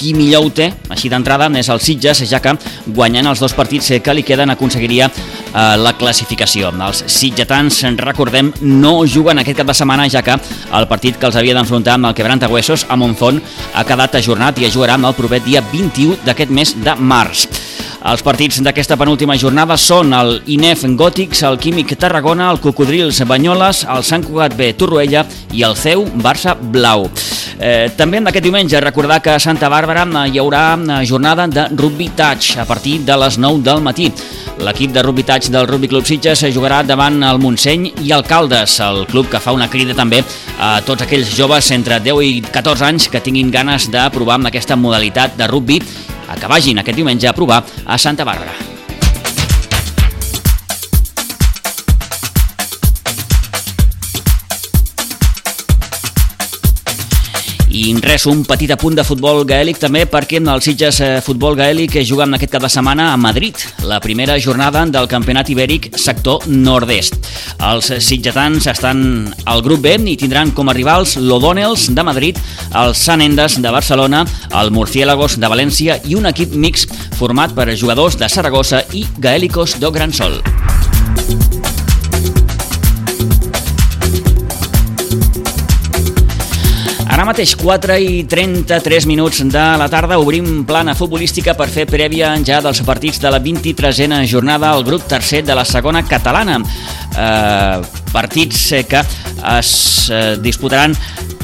qui 0.00 0.14
millor 0.16 0.46
ho 0.46 0.52
té, 0.54 0.70
així 0.88 1.10
d'entrada, 1.12 1.50
és 1.60 1.68
el 1.68 1.82
Sitges, 1.84 2.24
ja 2.30 2.40
que 2.40 2.54
guanyant 2.96 3.28
els 3.28 3.42
dos 3.42 3.54
partits 3.56 3.92
que 4.00 4.14
li 4.16 4.24
queden 4.24 4.54
aconseguiria 4.54 5.10
eh, 5.10 5.76
la 5.76 5.92
classificació. 6.00 6.72
Els 6.88 7.04
sitgetans, 7.12 7.82
recordem, 8.00 8.52
no 8.64 9.00
juguen 9.04 9.42
aquest 9.42 9.60
cap 9.60 9.68
de 9.68 9.76
setmana, 9.76 10.08
ja 10.08 10.24
que 10.24 10.36
el 10.36 10.88
partit 10.88 11.20
que 11.20 11.28
els 11.28 11.36
havia 11.36 11.56
d'enfrontar 11.58 11.98
amb 11.98 12.10
el 12.10 12.16
Quebrantahuesos 12.16 12.86
a 12.88 12.96
Monzón 12.96 13.42
ha 13.74 13.84
quedat 13.84 14.16
ajornat 14.20 14.58
i 14.60 14.70
es 14.70 14.74
jugarà 14.74 14.96
el 14.96 15.16
proper 15.18 15.42
dia 15.44 15.62
21 15.72 16.24
d'aquest 16.24 16.50
mes 16.54 16.74
de 16.84 16.96
març. 16.96 17.48
Els 18.00 18.22
partits 18.24 18.62
d'aquesta 18.64 18.96
penúltima 18.96 19.36
jornada 19.36 19.76
són 19.76 20.14
el 20.16 20.38
INEF 20.48 20.86
Gòtics, 20.96 21.42
el 21.44 21.58
Químic 21.60 21.92
Tarragona, 22.00 22.48
el 22.48 22.62
Cocodrils 22.64 23.20
Banyoles, 23.28 23.84
el 23.84 24.06
Sant 24.08 24.24
Cugat 24.24 24.56
B 24.56 24.72
Torroella 24.72 25.26
i 25.52 25.66
el 25.68 25.76
CEU 25.76 26.06
Barça 26.24 26.56
Blau. 26.56 27.10
Eh, 27.60 27.90
també 27.92 28.22
d'aquest 28.24 28.46
diumenge 28.46 28.80
recordar 28.80 29.18
que 29.20 29.34
a 29.34 29.40
Santa 29.42 29.68
Bàrbara 29.68 30.06
hi 30.24 30.38
haurà 30.40 30.78
jornada 31.04 31.44
de 31.46 31.66
rugby 31.76 32.08
touch 32.16 32.56
a 32.56 32.64
partir 32.64 33.00
de 33.04 33.16
les 33.20 33.36
9 33.36 33.60
del 33.62 33.82
matí. 33.84 34.10
L'equip 34.64 34.92
de 34.92 35.02
rugby 35.02 35.22
touch 35.24 35.50
del 35.52 35.66
Rugby 35.68 35.88
Club 35.88 36.06
Sitges 36.06 36.44
jugarà 36.54 36.82
davant 36.82 37.22
el 37.22 37.38
Montseny 37.38 37.92
i 38.00 38.12
el 38.12 38.24
Caldes, 38.24 38.78
el 38.80 39.06
club 39.06 39.28
que 39.28 39.40
fa 39.40 39.52
una 39.52 39.68
crida 39.68 39.94
també 39.94 40.22
a 40.58 40.80
tots 40.84 41.04
aquells 41.04 41.36
joves 41.36 41.70
entre 41.76 42.00
10 42.00 42.24
i 42.24 42.40
14 42.48 42.88
anys 42.88 43.08
que 43.12 43.20
tinguin 43.20 43.52
ganes 43.52 43.90
de 43.92 44.08
provar 44.12 44.40
amb 44.40 44.48
aquesta 44.48 44.76
modalitat 44.76 45.36
de 45.36 45.48
rugby 45.48 45.82
a 46.28 46.40
que 46.40 46.48
vagin 46.48 46.80
aquest 46.80 46.96
diumenge 46.96 47.28
a 47.28 47.36
provar 47.36 47.64
a 47.84 47.98
Santa 47.98 48.24
Bàrbara. 48.24 48.79
I 57.70 57.92
res, 58.02 58.24
un 58.26 58.40
petit 58.42 58.70
apunt 58.74 58.96
de 58.98 59.04
futbol 59.06 59.44
gaèlic 59.46 59.78
també 59.78 60.02
perquè 60.10 60.40
el 60.42 60.62
Sitges 60.64 60.96
eh, 61.06 61.10
Futbol 61.22 61.54
Gaèlic 61.54 62.00
juga 62.02 62.26
en 62.26 62.34
aquest 62.34 62.50
cap 62.50 62.64
de 62.64 62.70
setmana 62.72 63.12
a 63.12 63.16
Madrid, 63.16 63.54
la 63.86 64.00
primera 64.02 64.34
jornada 64.42 64.82
del 64.90 65.06
Campionat 65.06 65.52
Ibèric 65.54 65.92
sector 65.96 66.42
nord-est. 66.50 67.14
Els 67.62 67.92
sitgetans 68.02 68.66
estan 68.66 69.30
al 69.46 69.62
grup 69.62 69.84
B 69.86 69.94
i 70.02 70.16
tindran 70.18 70.50
com 70.50 70.68
a 70.68 70.74
rivals 70.74 71.14
l'Odonels 71.16 71.86
de 71.94 72.02
Madrid, 72.02 72.42
el 72.74 72.96
Sant 72.98 73.22
Endes 73.22 73.60
de 73.62 73.70
Barcelona, 73.70 74.24
el 74.50 74.74
Murciélagos 74.74 75.38
de 75.38 75.54
València 75.54 76.00
i 76.10 76.18
un 76.18 76.26
equip 76.26 76.58
mix 76.58 76.88
format 77.20 77.54
per 77.54 77.70
jugadors 77.76 78.18
de 78.18 78.28
Saragossa 78.28 78.82
i 78.92 79.06
Gaèlicos 79.18 79.78
do 79.78 79.94
Gran 79.94 80.12
Sol. 80.12 80.40
Mateix 87.30 87.52
4 87.54 87.94
i 88.02 88.24
33 88.26 89.06
minuts 89.06 89.44
de 89.46 89.62
la 89.78 89.86
tarda 89.92 90.18
obrim 90.18 90.64
plana 90.66 90.96
futbolística 90.98 91.54
per 91.54 91.68
fer 91.70 91.84
prèvia 91.86 92.32
ja 92.42 92.58
dels 92.64 92.80
partits 92.82 93.20
de 93.22 93.30
la 93.30 93.38
23a 93.44 94.24
jornada 94.26 94.72
al 94.74 94.82
grup 94.88 95.06
tercer 95.06 95.44
de 95.46 95.54
la 95.54 95.64
segona 95.64 96.02
catalana. 96.02 96.58
Eh, 97.14 97.78
partits 98.10 98.66
que 98.90 99.06
es 99.54 99.72
eh, 100.10 100.36
disputaran... 100.42 100.96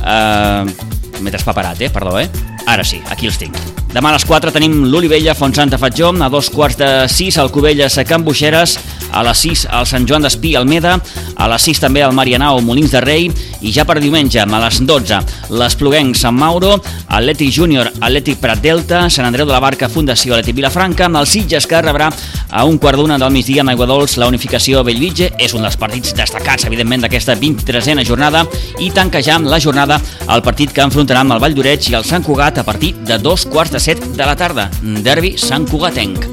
Eh, 0.02 0.92
M'he 1.16 1.32
traspaperat, 1.32 1.80
eh? 1.80 1.88
Perdó, 1.88 2.18
eh? 2.20 2.28
Ara 2.68 2.84
sí, 2.84 3.00
aquí 3.08 3.30
els 3.30 3.38
tinc. 3.40 3.85
Demà 3.96 4.10
a 4.12 4.16
les 4.18 4.26
4 4.28 4.52
tenim 4.52 4.82
l'Olivella, 4.92 5.32
Fontsanta 5.32 5.78
Fatjó, 5.80 6.10
a 6.20 6.28
dos 6.28 6.50
quarts 6.52 6.76
de 6.76 6.88
6 7.08 7.38
al 7.40 7.48
Cubelles 7.48 7.96
a 7.96 8.04
Can 8.04 8.26
Buixeres, 8.26 8.74
a 9.08 9.22
les 9.24 9.40
6 9.40 9.62
al 9.72 9.86
Sant 9.88 10.04
Joan 10.04 10.26
d'Espí 10.26 10.52
Almeda, 10.54 10.98
a 11.36 11.46
les 11.48 11.64
6 11.64 11.80
també 11.80 12.02
al 12.04 12.12
Marianao 12.12 12.60
Molins 12.60 12.92
de 12.92 13.00
Rei 13.00 13.30
i 13.64 13.72
ja 13.72 13.86
per 13.88 13.96
diumenge 14.02 14.42
a 14.42 14.60
les 14.66 14.82
12 14.84 15.20
l'Espluguenc 15.56 16.18
Sant 16.20 16.36
Mauro, 16.36 16.74
Atlètic 17.08 17.48
Júnior, 17.56 17.88
Atlètic 17.96 18.36
Prat 18.42 18.60
Delta, 18.60 19.06
Sant 19.08 19.24
Andreu 19.30 19.48
de 19.48 19.54
la 19.54 19.62
Barca 19.64 19.88
Fundació 19.88 20.34
Atlètic 20.36 20.58
Vilafranca, 20.60 21.06
amb 21.08 21.22
el 21.22 21.30
Sitges 21.30 21.64
que 21.64 21.80
rebrà 21.80 22.10
a 22.50 22.66
un 22.68 22.76
quart 22.76 23.00
d'una 23.00 23.16
del 23.18 23.32
migdia 23.32 23.64
amb 23.64 23.72
Aigua 23.72 23.88
Dols 23.88 24.18
la 24.20 24.28
unificació 24.28 24.84
Bellvitge, 24.84 25.32
és 25.40 25.56
un 25.56 25.64
dels 25.64 25.80
partits 25.80 26.12
destacats 26.12 26.68
evidentment 26.68 27.06
d'aquesta 27.06 27.38
23a 27.40 28.04
jornada 28.04 28.44
i 28.78 28.92
amb 28.92 29.48
la 29.48 29.58
jornada 29.58 30.00
el 30.28 30.42
partit 30.42 30.72
que 30.72 30.84
enfrontarà 30.84 31.24
amb 31.24 31.32
el 31.32 31.40
Vall 31.40 31.56
d'Oreig 31.56 31.88
i 31.90 31.96
el 31.96 32.04
Sant 32.04 32.22
Cugat 32.22 32.58
a 32.58 32.64
partir 32.64 32.94
de 33.06 33.18
dos 33.18 33.46
quarts 33.46 33.72
de 33.72 33.85
set 33.86 34.02
de 34.18 34.24
la 34.26 34.34
tarda. 34.34 34.64
Derbi 34.82 35.36
Sant 35.38 35.62
Cugatenc. 35.70 36.24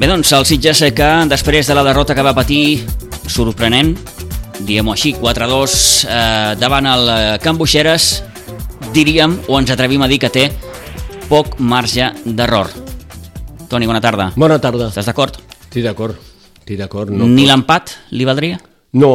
Bé, 0.00 0.08
doncs, 0.08 0.32
el 0.32 0.46
Sitges 0.48 0.80
que 0.96 1.10
després 1.28 1.68
de 1.68 1.76
la 1.76 1.84
derrota 1.84 2.16
que 2.16 2.24
va 2.24 2.32
patir, 2.32 2.86
sorprenent, 3.28 3.92
diguem-ho 4.64 4.96
així, 4.96 5.12
4-2 5.20 5.74
eh, 6.08 6.54
davant 6.56 6.88
el 6.88 7.12
eh, 7.12 7.24
Can 7.44 7.60
Buixeres, 7.60 8.22
diríem, 8.96 9.36
o 9.52 9.60
ens 9.60 9.76
atrevim 9.76 10.00
a 10.00 10.08
dir 10.08 10.24
que 10.24 10.32
té 10.32 10.48
poc 11.28 11.58
marge 11.60 12.14
d'error. 12.24 12.89
Toni, 13.70 13.86
bona 13.86 14.00
tarda. 14.02 14.32
Bona 14.34 14.56
tarda. 14.58 14.88
Estàs 14.90 15.06
d'acord? 15.06 15.36
Estic 15.60 15.84
d'acord. 15.84 16.16
Estic 16.58 16.80
d'acord. 16.80 17.12
No 17.14 17.28
Ni 17.30 17.44
l'empat 17.46 17.92
li 18.18 18.24
valdria? 18.26 18.56
No, 18.98 19.12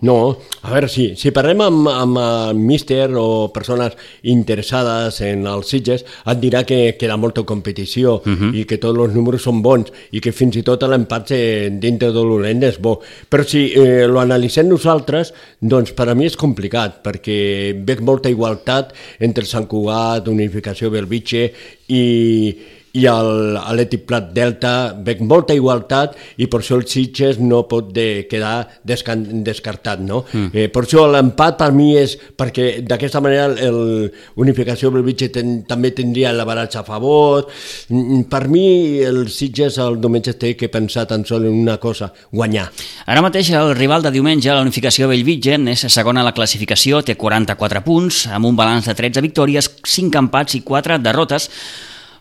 no, 0.00 0.14
a 0.62 0.70
veure, 0.72 0.88
si, 0.88 1.10
si 1.20 1.28
parlem 1.36 1.60
amb, 1.60 1.90
amb 1.92 2.20
el 2.22 2.56
míster 2.56 3.10
o 3.20 3.50
persones 3.52 3.98
interessades 4.32 5.18
en 5.26 5.44
els 5.50 5.68
Sitges, 5.68 6.06
et 6.24 6.40
dirà 6.40 6.62
que 6.64 6.94
queda 6.96 7.18
molta 7.20 7.42
competició 7.44 8.14
uh 8.14 8.22
-huh. 8.24 8.54
i 8.54 8.64
que 8.64 8.78
tots 8.78 8.98
els 8.98 9.12
números 9.12 9.42
són 9.42 9.60
bons 9.60 9.92
i 10.10 10.20
que 10.20 10.32
fins 10.32 10.56
i 10.56 10.62
tot 10.62 10.82
l'empat 10.82 11.28
dintre 11.76 12.08
de 12.08 12.24
l'Olent 12.24 12.62
és 12.62 12.80
bo. 12.80 13.02
Però 13.28 13.44
si 13.44 13.74
eh, 13.74 14.06
lo 14.06 14.20
analitzem 14.20 14.68
nosaltres, 14.68 15.34
doncs 15.60 15.92
per 15.92 16.08
a 16.08 16.14
mi 16.14 16.24
és 16.24 16.36
complicat, 16.36 17.02
perquè 17.04 17.76
veig 17.84 18.00
molta 18.00 18.30
igualtat 18.30 18.94
entre 19.20 19.44
Sant 19.44 19.66
Cugat, 19.66 20.28
Unificació 20.28 20.90
Belvitge 20.90 21.52
i, 21.88 22.56
i 22.98 23.06
l'Atlètic 23.06 24.04
Plat 24.08 24.30
Delta 24.34 24.72
veig 25.04 25.20
molta 25.22 25.54
igualtat 25.56 26.16
i 26.42 26.48
per 26.50 26.60
això 26.62 26.78
el 26.78 26.86
Sitges 26.90 27.38
no 27.38 27.62
pot 27.70 27.92
de 27.94 28.26
quedar 28.30 28.68
descartat. 28.84 30.02
No? 30.04 30.24
Mm. 30.32 30.50
Eh, 30.52 30.68
per 30.72 30.84
això 30.84 31.06
l'empat 31.10 31.58
per 31.60 31.70
mi 31.76 31.92
és 31.98 32.16
perquè 32.18 32.82
d'aquesta 32.86 33.22
manera 33.24 33.48
l'unificació 33.48 34.90
del 34.94 35.06
Vitge 35.06 35.30
ten, 35.34 35.62
també 35.68 35.92
tindria 35.96 36.32
el 36.34 36.44
baratge 36.48 36.80
a 36.80 36.84
favor. 36.86 37.46
Mm, 37.88 38.26
per 38.30 38.46
mi 38.50 39.00
el 39.06 39.26
Sitges 39.32 39.78
el 39.82 40.00
diumenge 40.02 40.34
té 40.38 40.54
que 40.58 40.70
pensar 40.72 41.06
tan 41.08 41.24
sol 41.28 41.46
en 41.46 41.54
una 41.62 41.78
cosa, 41.78 42.12
guanyar. 42.32 42.68
Ara 43.06 43.22
mateix 43.24 43.52
el 43.56 43.74
rival 43.76 44.02
de 44.02 44.12
diumenge, 44.14 44.50
la 44.52 44.64
unificació 44.64 45.08
Bellvitge, 45.10 45.58
és 45.72 45.86
segona 45.92 46.22
a 46.22 46.28
la 46.28 46.34
classificació, 46.36 47.02
té 47.02 47.16
44 47.18 47.84
punts, 47.84 48.24
amb 48.32 48.48
un 48.48 48.56
balanç 48.58 48.88
de 48.90 48.96
13 48.98 49.22
victòries, 49.24 49.70
5 49.84 50.18
empats 50.18 50.58
i 50.58 50.64
4 50.66 50.98
derrotes, 51.02 51.48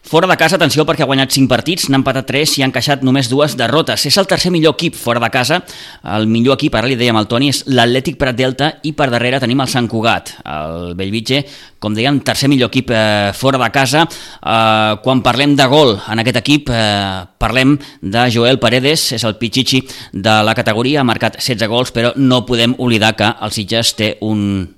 Fora 0.08 0.26
de 0.26 0.38
casa, 0.40 0.56
atenció, 0.56 0.86
perquè 0.88 1.04
ha 1.04 1.08
guanyat 1.10 1.34
5 1.36 1.50
partits, 1.52 1.90
n'ha 1.92 1.98
empatat 2.00 2.30
3 2.30 2.52
i 2.56 2.62
ha 2.64 2.68
encaixat 2.70 3.02
només 3.04 3.28
dues 3.28 3.58
derrotes. 3.60 4.06
És 4.08 4.16
el 4.16 4.28
tercer 4.32 4.54
millor 4.56 4.78
equip 4.78 4.96
fora 4.96 5.20
de 5.20 5.28
casa. 5.34 5.58
El 6.16 6.30
millor 6.32 6.56
equip, 6.56 6.78
ara 6.80 6.88
li 6.88 6.96
dèiem 6.96 7.20
al 7.20 7.28
Toni, 7.28 7.50
és 7.52 7.66
l'Atlètic 7.68 8.16
Prat 8.22 8.38
Delta 8.40 8.70
i 8.88 8.94
per 8.96 9.10
darrere 9.12 9.42
tenim 9.44 9.60
el 9.60 9.68
Sant 9.68 9.92
Cugat. 9.92 10.32
El 10.48 10.96
Bellvitge, 10.96 11.42
com 11.84 11.92
dèiem, 11.92 12.22
tercer 12.24 12.48
millor 12.48 12.72
equip 12.72 12.96
eh, 12.96 13.34
fora 13.36 13.60
de 13.60 13.70
casa. 13.76 14.06
Eh, 14.08 14.96
quan 15.04 15.26
parlem 15.28 15.60
de 15.60 15.68
gol 15.68 15.98
en 16.00 16.24
aquest 16.24 16.40
equip, 16.40 16.72
eh, 16.72 17.28
parlem 17.36 17.76
de 18.00 18.26
Joel 18.32 18.64
Paredes, 18.64 19.10
és 19.20 19.28
el 19.28 19.36
pitxitxi 19.36 19.84
de 20.14 20.40
la 20.48 20.56
categoria, 20.56 21.04
ha 21.04 21.10
marcat 21.12 21.36
16 21.36 21.68
gols, 21.68 21.92
però 21.92 22.16
no 22.16 22.46
podem 22.48 22.80
oblidar 22.80 23.18
que 23.20 23.36
el 23.36 23.52
Sitges 23.52 23.98
té 24.00 24.14
un 24.24 24.70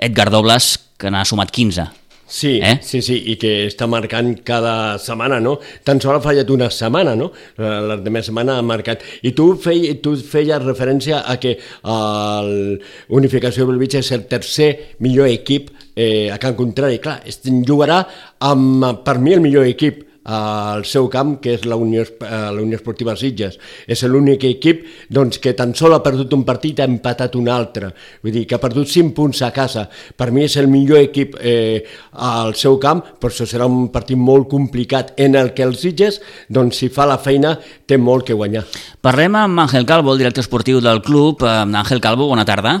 Edgar 0.00 0.30
Dobles 0.32 0.78
que 0.96 1.12
n'ha 1.12 1.28
sumat 1.28 1.52
15 1.52 2.07
Sí, 2.30 2.60
Eh? 2.62 2.78
sí, 2.82 3.00
sí, 3.00 3.14
i 3.32 3.36
que 3.40 3.50
està 3.70 3.86
marcant 3.88 4.34
cada 4.44 4.98
setmana, 5.00 5.38
no? 5.40 5.54
Tan 5.82 5.96
sols 6.00 6.18
ha 6.18 6.24
fallat 6.26 6.50
una 6.52 6.68
setmana, 6.70 7.14
no? 7.16 7.30
La, 7.56 7.96
de 7.96 8.22
setmana 8.22 8.58
ha 8.58 8.62
marcat. 8.62 9.00
I 9.24 9.32
tu, 9.32 9.54
fei, 9.56 9.94
tu 10.04 10.12
feies 10.20 10.60
referència 10.62 11.22
a 11.24 11.38
que 11.40 11.54
el 11.88 12.82
Unificació 13.16 13.66
Belvitge 13.70 14.02
és 14.02 14.12
el 14.12 14.26
tercer 14.28 14.68
millor 15.00 15.28
equip 15.32 15.70
eh, 15.96 16.28
a 16.30 16.36
Can 16.38 16.54
Contrari. 16.58 16.98
Clar, 17.00 17.22
es- 17.24 17.40
jugarà 17.44 18.02
amb, 18.44 18.84
per 19.06 19.16
mi, 19.24 19.32
el 19.32 19.40
millor 19.40 19.64
equip 19.66 20.04
al 20.24 20.84
seu 20.84 21.08
camp, 21.08 21.38
que 21.40 21.54
és 21.56 21.64
la 21.64 21.76
Unió, 21.76 22.02
eh, 22.02 22.28
la 22.28 22.60
Unió 22.60 22.76
Esportiva 22.76 23.14
Sitges. 23.16 23.58
És 23.86 24.02
l'únic 24.02 24.44
equip 24.44 24.84
doncs, 25.08 25.38
que 25.38 25.54
tan 25.56 25.74
sol 25.74 25.94
ha 25.94 26.02
perdut 26.02 26.32
un 26.36 26.44
partit 26.44 26.78
i 26.78 26.82
ha 26.82 26.88
empatat 26.88 27.36
un 27.38 27.48
altre. 27.48 27.92
Vull 28.22 28.34
dir, 28.34 28.46
que 28.46 28.56
ha 28.56 28.60
perdut 28.60 28.88
5 28.88 29.14
punts 29.16 29.40
a 29.42 29.50
casa. 29.52 29.88
Per 29.88 30.30
mi 30.30 30.44
és 30.44 30.56
el 30.60 30.68
millor 30.68 31.00
equip 31.00 31.38
eh, 31.40 31.84
al 32.12 32.54
seu 32.54 32.76
camp, 32.78 33.02
però 33.18 33.32
això 33.32 33.46
serà 33.48 33.66
un 33.66 33.88
partit 33.94 34.18
molt 34.18 34.48
complicat 34.50 35.14
en 35.16 35.34
el 35.34 35.54
que 35.54 35.64
el 35.64 35.76
Sitges, 35.76 36.20
doncs, 36.48 36.76
si 36.76 36.90
fa 36.92 37.06
la 37.08 37.18
feina, 37.18 37.56
té 37.86 37.96
molt 37.96 38.26
que 38.26 38.36
guanyar. 38.36 38.66
Parlem 39.00 39.34
amb 39.38 39.64
Àngel 39.64 39.86
Calvo, 39.88 40.12
el 40.12 40.18
director 40.18 40.44
esportiu 40.44 40.82
del 40.84 41.00
club. 41.02 41.42
Eh, 41.42 41.64
Àngel 41.64 42.04
Calvo, 42.04 42.28
bona 42.28 42.44
tarda. 42.44 42.76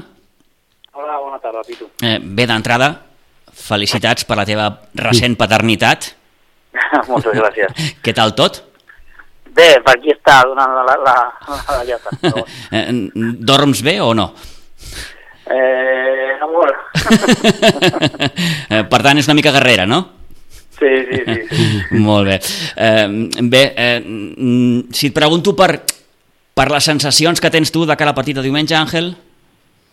Hola, 0.92 1.18
bona 1.24 1.40
tarda, 1.40 1.64
Pitu. 1.64 1.88
Eh, 2.02 2.18
bé, 2.20 2.46
d'entrada, 2.46 2.92
felicitats 3.52 4.28
per 4.28 4.36
la 4.36 4.46
teva 4.48 4.68
recent 4.94 5.36
paternitat. 5.38 6.17
Moltes 7.10 7.34
gràcies. 7.38 7.94
Què 8.04 8.14
tal 8.16 8.34
tot? 8.38 8.62
Bé, 9.58 9.80
per 9.82 9.96
aquí 9.96 10.12
està 10.12 10.42
donant 10.46 10.70
la, 10.76 10.84
la, 10.86 10.96
la, 11.02 11.16
la 11.74 11.84
llata. 11.88 12.12
Però, 12.22 12.44
dorms 13.50 13.82
bé 13.82 13.96
o 14.04 14.12
no? 14.14 14.28
eh, 15.48 16.36
no 16.38 16.48
molt. 16.52 16.76
Per 18.92 19.00
tant, 19.02 19.18
és 19.18 19.26
una 19.28 19.34
mica 19.38 19.50
guerrera, 19.54 19.86
no? 19.88 20.02
Sí, 20.78 20.90
sí, 21.08 21.22
sí. 21.26 21.36
sí. 21.50 21.98
Molt 21.98 22.28
bé. 22.28 22.36
Eh, 22.76 23.06
bé, 23.50 23.62
eh, 23.74 23.98
mm, 24.04 24.92
si 24.94 25.08
et 25.10 25.16
pregunto 25.16 25.56
per, 25.58 25.72
per 26.54 26.68
les 26.70 26.86
sensacions 26.86 27.40
que 27.42 27.50
tens 27.50 27.72
tu 27.74 27.82
de 27.88 27.96
cara 27.98 28.12
al 28.12 28.18
partit 28.18 28.36
de 28.38 28.44
diumenge, 28.44 28.76
Àngel, 28.78 29.10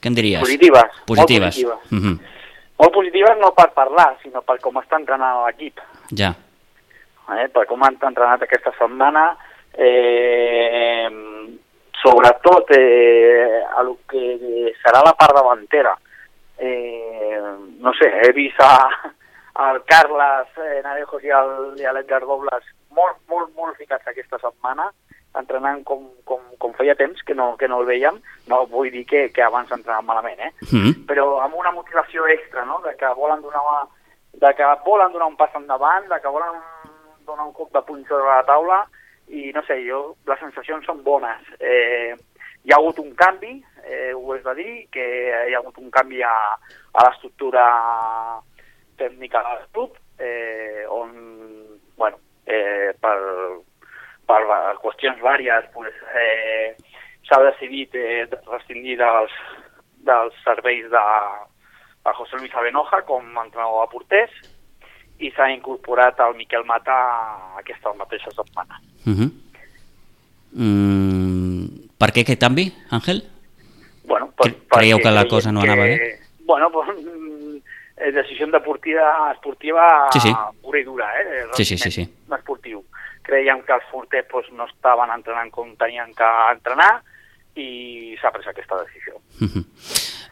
què 0.04 0.12
em 0.12 0.18
diries? 0.20 0.44
Positives, 0.46 0.84
molt 0.92 1.10
Positives. 1.16 1.56
positives. 1.56 1.92
Mhm, 1.96 2.16
Molt 2.76 2.92
positives 2.92 3.38
no 3.40 3.54
per 3.56 3.70
parlar, 3.72 4.10
sinó 4.22 4.42
per 4.44 4.58
com 4.60 4.76
està 4.82 4.98
entrenant 5.00 5.46
l'equip. 5.46 5.80
Ja. 6.12 6.34
Eh, 7.34 7.48
per 7.50 7.66
com 7.66 7.84
han 7.84 7.98
entrenat 8.02 8.44
aquesta 8.46 8.72
setmana, 8.78 9.36
eh, 9.74 11.10
sobretot 12.02 12.70
eh, 12.78 13.64
a 13.76 13.82
lo 13.84 13.98
que 14.08 14.74
serà 14.84 15.02
la 15.04 15.14
part 15.18 15.34
davantera. 15.36 15.98
Eh, 16.58 17.40
no 17.80 17.92
sé, 17.94 18.08
he 18.22 18.32
vist 18.32 18.60
a, 18.64 18.78
al 19.66 19.82
Carles 19.86 20.48
eh, 20.58 20.82
Narejos 20.84 21.24
i 21.24 21.32
al- 21.32 21.74
i 21.80 21.84
a 21.86 21.92
l'Edgar 21.96 22.22
Dobles 22.24 22.64
molt, 22.96 23.18
molt, 23.28 23.52
molt 23.58 23.76
ficats 23.76 24.08
aquesta 24.08 24.40
setmana, 24.40 24.88
entrenant 25.36 25.82
com, 25.84 26.06
com, 26.24 26.40
com 26.58 26.72
feia 26.78 26.96
temps 26.96 27.20
que 27.28 27.36
no, 27.36 27.58
que 27.60 27.68
no 27.68 27.82
el 27.82 27.90
veiem, 27.90 28.22
no 28.48 28.62
vull 28.72 28.88
dir 28.94 29.04
que, 29.10 29.26
que 29.36 29.44
abans 29.44 29.72
entrenaven 29.76 30.08
malament, 30.08 30.40
eh? 30.40 30.52
Mhm. 30.72 30.94
però 31.10 31.42
amb 31.44 31.58
una 31.60 31.74
motivació 31.76 32.24
extra, 32.32 32.64
no? 32.64 32.80
de 32.86 32.96
que 32.96 33.10
volen 33.20 33.42
donar, 33.44 33.60
una, 33.68 33.84
de 34.46 34.54
que 34.56 34.70
volen 34.86 35.12
donar 35.12 35.28
un 35.28 35.36
pas 35.36 35.52
endavant, 35.60 36.08
de 36.08 36.22
que 36.24 36.32
volen 36.32 36.56
donar 37.26 37.48
un 37.48 37.54
cop 37.54 37.74
de 37.74 37.82
puny 37.88 38.06
sobre 38.08 38.30
la 38.30 38.46
taula, 38.48 38.84
i 39.28 39.52
no 39.56 39.64
sé, 39.66 39.80
jo, 39.88 40.16
les 40.30 40.40
sensacions 40.42 40.86
són 40.86 41.02
bones. 41.04 41.46
Eh, 41.60 42.14
hi 42.66 42.74
ha 42.74 42.80
hagut 42.80 43.00
un 43.02 43.14
canvi, 43.18 43.58
eh, 43.84 44.14
ho 44.14 44.36
es 44.36 44.44
va 44.46 44.54
dir, 44.58 44.86
que 44.94 45.06
hi 45.50 45.54
ha 45.54 45.62
hagut 45.62 45.78
un 45.82 45.92
canvi 45.94 46.22
a, 46.26 46.34
a 46.94 47.06
l'estructura 47.08 47.66
tècnica 48.98 49.42
del 49.50 49.66
club, 49.74 49.98
eh, 50.20 50.86
on, 50.90 51.12
bueno, 51.98 52.22
eh, 52.46 52.94
per, 53.02 53.18
per 54.30 54.42
qüestions 54.82 55.22
vàries, 55.22 55.70
pues, 55.74 55.98
eh, 56.14 56.76
s'ha 57.26 57.42
decidit 57.50 57.96
eh, 57.98 58.26
rescindir 58.48 59.00
dels, 59.02 59.34
dels 60.06 60.38
serveis 60.46 60.90
de, 60.94 61.06
de 62.06 62.14
José 62.20 62.38
Luis 62.38 62.54
Avenoja 62.54 63.02
com 63.10 63.26
a 63.26 63.46
entrenador 63.46 63.86
de 63.86 63.94
porters 63.94 64.55
i 65.20 65.32
s'ha 65.32 65.50
incorporat 65.52 66.20
el 66.20 66.36
Miquel 66.36 66.66
Mata 66.66 66.96
aquesta 67.58 67.94
mateixa 67.94 68.32
setmana. 68.32 68.80
Mhm. 69.06 69.32
Mm, 70.56 71.66
per 72.00 72.12
què 72.14 72.24
aquest 72.24 72.40
canvi, 72.42 72.70
Àngel? 72.96 73.24
Bueno, 74.06 74.32
Cre- 74.38 74.56
creieu 74.70 75.00
que 75.00 75.12
la 75.12 75.26
cosa 75.28 75.52
no 75.52 75.62
anava 75.62 75.84
bé? 75.84 76.20
Bueno, 76.46 76.70
pues, 76.72 76.88
mm, 76.96 77.58
eh, 77.98 78.12
decisió 78.12 78.48
deportiva, 78.48 79.32
esportiva 79.34 80.08
Sí, 80.14 80.20
sí. 80.20 80.34
pura 80.62 80.80
i 80.80 80.84
dura, 80.84 81.08
eh? 81.22 81.46
Sí, 81.54 81.66
sí, 81.66 81.78
sí, 81.78 81.92
sí. 81.92 82.08
Esportiu. 82.32 82.84
Creiem 83.24 83.64
que 83.66 83.74
els 83.74 83.84
porters 83.92 84.28
pues, 84.30 84.52
no 84.54 84.66
estaven 84.66 85.10
entrenant 85.12 85.50
com 85.52 85.76
tenien 85.76 86.14
que 86.14 86.28
entrenar 86.54 87.02
i 87.56 88.16
s'ha 88.22 88.32
pres 88.32 88.48
aquesta 88.48 88.76
decisió. 88.84 89.16
Mhm. 89.40 89.66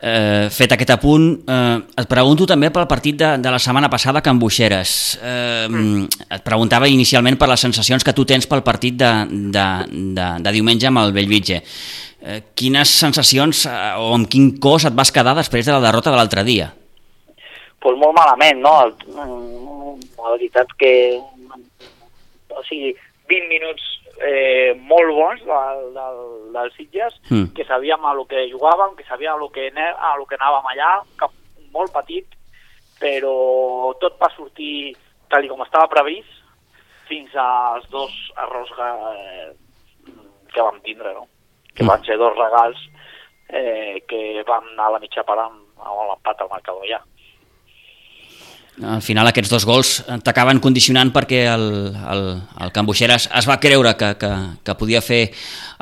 Eh, 0.03 0.49
fet 0.51 0.73
aquest 0.75 0.89
apunt, 0.97 1.29
eh, 1.47 1.77
et 2.01 2.09
pregunto 2.11 2.43
també 2.49 2.67
pel 2.75 2.89
partit 2.91 3.15
de, 3.15 3.29
de 3.39 3.53
la 3.53 3.59
setmana 3.63 3.87
passada 3.91 4.19
a 4.19 4.25
Can 4.25 4.39
Buixeres. 4.41 5.17
Eh, 5.23 5.67
mm. 5.69 6.27
Et 6.27 6.43
preguntava 6.43 6.91
inicialment 6.91 7.39
per 7.39 7.47
les 7.47 7.63
sensacions 7.63 8.03
que 8.03 8.15
tu 8.15 8.27
tens 8.27 8.47
pel 8.49 8.65
partit 8.67 8.99
de, 8.99 9.11
de, 9.55 9.67
de, 10.19 10.29
de 10.43 10.55
diumenge 10.59 10.91
amb 10.91 11.05
el 11.05 11.15
Bellvitge. 11.15 11.63
Eh, 12.19 12.39
quines 12.53 12.91
sensacions 12.99 13.65
eh, 13.71 13.81
o 14.03 14.11
amb 14.17 14.27
quin 14.27 14.57
cos 14.59 14.89
et 14.89 14.95
vas 14.95 15.11
quedar 15.15 15.37
després 15.39 15.65
de 15.67 15.77
la 15.77 15.83
derrota 15.87 16.11
de 16.11 16.19
l'altre 16.19 16.43
dia? 16.43 16.73
pues 17.83 17.99
molt 17.99 18.15
malament, 18.15 18.61
no? 18.63 18.73
El, 18.85 18.93
mm, 19.11 19.95
la 20.23 20.31
veritat 20.37 20.71
que 20.79 20.93
o 22.53 22.63
sigui, 22.69 22.93
20 23.27 23.49
minuts 23.51 23.83
eh, 24.24 24.74
molt 24.80 25.11
bons 25.13 25.41
del, 25.45 25.82
del, 25.95 26.19
del 26.53 26.71
Sitges, 26.78 27.19
Mm. 27.30 27.53
que 27.55 27.65
sabíem 27.65 28.05
a 28.05 28.13
lo 28.13 28.26
que 28.26 28.45
jugàvem, 28.51 28.95
que 28.95 29.03
sabíem 29.03 29.34
a 29.34 29.38
lo 29.38 29.49
que, 29.51 29.67
a 29.76 30.15
lo 30.17 30.26
que 30.26 30.36
anàvem 30.39 30.65
allà, 30.71 30.91
que 31.19 31.28
molt 31.74 31.91
petit, 31.93 32.26
però 32.99 33.93
tot 33.99 34.17
va 34.21 34.30
sortir 34.36 34.95
tal 35.30 35.47
com 35.49 35.61
estava 35.65 35.88
previst 35.89 36.30
fins 37.07 37.34
als 37.36 37.88
dos 37.89 38.13
errors 38.38 38.71
eh, 38.80 39.51
que 40.53 40.61
vam 40.61 40.80
tindre, 40.86 41.13
no? 41.13 41.28
que 41.76 41.84
Mm. 41.84 41.88
van 41.89 42.03
ser 42.05 42.17
dos 42.17 42.36
regals 42.38 42.78
eh, 43.49 44.03
que 44.07 44.43
van 44.47 44.63
anar 44.74 44.88
a 44.88 44.91
la 44.95 44.99
mitja 44.99 45.24
part 45.24 45.41
amb, 45.41 45.63
amb 45.82 46.09
l'empat 46.09 46.41
al 46.41 46.49
marcador 46.49 46.86
ja. 46.88 47.01
Al 48.82 49.03
final 49.05 49.28
aquests 49.30 49.51
dos 49.53 49.65
gols 49.69 49.89
t'acaben 50.26 50.57
condicionant 50.57 51.11
perquè 51.13 51.43
el, 51.45 51.67
el, 51.93 52.24
el 52.65 52.71
Can 52.74 52.88
Buixeres 52.88 53.28
es 53.30 53.45
va 53.45 53.59
creure 53.61 53.91
que, 53.99 54.15
que, 54.17 54.32
que 54.65 54.76
podia 54.80 55.01
fer 55.05 55.28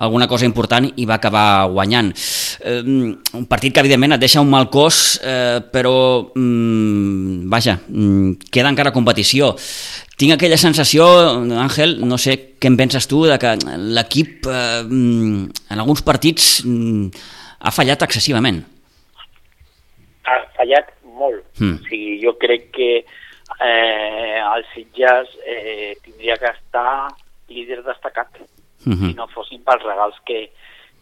alguna 0.04 0.28
cosa 0.28 0.44
important 0.44 0.90
i 1.00 1.06
va 1.08 1.16
acabar 1.16 1.70
guanyant. 1.72 2.12
Eh, 2.60 2.82
un 2.84 3.48
partit 3.48 3.72
que 3.72 3.80
evidentment 3.80 4.18
et 4.18 4.24
deixa 4.26 4.44
un 4.44 4.52
mal 4.52 4.68
cos, 4.74 5.22
eh, 5.24 5.62
però 5.72 5.96
mm, 6.36 7.48
vaja, 7.54 7.78
mm, 7.88 8.52
queda 8.52 8.74
encara 8.74 8.92
competició. 8.92 9.54
Tinc 10.20 10.36
aquella 10.36 10.60
sensació, 10.60 11.08
Àngel, 11.64 11.96
no 12.04 12.20
sé 12.20 12.36
què 12.60 12.70
en 12.70 12.76
penses 12.78 13.08
tu, 13.08 13.24
de 13.30 13.40
que 13.40 13.56
l'equip 13.96 14.52
eh, 14.52 14.84
mm, 14.84 15.64
en 15.72 15.80
alguns 15.80 16.04
partits 16.04 16.58
mm, 16.66 17.08
ha 17.62 17.72
fallat 17.72 18.04
excessivament. 18.04 18.66
ha 20.28 20.36
fallat 20.58 20.92
molt. 21.22 21.46
Mm. 21.60 21.78
O 21.78 21.86
sigui, 21.88 22.18
jo 22.26 22.34
crec 22.42 22.72
que 22.76 22.90
eh, 23.62 24.40
el 24.42 24.66
Sitges 24.74 25.30
eh, 25.46 25.96
tindria 26.04 26.38
que 26.42 26.50
estar 26.56 27.10
líder 27.52 27.84
destacat 27.84 28.42
Mhm. 28.84 29.10
si 29.12 29.14
no 29.14 29.28
fossin 29.30 29.62
pels 29.64 29.84
regals 29.86 30.16
que, 30.26 30.40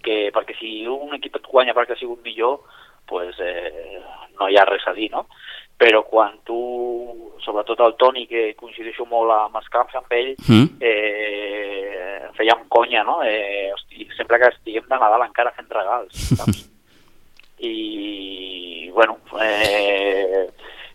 que... 0.04 0.32
Perquè 0.36 0.52
si 0.60 0.86
un 0.92 1.14
equip 1.16 1.38
et 1.38 1.46
guanya 1.48 1.72
perquè 1.74 1.94
ha 1.96 2.00
sigut 2.02 2.20
millor, 2.26 2.58
pues, 3.08 3.38
eh, 3.40 4.02
no 4.38 4.50
hi 4.50 4.58
ha 4.60 4.66
res 4.68 4.84
a 4.88 4.92
dir, 4.98 5.08
no? 5.14 5.22
Però 5.80 6.02
quan 6.04 6.34
tu, 6.44 6.58
sobretot 7.40 7.80
el 7.86 7.96
Toni, 7.96 8.26
que 8.28 8.54
coincideixo 8.60 9.06
molt 9.08 9.32
amb 9.32 9.56
els 9.62 9.70
camps 9.72 9.96
amb 9.96 10.12
ell, 10.12 10.34
Mm. 10.50 10.68
eh, 10.82 12.28
fèiem 12.36 12.66
conya, 12.68 13.04
no? 13.08 13.22
Eh, 13.24 13.72
hosti, 13.74 14.10
sempre 14.18 14.40
que 14.40 14.50
estiguem 14.52 14.84
de 14.90 15.00
Nadal 15.00 15.24
encara 15.30 15.54
fent 15.56 15.70
regals, 15.72 16.12
saps? 16.36 16.66
I, 17.60 18.90
bueno, 18.94 19.18
eh, 19.42 20.48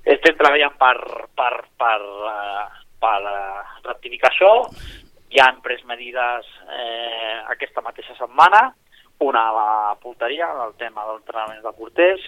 estem 0.04 0.36
treballant 0.38 0.76
per, 0.80 0.96
per, 1.36 1.52
per, 1.80 1.98
eh, 2.30 2.64
per 3.00 3.20
eh, 3.30 3.64
rectificar 3.84 4.30
això, 4.32 4.52
ja 5.34 5.48
han 5.50 5.60
pres 5.64 5.82
medides 5.88 6.46
eh, 6.70 7.36
aquesta 7.52 7.82
mateixa 7.84 8.16
setmana, 8.18 8.68
una 9.24 9.48
a 9.48 9.52
la 9.54 9.94
porteria, 10.02 10.48
el 10.66 10.74
tema 10.80 11.04
del 11.08 11.20
entrenament 11.20 11.62
de 11.64 11.72
porters, 11.76 12.24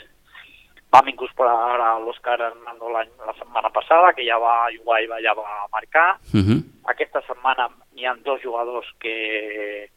vam 0.93 1.09
incorporar 1.11 1.57
ara 1.75 1.89
l'Òscar 1.99 2.39
Hernando 2.41 2.89
l'any 2.93 3.11
la 3.27 3.35
setmana 3.39 3.71
passada, 3.75 4.13
que 4.15 4.25
ja 4.25 4.39
va 4.39 4.69
jugar 4.77 5.01
i 5.03 5.09
va, 5.11 5.19
ja 5.21 5.35
va 5.35 5.67
marcar, 5.73 6.17
Mhm. 6.33 6.63
aquesta 6.87 7.21
setmana 7.27 7.69
hi 7.97 8.07
ha 8.07 8.15
dos 8.25 8.41
jugadors 8.43 8.87
que, 9.01 9.91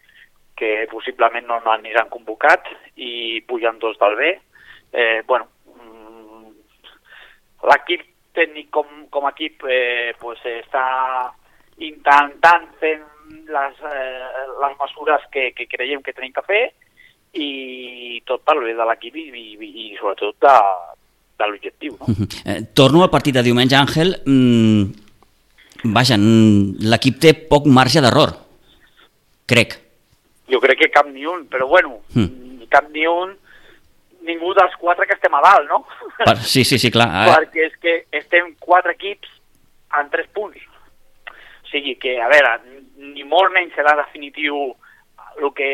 que 0.59 0.87
possiblement 0.91 1.47
no, 1.47 1.61
no 1.63 1.71
aniran 1.73 2.11
convocat 2.11 2.67
i 2.99 3.39
pugen 3.47 3.79
dos 3.79 3.97
del 4.01 4.15
B. 4.19 4.33
Eh, 4.91 5.21
bueno, 5.27 5.47
mm, 5.79 6.51
l'equip 7.71 8.03
tècnic 8.35 8.69
com, 8.75 9.07
com 9.13 9.27
a 9.27 9.33
equip 9.35 9.63
eh, 9.69 10.11
pues, 10.19 10.43
està 10.51 10.83
intentant 11.79 12.67
fer 12.81 12.97
les, 13.49 13.81
eh, 13.87 14.45
les 14.59 14.77
mesures 14.83 15.25
que, 15.31 15.49
que 15.55 15.67
creiem 15.71 16.03
que 16.03 16.13
tenim 16.13 16.35
que 16.35 16.45
fer 16.45 16.63
i 17.39 18.21
tot 18.27 18.43
per 18.43 18.57
bé 18.59 18.73
de 18.75 18.87
l'equip 18.89 19.19
i, 19.21 19.27
i, 19.29 19.73
i 19.85 19.89
sobretot 19.99 20.35
de, 20.43 20.55
de 21.39 21.49
l'objectiu. 21.49 21.99
No? 21.99 22.15
Eh, 22.43 22.61
torno 22.75 23.03
al 23.05 23.13
partit 23.13 23.37
de 23.37 23.45
diumenge, 23.45 23.77
Àngel. 23.77 24.15
Mm, 24.25 25.91
vaja, 25.95 26.17
mm, 26.17 26.89
l'equip 26.89 27.21
té 27.21 27.35
poc 27.51 27.69
marge 27.69 28.03
d'error, 28.03 28.33
crec. 29.49 29.77
Jo 30.49 30.59
crec 30.59 30.79
que 30.79 30.89
cap 30.91 31.07
ni 31.07 31.25
un, 31.25 31.47
però 31.49 31.67
bueno, 31.67 32.01
Mm. 32.15 32.65
cap 32.69 32.89
ni 32.89 33.05
un, 33.07 33.35
ningú 34.21 34.53
dels 34.53 34.75
quatre 34.77 35.05
que 35.07 35.13
estem 35.15 35.33
a 35.33 35.41
dalt, 35.41 35.69
no? 35.69 35.85
Per, 36.25 36.35
sí, 36.37 36.63
sí, 36.63 36.77
sí, 36.77 36.91
clar. 36.91 37.07
Eh, 37.27 37.31
Perquè 37.35 37.65
és 37.67 37.77
que 37.81 37.93
estem 38.11 38.55
quatre 38.59 38.91
equips 38.97 39.29
en 39.99 40.09
tres 40.09 40.27
punts. 40.33 40.57
O 41.29 41.67
sigui 41.71 41.95
que, 42.01 42.17
a 42.21 42.27
veure, 42.27 42.55
ni 42.97 43.23
molt 43.23 43.53
menys 43.53 43.73
serà 43.77 43.95
definitiu 43.95 44.75
el 45.39 45.53
que, 45.55 45.69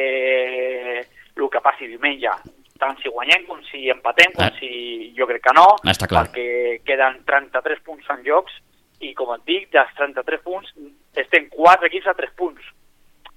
el 1.35 1.49
que 1.49 1.61
passi 1.63 1.87
diumenge. 1.87 2.31
Tant 2.79 2.97
si 3.01 3.09
guanyem 3.09 3.45
com 3.47 3.61
si 3.71 3.89
empatem, 3.89 4.33
com 4.35 4.43
Ah. 4.45 4.51
si 4.59 5.13
jo 5.17 5.25
crec 5.27 5.41
que 5.41 5.53
no, 5.55 5.65
Està 5.87 6.07
clar. 6.07 6.25
perquè 6.27 6.81
queden 6.85 7.21
33 7.25 7.79
punts 7.85 8.09
en 8.09 8.23
jocs 8.25 8.51
i, 8.99 9.13
com 9.13 9.33
et 9.33 9.41
dic, 9.47 9.69
dels 9.71 9.93
33 9.95 10.41
punts 10.43 10.71
estem 11.15 11.47
quatre 11.49 11.87
equips 11.87 12.07
a 12.07 12.13
3 12.13 12.31
punts. 12.35 12.61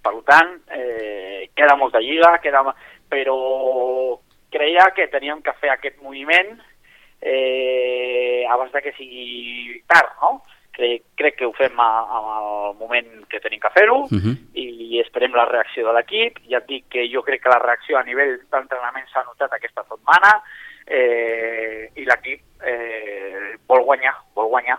Per 0.02 0.14
tant, 0.24 0.54
eh, 0.70 1.50
queda 1.54 1.76
molta 1.76 1.98
lliga, 2.00 2.38
queda... 2.42 2.62
però 3.08 4.20
creia 4.50 4.90
que 4.96 5.06
teníem 5.08 5.40
que 5.42 5.52
fer 5.60 5.70
aquest 5.70 6.00
moviment 6.02 6.58
eh, 7.20 8.44
abans 8.48 8.72
de 8.72 8.82
que 8.82 8.92
sigui 8.96 9.82
tard, 9.86 10.12
no? 10.22 10.42
Crec, 10.78 11.02
crec 11.18 11.34
que 11.40 11.46
ho 11.48 11.52
fem 11.56 11.74
a, 11.82 11.88
al 12.18 12.74
moment 12.78 13.24
que 13.28 13.40
tenim 13.42 13.58
que 13.60 13.70
fer-ho 13.74 14.04
Mhm. 14.12 14.34
i 14.54 15.00
esperem 15.00 15.34
la 15.34 15.44
reacció 15.46 15.86
de 15.86 15.92
l'equip. 15.96 16.38
Ja 16.48 16.58
et 16.58 16.66
dic 16.68 16.84
que 16.88 17.08
jo 17.12 17.22
crec 17.22 17.42
que 17.42 17.50
la 17.50 17.58
reacció 17.58 17.98
a 17.98 18.04
nivell 18.04 18.38
d'entrenament 18.50 19.08
s'ha 19.10 19.24
notat 19.24 19.52
aquesta 19.52 19.82
setmana 19.88 20.36
eh, 20.86 21.90
i 21.96 22.04
l'equip 22.04 22.40
eh, 22.62 23.56
vol 23.66 23.82
guanyar, 23.84 24.14
vol 24.34 24.48
guanyar. 24.54 24.78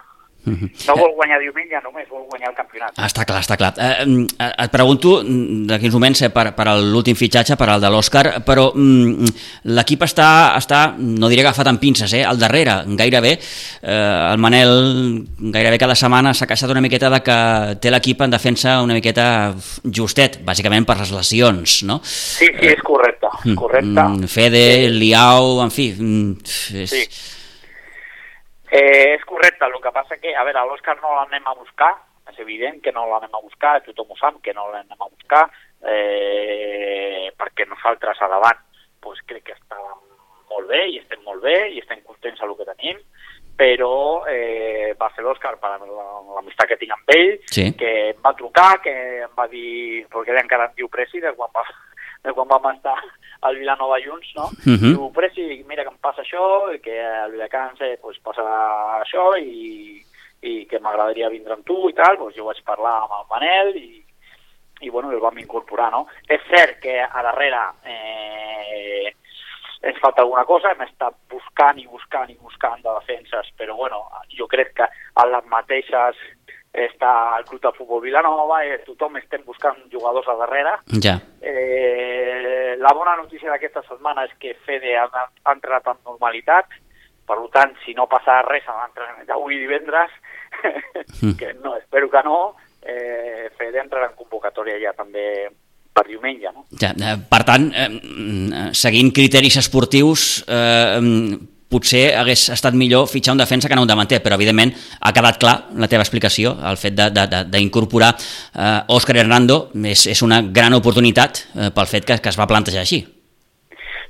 No 0.87 0.95
vol 0.97 1.13
guanyar 1.17 1.39
diumenge, 1.43 1.79
només 1.83 2.07
vol 2.09 2.25
guanyar 2.29 2.49
el 2.51 2.55
campionat. 2.57 2.97
Està 3.05 3.25
clar, 3.27 3.41
està 3.43 3.57
clar. 3.59 3.73
Eh, 3.77 4.05
mm, 4.05 4.25
eh, 4.39 4.49
et 4.65 4.71
pregunto, 4.73 5.19
mm, 5.23 5.65
d'aquí 5.69 5.85
uns 5.89 5.95
moments, 5.95 6.21
eh, 6.25 6.29
per, 6.33 6.53
per 6.55 6.67
l'últim 6.79 7.15
fitxatge, 7.15 7.57
per 7.59 7.69
al 7.69 7.81
de 7.81 7.89
l'Òscar, 7.89 8.25
però 8.45 8.69
mm, 8.73 9.33
l'equip 9.75 10.05
està, 10.07 10.29
està, 10.57 10.81
no 10.97 11.29
diré 11.29 11.41
agafat 11.45 11.67
amb 11.67 11.79
pinces, 11.79 12.13
eh, 12.13 12.23
al 12.25 12.39
darrere, 12.39 12.83
gairebé. 12.99 13.37
Eh, 13.81 14.31
el 14.33 14.37
Manel 14.37 15.25
gairebé 15.39 15.77
cada 15.77 15.95
setmana 15.95 16.33
s'ha 16.33 16.47
queixat 16.49 16.71
una 16.71 16.81
miqueta 16.81 17.09
de 17.09 17.21
que 17.25 17.39
té 17.81 17.91
l'equip 17.91 18.21
en 18.21 18.31
defensa 18.31 18.81
una 18.81 18.93
miqueta 18.97 19.55
justet, 19.83 20.39
bàsicament 20.45 20.85
per 20.85 20.99
les 20.99 21.11
lesions, 21.11 21.83
no? 21.83 21.99
Sí, 22.03 22.47
sí, 22.47 22.71
és 22.73 22.81
correcte, 22.85 23.27
és 23.45 23.55
correcte. 23.55 24.07
Mm, 24.07 24.27
Fede, 24.27 24.89
Liao, 24.89 25.59
en 25.63 25.71
fi... 25.71 25.91
mm, 25.97 26.35
És... 26.79 26.89
Sí. 26.89 27.05
Eh, 28.71 29.15
és 29.15 29.23
correcte, 29.25 29.65
el 29.65 29.81
que 29.81 29.91
passa 29.91 30.17
que, 30.21 30.35
a 30.35 30.43
veure, 30.45 30.61
l'Òscar 30.69 30.97
no 31.01 31.15
l'anem 31.15 31.47
a 31.49 31.55
buscar, 31.57 31.93
és 32.29 32.37
evident 32.43 32.81
que 32.85 32.91
no 32.93 33.07
l'anem 33.09 33.33
a 33.33 33.41
buscar, 33.41 33.79
tothom 33.85 34.11
ho 34.13 34.17
sap 34.19 34.37
que 34.45 34.53
no 34.53 34.67
l'anem 34.69 34.99
a 35.01 35.09
buscar, 35.09 35.47
eh, 35.89 37.31
perquè 37.39 37.65
nosaltres 37.67 38.21
a 38.21 38.27
davant 38.29 38.59
pues, 39.01 39.21
crec 39.25 39.47
que 39.47 39.55
estàvem 39.55 39.97
molt 40.51 40.67
bé 40.69 40.83
i 40.91 40.99
estem 40.99 41.21
molt 41.25 41.41
bé 41.41 41.55
i 41.73 41.79
estem 41.81 42.01
contents 42.05 42.41
amb 42.41 42.51
el 42.51 42.57
que 42.59 42.67
tenim, 42.73 42.99
però 43.59 44.25
eh, 44.29 44.93
va 44.99 45.09
ser 45.15 45.23
l'Òscar 45.25 45.55
per 45.59 45.75
l'amistat 45.81 46.69
que 46.69 46.77
tinc 46.79 46.93
amb 46.95 47.13
ell, 47.15 47.39
Sí. 47.51 47.71
que 47.79 47.91
em 48.13 48.21
va 48.23 48.35
trucar, 48.37 48.81
que 48.83 48.93
em 49.25 49.33
va 49.35 49.47
dir, 49.51 50.05
perquè 50.13 50.35
ell 50.35 50.43
encara 50.43 50.69
em 50.69 50.77
diu 50.77 50.89
Presi 50.93 51.19
de 51.23 51.33
quan, 51.33 51.49
va, 51.55 51.65
de 52.23 52.33
quan 52.37 52.47
vam 52.47 52.69
estar 52.75 52.95
al 53.41 53.55
Vilanova 53.55 53.99
junts, 54.03 54.31
no? 54.35 54.49
Mhm. 54.65 54.93
Diu, 54.93 55.11
Presi, 55.15 55.63
mira 55.67 55.83
que 55.83 55.93
em 55.93 56.01
passa 56.01 56.21
això, 56.21 56.73
i 56.73 56.79
que 56.83 56.99
al 56.99 57.31
Viladecans 57.31 57.81
eh, 57.81 57.97
pues, 58.01 58.19
passa 58.19 58.43
això 58.99 59.31
i, 59.39 60.03
i 60.41 60.65
que 60.65 60.79
m'agradaria 60.79 61.29
vindre 61.29 61.53
amb 61.53 61.65
tu 61.65 61.89
i 61.89 61.93
tal, 61.93 62.17
pues, 62.17 62.35
jo 62.35 62.45
vaig 62.45 62.61
parlar 62.63 63.03
amb 63.03 63.15
el 63.19 63.29
Manel 63.31 63.75
i, 63.77 64.03
i 64.81 64.89
bueno, 64.89 65.11
el 65.11 65.19
vam 65.23 65.37
incorporar, 65.39 65.91
no? 65.91 66.07
És 66.27 66.43
cert 66.51 66.79
que 66.83 66.99
a 67.01 67.23
darrere 67.23 67.63
eh, 67.85 69.13
ens 69.81 69.99
falta 69.99 70.21
alguna 70.21 70.43
cosa, 70.45 70.73
hem 70.73 70.83
estat 70.83 71.15
buscant 71.31 71.79
i 71.79 71.87
buscant 71.87 72.29
i 72.31 72.37
buscant 72.39 72.81
de 72.83 72.91
defenses, 72.99 73.51
però 73.57 73.75
bueno, 73.75 74.03
jo 74.35 74.47
crec 74.47 74.73
que 74.75 74.87
a 74.87 75.25
les 75.27 75.45
mateixes 75.51 76.19
està 76.73 77.37
el 77.37 77.45
Club 77.45 77.61
de 77.63 77.71
Futbol 77.77 78.01
Vilanova, 78.01 78.61
eh, 78.65 78.79
tothom 78.85 79.17
estem 79.17 79.41
buscant 79.45 79.77
jugadors 79.91 80.27
a 80.27 80.35
darrere. 80.37 80.75
Ja. 81.01 81.17
Eh, 81.41 82.75
la 82.77 82.93
bona 82.93 83.15
notícia 83.17 83.49
d'aquesta 83.49 83.83
setmana 83.87 84.25
és 84.25 84.35
que 84.39 84.55
Fede 84.65 84.95
ha, 84.97 85.07
ha 85.09 85.55
entrat 85.55 85.87
amb 85.87 86.05
normalitat, 86.05 86.69
per 87.29 87.37
tant, 87.53 87.75
si 87.85 87.93
no 87.93 88.07
passa 88.09 88.41
res 88.45 88.65
a 88.67 88.77
l'entrenament 88.77 89.27
d'avui 89.27 89.59
divendres, 89.61 90.13
que 91.39 91.53
no, 91.61 91.75
espero 91.77 92.09
que 92.09 92.23
no, 92.25 92.39
eh, 92.81 93.49
Fede 93.57 93.81
entrarà 93.81 94.09
en 94.09 94.17
convocatòria 94.17 94.79
ja 94.81 94.93
també 94.97 95.49
per 95.93 96.05
diumenge, 96.07 96.53
no? 96.53 96.65
Ja, 96.79 96.93
eh, 96.93 97.17
per 97.29 97.43
tant, 97.45 97.69
eh, 97.73 97.89
mm, 97.89 98.73
seguint 98.77 99.11
criteris 99.11 99.57
esportius, 99.61 100.45
eh, 100.47 100.99
mm, 101.01 101.58
potser 101.69 102.15
hagués 102.17 102.47
estat 102.55 102.73
millor 102.73 103.07
fitxar 103.07 103.35
un 103.35 103.41
defensa 103.41 103.69
que 103.69 103.75
no 103.77 103.83
un 103.85 103.91
davanter, 103.91 104.21
però 104.23 104.35
evidentment 104.39 104.73
ha 104.99 105.13
quedat 105.13 105.37
clar 105.41 105.55
la 105.77 105.87
teva 105.87 106.05
explicació, 106.05 106.55
el 106.65 106.77
fet 106.81 106.97
d'incorporar 106.97 108.11
eh, 108.17 108.95
Òscar 108.95 109.17
Hernando 109.21 109.69
és, 109.85 110.07
és 110.09 110.21
una 110.25 110.41
gran 110.41 110.73
oportunitat 110.73 111.45
eh, 111.55 111.69
pel 111.75 111.89
fet 111.91 112.05
que, 112.09 112.19
que 112.19 112.33
es 112.33 112.39
va 112.39 112.49
plantejar 112.49 112.81
així. 112.81 113.03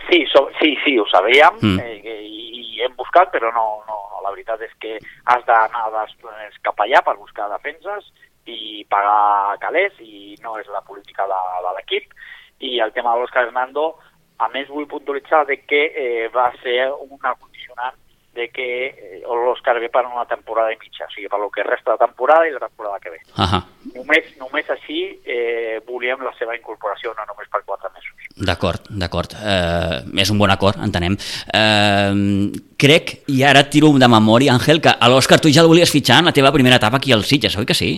Sí, 0.10 0.24
so, 0.32 0.47
sí, 0.62 0.76
sí, 0.86 0.97
ho 0.97 1.05
sabíem 1.12 1.60
Mm. 1.62 1.80
eh, 1.80 2.24
i, 2.26 2.78
i 2.80 2.82
hem 2.86 2.95
buscat, 2.97 3.30
però 3.34 3.51
no, 3.53 3.84
no, 3.88 3.99
la 4.24 4.32
veritat 4.32 4.62
és 4.64 4.72
que 4.80 4.97
has 5.26 5.43
d'anar 5.45 6.07
cap 6.64 6.80
allà 6.80 7.01
per 7.03 7.18
buscar 7.20 7.49
defenses 7.51 8.07
i 8.49 8.86
pagar 8.89 9.57
calés 9.62 9.93
i 9.99 10.36
no 10.43 10.57
és 10.57 10.68
la 10.72 10.82
política 10.82 11.28
de, 11.28 11.39
de 11.66 11.74
l'equip 11.76 12.14
i 12.60 12.80
el 12.80 12.93
tema 12.95 13.14
de 13.14 13.22
l'Òscar 13.22 13.45
Hernando 13.47 13.91
a 14.39 14.47
més 14.53 14.70
vull 14.72 14.88
puntualitzar 14.88 15.45
de 15.47 15.60
que 15.68 15.82
eh, 15.91 16.30
va 16.34 16.49
ser 16.64 16.88
una 17.10 17.36
condicionant 17.80 17.97
de 18.36 18.45
que 18.53 18.86
eh, 18.93 19.21
l'Òscar 19.25 19.80
ve 19.82 19.89
per 19.89 20.03
una 20.05 20.23
temporada 20.30 20.71
i 20.71 20.77
mitja, 20.80 21.07
o 21.07 21.11
sigui, 21.11 21.27
per 21.27 21.39
lo 21.41 21.49
que 21.49 21.63
resta 21.65 21.95
de 21.95 21.97
temporada 22.05 22.45
i 22.47 22.51
la 22.53 22.59
temporada 22.61 22.99
que 23.01 23.09
ve. 23.09 23.19
Ahà, 23.36 23.63
Només, 23.95 24.27
només 24.38 24.69
així 24.69 24.99
eh, 25.25 25.80
volíem 25.88 26.21
la 26.23 26.32
seva 26.38 26.53
incorporació, 26.55 27.11
no 27.17 27.25
només 27.25 27.49
per 27.49 27.63
quatre 27.65 27.89
mesos. 27.89 28.13
d'acord, 28.45 28.86
d'acord. 28.91 29.34
Eh, 29.34 30.21
és 30.21 30.30
un 30.30 30.38
bon 30.39 30.51
acord, 30.53 30.77
entenem. 30.77 31.17
Eh, 31.17 32.53
crec, 32.77 33.23
i 33.34 33.41
ara 33.43 33.65
et 33.65 33.71
tiro 33.73 33.89
de 33.97 34.07
memòria, 34.07 34.53
Àngel, 34.53 34.80
que 34.80 34.93
a 34.93 35.09
l'Òscar 35.09 35.41
tu 35.41 35.49
ja 35.51 35.65
el 35.65 35.67
volies 35.67 35.91
fitxar 35.91 36.19
en 36.21 36.30
la 36.30 36.36
teva 36.36 36.53
primera 36.53 36.77
etapa 36.77 36.97
aquí 37.01 37.11
al 37.11 37.23
Sitges, 37.25 37.57
oi 37.57 37.65
que 37.65 37.73
sí? 37.75 37.91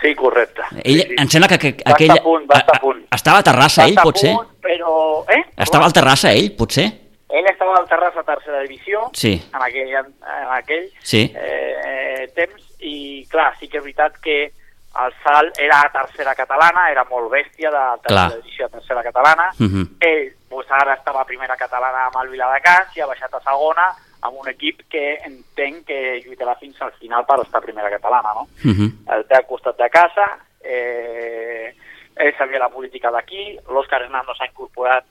Sí, 0.00 0.14
correcte. 0.14 0.62
Ell, 0.82 1.02
sí, 1.02 1.06
sí. 1.08 1.14
em 1.20 1.28
sembla 1.28 1.48
que, 1.52 1.58
que 1.58 1.84
Va 1.84 1.92
aquell... 1.94 2.10
estar 2.16 2.22
a 2.24 2.24
punt, 2.24 2.44
va 2.50 2.58
estar 2.64 2.76
a 2.76 2.80
punt. 2.80 3.04
Estava 3.12 3.38
a 3.38 3.42
Terrassa, 3.44 3.82
Va 3.82 3.88
ell, 3.92 3.98
a 3.98 4.02
potser? 4.08 4.32
punt, 4.34 4.50
però... 4.62 5.24
Eh? 5.36 5.42
Estava 5.68 5.84
al 5.84 5.92
Terrassa, 5.92 6.32
ell, 6.32 6.50
potser? 6.56 6.88
Ell 7.36 7.46
estava 7.50 7.74
al 7.76 7.88
Terrassa 7.88 8.22
tercera 8.24 8.60
divisió 8.64 9.10
Sí. 9.12 9.34
en 9.52 9.62
aquell, 9.62 9.90
en 9.94 10.52
aquell 10.56 10.86
Sí. 11.02 11.32
eh, 11.36 12.30
temps 12.34 12.62
i 12.80 13.26
clar, 13.28 13.50
sí 13.58 13.68
que 13.68 13.78
és 13.78 13.84
veritat 13.84 14.16
que 14.22 14.38
el 14.46 15.12
salt 15.22 15.58
era 15.60 15.82
a 15.84 15.90
tercera 15.92 16.32
catalana, 16.34 16.86
era 16.90 17.04
molt 17.04 17.28
bèstia 17.30 17.68
de 17.70 17.82
tercera 18.02 18.28
Clar. 18.30 18.36
divisió 18.42 18.66
a 18.66 18.68
tercera 18.70 19.02
catalana. 19.02 19.50
Mhm. 19.58 19.82
Ell 20.00 20.32
pues, 20.48 20.66
ara 20.70 20.94
estava 20.94 21.20
a 21.20 21.26
primera 21.28 21.56
catalana 21.56 22.06
amb 22.06 22.16
el 22.22 22.30
Viladecans 22.32 22.96
i 22.96 23.00
ha 23.02 23.06
baixat 23.10 23.34
a 23.34 23.40
segona 23.40 23.90
amb 24.22 24.38
un 24.40 24.48
equip 24.48 24.80
que 24.88 25.18
entenc 25.26 25.84
que 25.86 26.22
lluitarà 26.24 26.56
fins 26.58 26.80
al 26.80 26.92
final 26.92 27.26
per 27.26 27.40
estar 27.42 27.58
a 27.58 27.66
primera 27.66 27.90
catalana, 27.90 28.32
no? 28.34 28.48
Mhm. 28.64 29.04
el 29.12 29.26
té 29.26 29.34
al 29.36 29.46
costat 29.46 29.76
de 29.76 29.90
casa, 29.90 30.38
eh, 30.64 31.74
ell 32.16 32.34
sabia 32.38 32.58
la 32.58 32.70
política 32.70 33.10
d'aquí, 33.10 33.58
l'Òscar 33.68 34.00
Hernando 34.02 34.34
s'ha 34.34 34.46
incorporat 34.46 35.04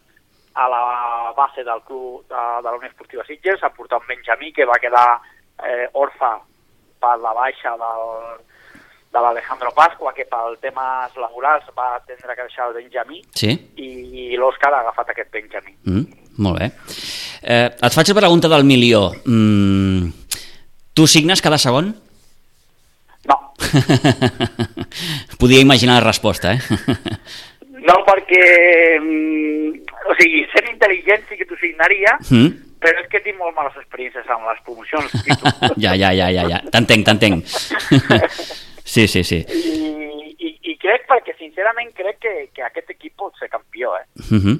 a 0.56 0.68
la 0.72 1.34
base 1.36 1.64
del 1.64 1.82
club 1.84 2.24
de, 2.30 2.36
de 2.36 2.70
la 2.70 2.76
Unió 2.78 2.88
Esportiva 2.89 3.24
Sitges, 3.28 3.62
ha 3.64 3.70
portat 3.76 4.01
un 4.01 4.08
Benjamí 4.08 4.53
que 4.56 4.66
va 4.66 4.80
quedar 4.82 5.20
eh, 5.68 5.89
orfa 5.93 6.38
per 6.99 7.18
la 7.20 7.34
baixa 7.36 7.74
del, 7.78 8.39
de 9.12 9.20
l'Alejandro 9.24 9.72
Pasqua, 9.76 10.14
que 10.16 10.26
pel 10.32 10.56
temes 10.64 11.16
laborals 11.20 11.68
va 11.78 11.99
tindre 12.08 12.36
que 12.36 12.47
deixar 12.47 12.70
el 12.70 12.78
Benjamí, 12.80 13.22
Sí? 13.36 13.51
i, 13.76 13.89
i 14.32 14.39
l'Òscar 14.39 14.72
ha 14.74 14.80
agafat 14.86 15.12
aquest 15.14 15.32
Benjamí. 15.36 15.76
Mm, 15.91 16.24
molt 16.43 16.60
bé. 16.64 16.72
Eh, 17.43 17.68
et 17.76 17.93
faig 17.93 18.10
la 18.14 18.20
pregunta 18.24 18.47
del 18.51 18.64
milió. 18.68 19.10
Mm, 19.26 20.08
tu 20.95 21.06
signes 21.08 21.41
cada 21.43 21.60
segon? 21.60 21.91
No. 23.28 23.38
Podia 25.39 25.60
imaginar 25.60 25.99
la 26.01 26.08
resposta, 26.08 26.53
eh? 26.53 26.60
No, 27.86 27.95
perquè... 28.07 28.43
mm, 28.99 29.83
o 30.09 30.15
sigui, 30.19 30.43
sent 30.53 30.69
intel·ligent 30.71 31.25
sí 31.29 31.38
que 31.39 31.45
t'ho 31.49 31.57
signaria, 31.61 32.17
Mm? 32.31 32.53
però 32.86 33.01
és 33.01 33.07
que 33.09 33.21
tinc 33.25 33.38
molt 33.39 33.55
males 33.57 33.73
experiències 33.81 34.27
amb 34.29 34.45
les 34.45 34.59
promocions. 34.65 35.13
ja, 35.83 35.95
ja, 35.97 36.11
ja, 36.13 36.29
ja, 36.29 36.43
ja. 36.51 36.59
T'entenc, 36.73 37.05
t'entenc. 37.07 37.45
sí, 38.93 39.07
sí, 39.07 39.23
sí. 39.23 39.39
I, 39.49 40.36
i, 40.38 40.51
I 40.71 40.75
crec, 40.81 41.07
perquè 41.09 41.33
sincerament 41.39 41.93
crec 41.97 42.19
que, 42.21 42.33
que 42.53 42.65
aquest 42.67 42.91
equip 42.93 43.15
pot 43.17 43.33
ser 43.41 43.49
campió, 43.49 43.95
eh? 43.97 44.05
Uh 44.21 44.38
-huh. 44.38 44.55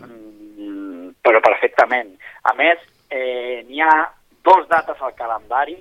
Mm, 0.58 1.10
però 1.22 1.42
perfectament. 1.42 2.16
A 2.44 2.54
més, 2.54 2.80
eh, 3.12 3.64
n'hi 3.68 3.82
ha 3.82 4.10
dos 4.44 4.68
dates 4.70 5.02
al 5.02 5.14
calendari, 5.14 5.78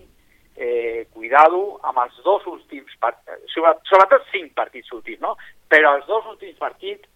eh, 0.56 1.06
cuidado 1.12 1.80
amb 1.82 1.98
els 2.04 2.14
dos 2.24 2.46
últims 2.46 2.92
partits, 3.00 3.52
sobretot 3.54 4.22
cinc 4.32 4.52
partits 4.54 4.92
últims, 4.92 5.20
no? 5.20 5.36
Però 5.68 5.96
els 5.96 6.06
dos 6.06 6.24
últims 6.26 6.56
partits, 6.58 7.08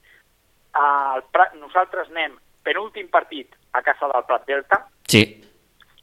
el 0.75 1.23
Prat, 1.33 1.55
nosaltres 1.61 2.11
anem 2.11 2.37
penúltim 2.63 3.09
partit 3.09 3.55
a 3.73 3.83
casa 3.83 4.09
del 4.13 4.25
Prat 4.29 4.47
Delta 4.47 4.83
Sí. 5.09 5.23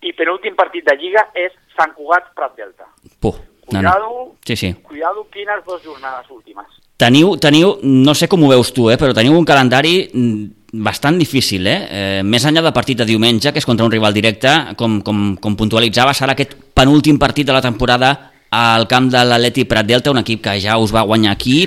i 0.01 0.13
penúltim 0.13 0.55
partit 0.55 0.85
de 0.85 0.95
Lliga 0.97 1.27
és 1.33 1.53
Sant 1.75 1.93
Cugat 1.93 2.33
Prat 2.33 2.55
Delta. 2.55 2.87
Puh, 3.19 3.35
no, 3.35 3.79
Cuidado, 3.79 4.09
no. 4.09 4.35
Sí, 4.45 4.55
sí. 4.55 4.73
cuidado 4.73 5.27
quines 5.31 5.63
dues 5.65 5.83
jornades 5.83 6.29
últimes. 6.29 6.65
Teniu, 6.97 7.35
teniu, 7.37 7.79
no 7.83 8.13
sé 8.15 8.29
com 8.31 8.43
ho 8.43 8.49
veus 8.49 8.71
tu, 8.71 8.89
eh, 8.89 8.95
però 8.95 9.13
teniu 9.13 9.35
un 9.35 9.43
calendari 9.43 10.09
mm, 10.13 10.79
bastant 10.85 11.17
difícil, 11.19 11.67
eh? 11.67 11.79
eh 11.91 12.21
més 12.23 12.45
enllà 12.45 12.61
del 12.63 12.73
partit 12.73 12.97
de 12.97 13.05
diumenge, 13.09 13.51
que 13.51 13.59
és 13.59 13.65
contra 13.67 13.85
un 13.85 13.91
rival 13.91 14.13
directe, 14.13 14.51
com, 14.77 15.01
com, 15.01 15.35
com 15.41 15.57
puntualitzaves, 15.59 16.21
ara 16.21 16.37
aquest 16.37 16.55
penúltim 16.73 17.19
partit 17.19 17.47
de 17.47 17.53
la 17.53 17.61
temporada 17.61 18.31
al 18.55 18.87
camp 18.91 19.09
de 19.11 19.21
l'Atleti 19.27 19.65
Prat 19.69 19.85
Delta, 19.89 20.11
un 20.15 20.21
equip 20.23 20.43
que 20.45 20.57
ja 20.63 20.77
us 20.81 20.93
va 20.95 21.03
guanyar 21.07 21.33
aquí. 21.35 21.63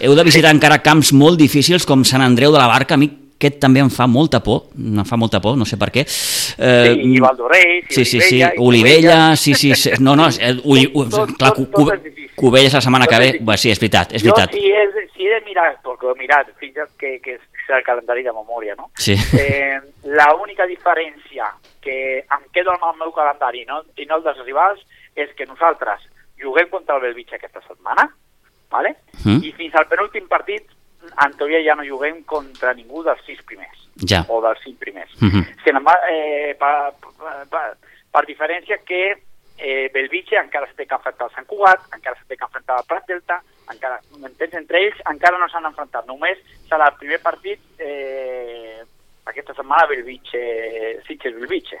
Heu 0.00 0.14
de 0.16 0.24
visitar 0.26 0.52
encara 0.54 0.80
camps 0.82 1.12
molt 1.12 1.38
difícils 1.40 1.84
com 1.86 2.04
Sant 2.04 2.24
Andreu 2.24 2.52
de 2.54 2.58
la 2.62 2.68
Barca, 2.70 2.96
a 2.96 3.00
mi 3.00 3.10
aquest 3.40 3.56
també 3.56 3.80
em 3.80 3.88
fa 3.88 4.04
molta 4.04 4.42
por, 4.44 4.66
em 4.76 5.00
fa 5.08 5.16
molta 5.16 5.38
por, 5.40 5.54
no 5.56 5.64
sé 5.64 5.78
per 5.80 5.88
què. 5.94 6.02
Eh, 6.04 6.90
sí, 6.92 7.06
i 7.16 7.20
Valdoreix, 7.24 7.86
i 7.88 7.94
sí, 7.94 8.04
sí, 8.04 8.20
sí, 8.20 8.40
Olivella, 8.60 9.34
sí, 9.34 9.54
sí, 9.56 9.70
sí, 9.74 9.94
no, 10.04 10.12
no, 10.14 10.26
eh, 10.28 10.50
ui, 10.64 10.82
ui, 10.92 11.06
Tot- 11.08 11.32
clar, 11.38 11.54
tot- 11.56 11.70
tot. 11.72 12.10
Cubelles 12.36 12.72
la 12.76 12.82
setmana 12.84 13.06
que 13.08 13.18
ve, 13.20 13.30
bé, 13.40 13.56
sí, 13.56 13.70
és 13.72 13.80
veritat, 13.80 14.12
és 14.12 14.22
jo 14.24 14.34
veritat. 14.34 14.52
si 14.52 14.68
he, 14.68 14.84
si 15.14 15.24
he 15.24 15.32
de 15.32 15.40
mirar, 15.46 15.70
perquè 15.84 16.12
he 16.12 16.18
mirat, 16.20 16.52
fixa't 16.60 16.92
que, 17.00 17.14
que 17.24 17.38
és 17.38 17.72
el 17.72 17.82
calendari 17.86 18.22
de 18.28 18.32
memòria, 18.32 18.76
no? 18.76 18.90
Sí. 18.98 19.16
Eh, 19.36 19.80
la 20.04 20.28
única 20.36 20.66
diferència 20.68 21.48
que 21.80 21.96
em 22.20 22.44
quedo 22.52 22.72
amb 22.76 22.84
el 22.92 22.98
meu 23.00 23.12
calendari 23.16 23.64
no, 23.64 23.82
i 23.96 24.04
no 24.04 24.20
el 24.20 24.24
dels 24.28 24.44
rivals 24.44 24.80
és 25.16 25.32
que 25.36 25.48
nosaltres 25.48 26.04
juguem 26.40 26.68
contra 26.68 26.96
el 26.96 27.02
Belvitge 27.02 27.36
aquesta 27.36 27.62
setmana, 27.66 28.08
¿vale? 28.70 28.96
Mm. 29.24 29.40
i 29.44 29.52
fins 29.52 29.74
al 29.74 29.88
penúltim 29.90 30.28
partit 30.28 30.68
en 31.24 31.32
teoria 31.38 31.62
ja 31.64 31.74
no 31.74 31.84
juguem 31.86 32.22
contra 32.28 32.74
ningú 32.74 33.02
dels 33.02 33.22
sis 33.26 33.40
primers 33.42 33.88
Ja. 34.08 34.24
o 34.28 34.40
dels 34.40 34.60
cinc 34.64 34.78
primers. 34.78 35.10
Mhm. 35.20 35.44
Sin 35.64 35.76
embargo, 35.76 36.00
eh, 36.10 36.56
per, 36.58 36.92
per, 37.00 37.48
per, 37.48 37.76
per 38.12 38.24
diferència 38.26 38.78
que 38.84 39.22
eh, 39.58 39.90
Belvitge 39.92 40.36
encara 40.36 40.66
se 40.66 40.74
té 40.74 40.86
que 40.86 40.94
enfrontar 40.94 41.26
al 41.26 41.34
Sant 41.34 41.46
Cugat, 41.46 41.80
encara 41.92 42.16
se 42.16 42.24
té 42.28 42.36
que 42.36 42.44
enfrontar 42.44 42.78
al 42.78 42.86
Prat 42.88 43.06
Delta, 43.06 43.42
encara, 43.70 44.00
m'entens? 44.18 44.54
Entre 44.54 44.80
ells 44.80 45.00
encara 45.10 45.38
no 45.38 45.48
s'han 45.48 45.68
enfrontat, 45.68 46.06
només 46.08 46.38
serà 46.68 46.88
el 46.88 46.96
primer 46.98 47.20
partit 47.20 47.60
eh, 47.78 48.80
aquesta 49.26 49.54
setmana 49.54 49.86
Belvitge, 49.90 50.40
Sitges 51.06 51.36
Belvitge. 51.36 51.80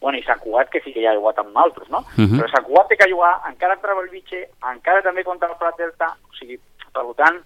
Bueno, 0.00 0.16
i 0.18 0.22
Sant 0.24 0.40
Cugat 0.40 0.70
que 0.72 0.80
sí 0.80 0.92
que 0.94 1.02
ja 1.04 1.10
ha 1.12 1.16
jugat 1.18 1.38
amb 1.42 1.56
altres, 1.60 1.88
no? 1.92 2.00
Mhm. 2.16 2.38
Però 2.40 2.48
Sant 2.50 2.64
Cugat 2.64 2.88
té 2.88 2.96
que 2.96 3.10
jugar 3.12 3.34
encara 3.50 3.76
contra 3.76 3.94
Belvitge, 4.00 4.46
encara 4.72 5.02
també 5.02 5.24
contra 5.24 5.48
el 5.50 5.56
Prat 5.60 5.76
Delta, 5.76 6.14
o 6.28 6.32
sigui, 6.38 6.56
per 6.92 7.04
tant, 7.18 7.42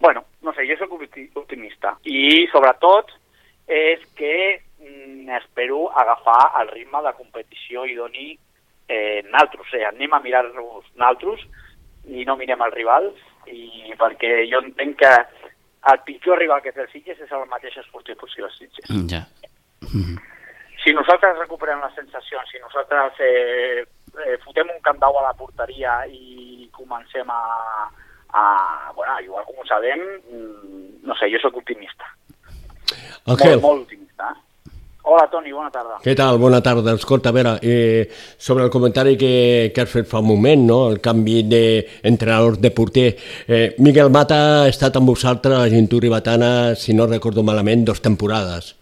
bueno, 0.00 0.24
no 0.42 0.52
sé, 0.54 0.64
jo 0.66 0.76
soc 0.78 0.90
opti- 0.96 1.28
optimista. 1.34 1.96
I 2.04 2.46
sobretot 2.52 3.12
és 3.66 4.00
que 4.16 4.62
mm, 4.80 5.28
espero 5.36 5.90
agafar 5.92 6.62
el 6.62 6.68
ritme 6.68 7.02
de 7.02 7.12
competició 7.12 7.84
i 7.84 7.94
doni 7.94 8.38
eh, 8.88 9.22
naltros, 9.28 9.66
o 9.66 9.70
sigui, 9.70 9.84
anem 9.84 10.14
a 10.14 10.20
mirar-nos 10.20 10.84
naltros 10.96 11.44
i 12.08 12.24
no 12.24 12.36
mirem 12.36 12.62
els 12.64 12.74
rivals, 12.74 13.18
i 13.52 13.92
perquè 13.98 14.46
jo 14.50 14.62
entenc 14.64 14.96
que 14.96 15.12
el 15.92 16.00
pitjor 16.06 16.38
rival 16.38 16.62
que 16.62 16.72
té 16.72 16.80
el 16.80 16.88
Sitges 16.88 17.20
és 17.20 17.30
el 17.32 17.44
mateix 17.48 17.76
esportiu 17.76 18.16
que 18.16 18.26
el 18.42 18.50
Sitges. 18.56 18.88
Ja. 19.10 19.26
Si 20.82 20.94
nosaltres 20.94 21.38
recuperem 21.40 21.80
les 21.82 21.94
sensacions, 21.98 22.50
si 22.50 22.60
nosaltres 22.62 23.18
eh, 23.24 23.84
eh, 24.24 24.36
fotem 24.44 24.68
un 24.70 24.80
candau 24.84 25.18
a 25.18 25.24
la 25.26 25.34
porteria 25.34 26.00
i 26.06 26.68
comencem 26.72 27.28
a, 27.30 27.42
a, 28.30 28.44
bueno, 28.94 29.16
a 29.16 29.22
jugar 29.24 29.44
com 29.48 29.58
ho 29.58 29.66
sabem, 29.66 30.04
mm, 30.30 31.06
no 31.08 31.16
sé, 31.18 31.30
jo 31.32 31.40
sóc 31.42 31.58
optimista. 31.58 32.14
Ángel, 33.26 33.58
Molt, 33.58 33.64
molt 33.64 33.82
optimista. 33.88 34.30
Hola, 35.08 35.24
Toni, 35.32 35.52
bona 35.56 35.70
tarda. 35.72 35.94
què 36.04 36.12
tal? 36.16 36.36
Bona 36.36 36.58
tarda. 36.60 36.92
Escolta, 36.92 37.30
a 37.30 37.32
veure, 37.32 37.54
eh, 37.62 38.10
sobre 38.36 38.64
el 38.64 38.70
comentari 38.70 39.16
que, 39.16 39.72
que 39.74 39.80
has 39.80 39.88
fet 39.88 40.08
fa 40.10 40.20
un 40.20 40.28
moment, 40.28 40.66
no? 40.68 40.78
el 40.92 41.00
canvi 41.00 41.40
d'entrenador 41.48 42.58
de 42.60 42.70
porter. 42.76 43.06
Eh, 43.46 43.74
Miguel 43.78 44.12
Mata 44.12 44.40
ha 44.64 44.68
estat 44.68 44.98
amb 45.00 45.08
vosaltres 45.08 45.56
a 45.56 45.62
la 45.64 45.72
Gentú 45.72 46.00
Ribatana, 46.04 46.74
si 46.76 46.92
no 46.92 47.06
recordo 47.08 47.42
malament, 47.42 47.86
dos 47.88 48.02
temporades. 48.04 48.74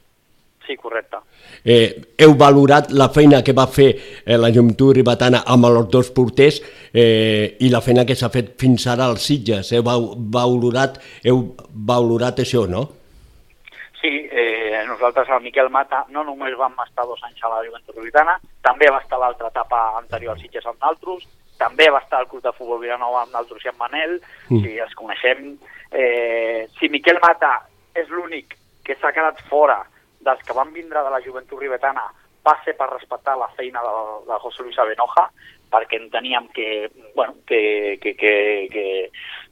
Sí, 0.66 0.74
correcte. 0.74 1.22
Eh, 1.66 2.14
heu 2.22 2.36
valorat 2.38 2.92
la 2.94 3.08
feina 3.10 3.42
que 3.42 3.54
va 3.56 3.66
fer 3.66 3.88
eh, 3.90 4.36
la 4.38 4.52
Joventut 4.54 4.94
Ribatana 4.94 5.40
amb 5.50 5.66
els 5.66 5.88
dos 5.90 6.12
porters 6.14 6.60
eh, 6.94 7.56
i 7.58 7.70
la 7.72 7.80
feina 7.82 8.04
que 8.06 8.14
s'ha 8.14 8.30
fet 8.30 8.52
fins 8.60 8.86
ara 8.86 9.08
als 9.10 9.26
Sitges. 9.26 9.72
Heu 9.74 9.82
valorat, 9.82 11.00
heu 11.26 11.42
valorat 11.90 12.44
això, 12.44 12.68
no? 12.70 12.84
Sí, 13.98 14.12
eh, 14.30 14.84
nosaltres, 14.86 15.26
el 15.34 15.42
Miquel 15.42 15.72
Mata, 15.74 16.04
no 16.14 16.22
només 16.22 16.54
vam 16.54 16.76
estar 16.84 17.06
dos 17.08 17.22
anys 17.26 17.42
a 17.42 17.50
la 17.50 17.64
Joventut 17.64 17.98
Rubitana, 17.98 18.36
també 18.62 18.86
va 18.92 19.02
estar 19.02 19.18
l'altra 19.18 19.50
etapa 19.50 19.80
anterior 19.98 20.36
al 20.36 20.44
Sitges 20.44 20.68
amb 20.70 20.78
naltros, 20.84 21.26
també 21.58 21.88
va 21.90 22.02
estar 22.04 22.20
al 22.20 22.28
Club 22.30 22.44
de 22.44 22.52
Futbol 22.54 22.78
Vilanova 22.84 23.24
amb 23.24 23.34
naltros 23.34 23.64
i 23.64 23.72
amb 23.72 23.82
Manel, 23.82 24.20
mm. 24.52 24.62
si 24.62 24.78
els 24.78 24.94
coneixem. 24.94 25.56
Eh, 25.90 26.68
si 26.78 26.92
Miquel 26.92 27.18
Mata 27.22 27.56
és 27.96 28.06
l'únic 28.12 28.54
que 28.86 28.94
s'ha 29.00 29.10
quedat 29.16 29.40
fora 29.50 29.80
dels 30.26 30.42
que 30.44 30.56
van 30.56 30.72
vindre 30.74 31.02
de 31.02 31.12
la 31.12 31.22
Joventut 31.24 31.60
Ribetana, 31.62 32.06
va 32.46 32.54
ser 32.64 32.76
per 32.78 32.90
respectar 32.92 33.34
la 33.38 33.48
feina 33.58 33.80
de, 33.82 33.94
de 34.28 34.38
José 34.42 34.62
Luis 34.62 34.78
Abenoja, 34.78 35.24
perquè 35.70 35.98
enteníem 35.98 36.46
que, 36.54 36.90
bueno, 37.14 37.34
que, 37.46 37.98
que, 38.02 38.14
que, 38.14 38.34
que, 38.70 38.86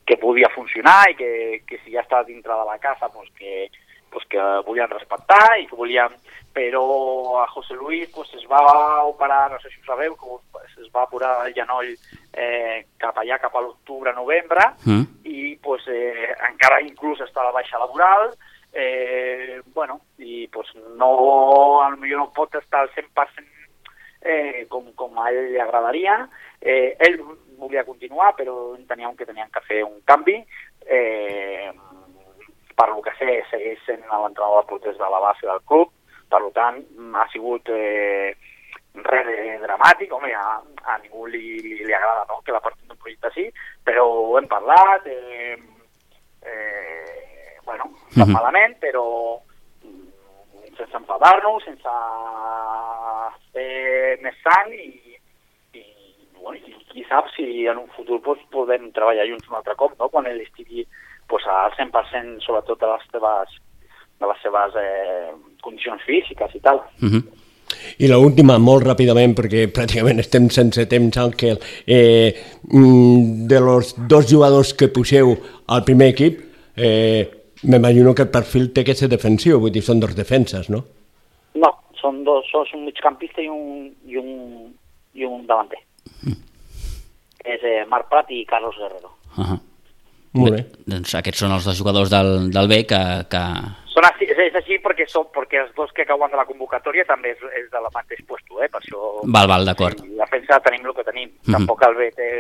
que 0.07 0.17
podia 0.23 0.51
funcionar 0.55 1.11
i 1.11 1.17
que, 1.19 1.31
que 1.67 1.81
si 1.83 1.95
ja 1.95 2.05
estava 2.05 2.27
dintre 2.29 2.55
de 2.55 2.69
la 2.69 2.79
casa 2.79 3.09
pues 3.11 3.31
que, 3.39 3.67
pues 4.11 4.27
que 4.31 4.39
volien 4.67 4.91
respectar 4.91 5.59
i 5.59 5.67
que 5.71 5.77
volien... 5.77 6.15
Però 6.55 7.41
a 7.43 7.49
José 7.51 7.75
Luis 7.75 8.07
pues, 8.15 8.29
es 8.39 8.45
va 8.47 9.03
operar, 9.03 9.51
no 9.51 9.57
sé 9.59 9.73
si 9.73 9.81
ho 9.81 9.89
sabeu, 9.89 10.15
que 10.15 10.61
es 10.85 10.91
va 10.95 11.03
operar 11.03 11.49
el 11.49 11.55
genoll 11.57 11.89
eh, 11.91 12.85
cap 12.97 13.19
allà, 13.19 13.41
cap 13.43 13.57
a 13.59 13.63
l'octubre-novembre, 13.65 14.69
Mm. 14.87 15.03
i 15.27 15.57
pues, 15.59 15.83
eh, 15.91 16.31
encara 16.47 16.79
inclús 16.87 17.19
està 17.27 17.43
a 17.43 17.49
la 17.49 17.57
baixa 17.59 17.81
laboral, 17.83 18.31
eh, 18.75 19.63
bueno, 19.73 20.01
i 20.19 20.49
pues, 20.49 20.75
no, 20.99 21.11
potser 21.17 22.17
no 22.19 22.31
pot 22.35 22.55
estar 22.59 22.83
al 22.83 22.91
100% 22.91 23.47
eh, 24.25 24.67
com, 24.69 24.91
com 24.99 25.19
a 25.21 25.31
ell 25.31 25.53
li 25.53 25.61
agradaria. 25.61 26.19
Eh, 26.61 26.97
ell 26.99 27.21
volia 27.61 27.85
continuar, 27.85 28.35
però 28.35 28.75
enteníem 28.75 29.15
que 29.17 29.27
tenien 29.29 29.51
que 29.53 29.63
fer 29.69 29.85
un 29.85 30.01
canvi. 30.05 30.41
Eh, 30.87 31.71
per 32.75 32.89
lo 32.91 33.03
que 33.03 33.13
sé, 33.19 33.45
segueix 33.51 33.85
sent 33.87 34.03
l'entrenador 34.03 34.65
de 34.65 34.71
porters 34.73 34.99
de 34.99 35.11
la 35.11 35.21
base 35.23 35.47
del 35.47 35.63
club, 35.69 35.93
per 36.29 36.43
tant, 36.57 36.81
ha 37.15 37.27
sigut 37.31 37.71
eh, 37.71 38.35
res 39.07 39.27
de 39.29 39.59
dramàtic, 39.63 40.13
home, 40.13 40.33
a, 40.35 40.59
a 40.91 40.99
ningú 41.03 41.29
li, 41.31 41.61
li, 41.63 41.77
li 41.87 41.95
agrada 41.95 42.27
no? 42.31 42.41
que 42.43 42.55
la 42.55 42.63
partit 42.65 42.89
d'un 42.89 42.99
projecte 42.99 43.31
sí, 43.35 43.47
però 43.87 44.07
ho 44.09 44.39
hem 44.39 44.49
parlat, 44.51 45.07
eh, 45.07 45.55
eh, 46.43 47.24
bueno, 47.65 47.91
no 48.17 48.27
Mhm. 48.27 48.33
malament, 48.33 48.77
però 48.81 49.05
mm, 49.85 50.77
sense 50.77 50.97
enfadar-nos, 50.97 51.65
sense 51.65 51.89
fer 53.53 54.19
més 54.23 54.35
sang 54.45 54.73
i, 54.73 55.17
i, 55.79 55.85
bueno, 56.41 56.59
i 56.59 56.75
qui 56.93 57.05
sap 57.09 57.29
si 57.37 57.67
en 57.71 57.79
un 57.79 57.89
futur 57.97 58.21
pues, 58.23 58.41
podem 58.55 58.91
treballar 58.93 59.27
junts 59.29 59.49
un 59.51 59.57
altre 59.61 59.75
cop, 59.77 59.95
no? 59.99 60.09
quan 60.09 60.27
ell 60.31 60.41
estigui 60.43 60.87
pues, 61.29 61.47
al 61.47 61.73
100% 61.79 62.41
sobretot 62.45 62.81
de 62.81 62.91
les 62.93 63.07
seves, 63.13 63.57
de 64.21 64.27
les 64.31 64.43
seves 64.43 64.77
eh, 64.81 65.33
condicions 65.63 66.03
físiques 66.07 66.55
i 66.55 66.61
tal. 66.61 66.83
Mhm. 67.01 67.25
I 67.99 68.07
l'última, 68.09 68.59
molt 68.59 68.85
ràpidament, 68.87 69.33
perquè 69.35 69.65
pràcticament 69.77 70.21
estem 70.23 70.49
sense 70.53 70.85
temps, 70.91 71.17
Àngel, 71.19 71.59
eh, 71.87 72.35
mm, 72.71 73.47
de 73.51 73.61
los 73.61 73.95
dos 74.09 74.29
jugadors 74.31 74.75
que 74.75 74.89
poseu 74.89 75.35
al 75.69 75.83
primer 75.85 76.13
equip, 76.13 76.41
eh, 76.77 77.25
m'imagino 77.65 78.15
que 78.15 78.27
el 78.27 78.33
perfil 78.35 78.71
té 78.73 78.85
que 78.85 78.95
ser 78.95 79.09
defensiu, 79.13 79.59
vull 79.61 79.73
dir, 79.75 79.83
són 79.83 80.01
dos 80.01 80.15
defenses, 80.17 80.71
no? 80.71 80.85
No, 81.61 81.71
són 82.01 82.23
dos, 82.25 82.49
són 82.51 82.67
un 82.79 82.89
migcampista 82.89 83.43
i 83.43 83.49
un, 83.49 83.93
i 84.07 84.19
un, 84.21 84.73
i 85.15 85.29
un 85.29 85.47
davanter. 85.47 85.81
És 87.45 87.61
eh, 87.61 87.85
Marc 87.91 88.09
Prat 88.09 88.31
i 88.33 88.45
Carlos 88.49 88.77
Guerrero. 88.81 89.11
Uh 89.37 89.45
-huh. 89.45 89.61
Molt 90.35 90.57
bé. 90.57 90.65
Doncs 90.91 91.15
aquests 91.15 91.45
són 91.45 91.53
els 91.53 91.65
dos 91.65 91.79
jugadors 91.79 92.11
del, 92.11 92.51
del 92.51 92.69
B 92.69 92.85
que, 92.91 93.03
que, 93.31 93.43
Són 93.95 94.05
així, 94.09 94.27
és, 94.27 94.39
és 94.49 94.57
així 94.59 94.81
perquè, 94.83 95.07
són, 95.07 95.29
perquè 95.35 95.61
els 95.63 95.75
dos 95.79 95.93
que 95.95 96.07
cauen 96.09 96.33
de 96.33 96.37
la 96.37 96.47
convocatòria 96.49 97.05
també 97.07 97.31
és, 97.31 97.43
és 97.61 97.69
de 97.71 97.83
la 97.85 97.93
mateix 97.95 98.25
puesto, 98.27 98.59
eh? 98.59 98.69
per 98.73 98.81
això... 98.81 98.99
Val, 99.23 99.47
val, 99.47 99.65
d'acord. 99.69 100.01
Sí, 100.03 100.17
la 100.19 100.27
defensa 100.27 100.59
tenim 100.67 100.89
el 100.89 100.97
que 100.97 101.05
tenim. 101.07 101.31
Mhm. 101.45 101.55
Tampoc 101.55 101.85
el 101.87 101.95
B 102.01 102.09
té 102.17 102.31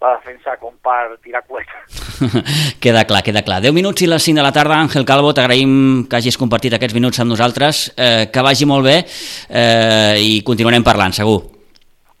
la 0.00 0.12
defensa 0.18 0.56
com 0.60 0.74
per 0.84 1.16
tirar 1.24 1.42
coets. 1.46 2.02
queda 2.82 3.04
clar, 3.08 3.22
queda 3.24 3.42
clar. 3.46 3.60
10 3.64 3.74
minuts 3.76 4.04
i 4.04 4.10
les 4.10 4.28
5 4.28 4.40
de 4.40 4.44
la 4.44 4.52
tarda, 4.54 4.78
Àngel 4.84 5.06
Calvo, 5.08 5.32
t'agraïm 5.36 6.06
que 6.10 6.18
hagis 6.18 6.38
compartit 6.40 6.76
aquests 6.76 6.96
minuts 6.96 7.20
amb 7.22 7.32
nosaltres, 7.32 7.86
eh, 7.96 8.26
que 8.32 8.44
vagi 8.44 8.68
molt 8.68 8.86
bé 8.86 8.98
eh, 9.02 10.16
i 10.20 10.40
continuarem 10.46 10.84
parlant, 10.86 11.16
segur. 11.16 11.40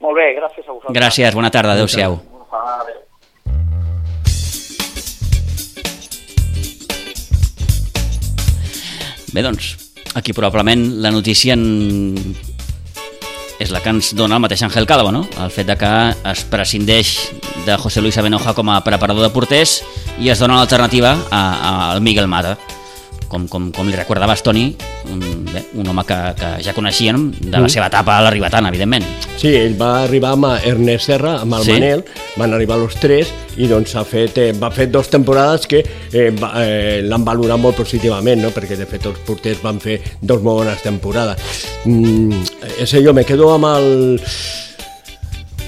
Molt 0.00 0.16
bé, 0.16 0.32
gràcies 0.38 0.64
a 0.64 0.72
vosaltres. 0.72 0.96
Gràcies, 0.96 1.36
bona 1.36 1.52
tarda, 1.52 1.76
adeu-siau. 1.76 2.16
Adéu. 2.16 3.02
Bé, 9.36 9.42
doncs, 9.44 9.74
aquí 10.16 10.32
probablement 10.32 10.86
la 11.04 11.10
notícia 11.12 11.52
en... 11.52 12.45
és 13.58 13.72
la 13.72 13.80
que 13.80 13.92
ens 13.94 14.12
dona 14.16 14.36
el 14.36 14.44
mateix 14.44 14.62
Ángel 14.66 14.86
Calvo, 14.86 15.12
no? 15.12 15.24
El 15.42 15.50
fet 15.50 15.68
de 15.70 15.76
que 15.80 15.92
es 16.32 16.44
prescindeix 16.50 17.16
de 17.66 17.76
José 17.80 18.04
Luis 18.04 18.18
Abenoja 18.18 18.54
com 18.54 18.70
a 18.70 18.82
preparador 18.84 19.24
de 19.26 19.32
porters 19.34 19.80
i 20.20 20.30
es 20.32 20.40
dona 20.40 20.60
l'alternativa 20.60 21.16
al 21.30 22.02
Miguel 22.04 22.28
Mata. 22.28 22.56
Com, 23.28 23.48
com, 23.50 23.72
com 23.74 23.88
li 23.90 23.96
recordaves, 23.96 24.42
Toni, 24.46 24.68
un, 25.10 25.18
bé, 25.50 25.64
un 25.74 25.88
home 25.90 26.04
que, 26.06 26.16
que 26.38 26.50
ja 26.62 26.72
coneixíem 26.76 27.30
de 27.40 27.50
la 27.56 27.64
Mm. 27.66 27.72
seva 27.72 27.88
etapa 27.90 28.18
a 28.18 28.22
la 28.22 28.30
Ribetana, 28.30 28.68
evidentment. 28.70 29.04
Sí, 29.36 29.48
ell 29.54 29.74
va 29.80 30.02
arribar 30.04 30.30
amb 30.36 30.46
Ernest 30.64 31.06
Serra, 31.10 31.40
amb 31.42 31.54
el 31.58 31.64
Sí? 31.66 31.72
Manel, 31.72 32.04
van 32.36 32.54
arribar 32.54 32.78
els 32.78 32.94
tres 33.02 33.32
i 33.56 33.66
doncs 33.66 33.96
ha 33.96 34.04
fet, 34.04 34.38
eh, 34.38 34.52
va 34.52 34.70
fer 34.70 34.86
dos 34.90 35.08
temporades 35.10 35.66
que 35.66 35.80
eh, 36.12 36.30
va, 36.38 36.52
eh, 36.62 37.00
l'han 37.02 37.24
valorat 37.24 37.58
molt 37.58 37.76
positivament, 37.76 38.40
no? 38.42 38.50
perquè 38.54 38.76
de 38.78 38.86
fet 38.86 39.06
els 39.10 39.18
porters 39.26 39.60
van 39.62 39.80
fer 39.80 40.00
dos 40.20 40.40
molt 40.42 40.62
bones 40.64 40.82
temporades. 40.82 41.36
Mm, 41.84 42.42
ese 42.78 43.02
jo 43.02 43.12
me 43.12 43.24
quedo 43.24 43.50
amb 43.54 43.66
el, 43.74 44.20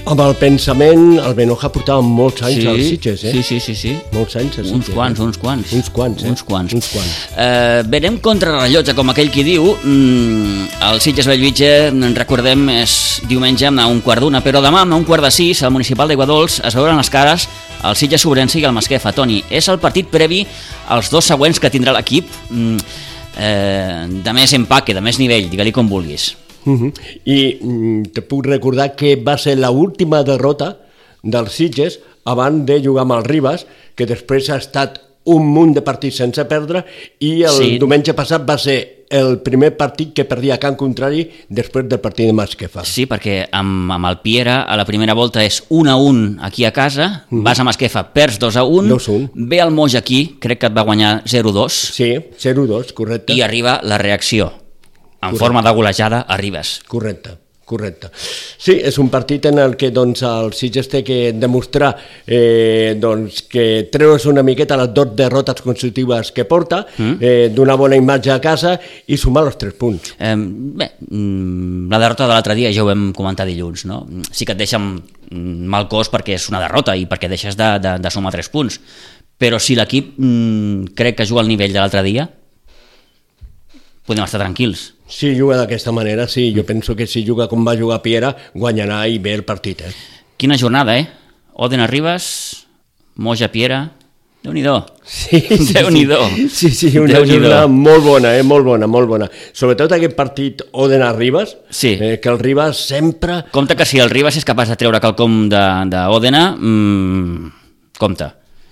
amb 0.09 0.21
el 0.23 0.33
pensament, 0.39 1.19
el 1.21 1.35
Benoja 1.37 1.69
portava 1.69 2.01
molts 2.01 2.41
anys 2.47 2.63
Sí, 2.63 2.67
als 2.71 2.87
Sitges, 2.87 3.23
eh? 3.29 3.33
sí, 3.35 3.43
sí, 3.45 3.59
sí, 3.61 3.75
sí. 3.77 3.91
Molts 4.15 4.39
anys 4.39 4.57
a 4.57 4.63
Sitges. 4.63 4.73
Uns 4.79 4.89
quants, 4.95 5.19
eh? 5.19 5.27
uns 5.27 5.37
quants. 5.37 5.73
Uns 5.77 5.91
quants, 5.93 6.23
eh? 6.23 6.31
Uns 6.33 6.43
quants. 6.47 6.75
Uns 6.79 6.89
quants. 6.89 7.13
Eh, 7.37 7.83
verem 7.93 8.17
contra 8.25 8.55
rellotge, 8.57 8.95
com 8.97 9.13
aquell 9.13 9.29
qui 9.33 9.45
diu. 9.45 9.69
Mm, 9.83 10.65
el 10.89 11.01
Sitges 11.05 11.29
Bellvitge, 11.29 11.71
en 11.93 12.17
recordem, 12.17 12.65
és 12.79 12.95
diumenge 13.29 13.69
a 13.69 13.87
un 13.87 14.01
quart 14.01 14.25
d'una, 14.25 14.41
però 14.41 14.63
demà 14.65 14.81
a 14.81 14.97
un 14.97 15.05
quart 15.05 15.27
de 15.27 15.31
sis, 15.31 15.61
al 15.61 15.75
Municipal 15.75 16.09
d'Aiguadols, 16.09 16.61
es 16.65 16.79
veuran 16.79 16.97
les 16.97 17.13
cares 17.13 17.47
el 17.83 17.95
Sitges 17.95 18.25
Sobrense 18.25 18.59
i 18.59 18.65
el 18.65 18.73
Masquefa. 18.75 19.13
Toni, 19.15 19.43
és 19.49 19.69
el 19.71 19.79
partit 19.79 20.09
previ 20.11 20.41
als 20.89 21.13
dos 21.13 21.29
següents 21.29 21.61
que 21.61 21.71
tindrà 21.71 21.93
l'equip 21.95 22.27
mm, 22.49 22.77
eh, 23.37 24.05
de 24.25 24.33
més 24.35 24.57
empaque, 24.57 24.97
de 24.97 25.05
més 25.05 25.21
nivell, 25.21 25.51
digue-li 25.53 25.71
com 25.75 25.87
vulguis. 25.87 26.33
Uh 26.69 26.81
-huh. 26.81 26.93
I 27.25 27.57
mm, 27.61 28.03
te 28.13 28.21
puc 28.21 28.45
recordar 28.45 28.95
que 28.95 29.15
va 29.15 29.37
ser 29.37 29.57
la 29.57 29.71
última 29.71 30.23
derrota 30.23 30.77
dels 31.23 31.51
Sitges 31.51 31.99
abans 32.25 32.65
de 32.65 32.81
jugar 32.83 33.01
amb 33.03 33.13
el 33.13 33.23
Ribas, 33.23 33.65
que 33.95 34.05
després 34.05 34.49
ha 34.49 34.57
estat 34.57 35.01
un 35.25 35.45
munt 35.47 35.73
de 35.75 35.81
partits 35.81 36.15
sense 36.17 36.43
perdre 36.45 36.85
i 37.19 37.43
el 37.43 37.49
Sí. 37.51 37.77
diumenge 37.77 38.13
passat 38.13 38.47
va 38.49 38.57
ser 38.57 39.05
el 39.09 39.39
primer 39.39 39.75
partit 39.75 40.13
que 40.13 40.23
perdia 40.23 40.53
a 40.53 40.57
Can 40.59 40.75
Contrari 40.75 41.29
després 41.49 41.87
del 41.89 41.99
partit 41.99 42.27
de 42.27 42.33
Masquefa. 42.33 42.85
Sí, 42.85 43.07
perquè 43.07 43.47
amb, 43.51 43.91
amb 43.91 44.05
el 44.05 44.19
Piera 44.19 44.61
a 44.61 44.77
la 44.77 44.85
primera 44.85 45.13
volta 45.15 45.43
és 45.43 45.63
1 45.69 45.89
a 45.89 45.95
1 45.97 46.37
aquí 46.41 46.63
a 46.65 46.71
casa, 46.71 47.25
Mhm. 47.29 47.43
vas 47.43 47.59
a 47.59 47.63
Masquefa, 47.63 48.13
perds 48.13 48.37
2 48.39 48.55
a 48.55 48.63
1, 48.63 48.87
2-1. 48.87 49.29
ve 49.33 49.59
el 49.59 49.71
Moix 49.71 49.95
aquí, 49.95 50.37
crec 50.39 50.59
que 50.59 50.67
et 50.67 50.77
va 50.77 50.83
guanyar 50.83 51.23
0-2, 51.25 51.73
Sí, 51.93 52.13
0-2, 52.37 52.93
correcte. 52.93 53.33
i 53.33 53.41
arriba 53.41 53.81
la 53.83 53.97
reacció. 53.97 54.53
En 55.21 55.31
Correcte. 55.31 55.39
forma 55.39 55.61
de 55.61 55.71
golejada 55.71 56.21
arribes. 56.21 56.79
Correcte, 56.87 57.31
correcte. 57.65 58.07
Sí, 58.57 58.77
és 58.79 58.97
un 59.01 59.09
partit 59.11 59.45
en 59.49 59.59
el 59.59 59.75
que 59.79 59.89
doncs, 59.91 60.23
el 60.23 60.53
Sitges 60.55 60.87
té 60.89 61.01
que 61.03 61.33
demostrar 61.35 61.91
eh, 62.25 62.95
doncs, 62.99 63.43
que 63.51 63.89
treure's 63.91 64.25
una 64.31 64.43
miqueta 64.47 64.77
les 64.79 64.93
dues 64.95 65.11
derrotes 65.19 65.61
consecutives 65.65 66.31
que 66.31 66.47
porta, 66.49 66.85
mm. 66.97 67.19
eh, 67.19 67.51
donar 67.51 67.77
bona 67.81 67.99
imatge 67.99 68.31
a 68.31 68.39
casa 68.39 68.77
i 69.07 69.19
sumar 69.19 69.43
els 69.49 69.59
tres 69.59 69.75
punts. 69.79 70.15
Eh, 70.17 70.33
bé, 70.39 70.89
mm, 71.09 71.91
la 71.91 72.01
derrota 72.01 72.25
de 72.25 72.33
l'altre 72.33 72.55
dia 72.55 72.71
ja 72.71 72.85
ho 72.85 72.89
vam 72.89 73.09
comentar 73.15 73.47
dilluns, 73.49 73.85
no? 73.89 74.05
Sí 74.31 74.47
que 74.47 74.55
et 74.55 74.63
deixa 74.63 74.79
mm, 74.79 75.67
mal 75.67 75.91
cos 75.91 76.11
perquè 76.13 76.39
és 76.39 76.49
una 76.51 76.63
derrota 76.63 76.95
i 76.95 77.09
perquè 77.11 77.27
deixes 77.27 77.59
de, 77.59 77.73
de, 77.83 77.97
de 77.99 78.15
sumar 78.15 78.31
3 78.35 78.53
punts. 78.55 78.79
Però 79.39 79.59
si 79.59 79.75
l'equip 79.75 80.15
mm, 80.17 80.95
crec 80.95 81.19
que 81.19 81.27
juga 81.27 81.43
al 81.43 81.51
nivell 81.51 81.75
de 81.75 81.83
l'altre 81.83 82.03
dia, 82.07 82.27
podem 84.09 84.25
estar 84.25 84.41
tranquils. 84.41 84.89
Si 85.09 85.33
juga 85.35 85.57
d'aquesta 85.57 85.91
manera, 85.91 86.27
sí, 86.29 86.53
jo 86.55 86.63
penso 86.63 86.95
que 86.95 87.07
si 87.07 87.25
juga 87.25 87.47
com 87.49 87.65
va 87.65 87.73
jugar 87.75 88.03
Piera, 88.05 88.35
guanyarà 88.53 89.07
i 89.09 89.17
bé 89.17 89.33
el 89.33 89.43
partit. 89.43 89.81
Eh? 89.81 89.93
Quina 90.37 90.57
jornada, 90.57 90.97
eh? 90.97 91.07
Oden 91.53 91.81
Arribas, 91.81 92.67
Moja 93.15 93.49
Piera... 93.51 93.89
Déu-n'hi-do. 94.39 94.85
Sí, 95.03 95.41
Déu-n'hi-do. 95.73 96.19
Sí, 96.47 96.69
sí, 96.71 96.93
una 96.97 97.19
jornada 97.27 97.65
molt 97.67 98.05
bona, 98.05 98.29
eh? 98.37 98.43
molt 98.47 98.63
bona, 98.63 98.87
molt 98.87 99.09
bona. 99.09 99.27
Sobretot 99.51 99.91
aquest 99.97 100.13
partit 100.15 100.61
Odena 100.71 101.09
Ribas, 101.11 101.57
Sí. 101.69 101.97
eh, 101.99 102.19
que 102.23 102.29
el 102.31 102.39
Ribas 102.39 102.77
sempre... 102.87 103.41
Compte 103.51 103.75
que 103.75 103.85
si 103.89 103.99
el 103.99 104.09
Ribas 104.09 104.37
és 104.39 104.47
capaç 104.47 104.71
de 104.71 104.77
treure 104.79 105.01
quelcom 105.03 105.49
d'Òdena, 105.51 106.43
mmm, 106.55 107.51
compte. 107.99 108.29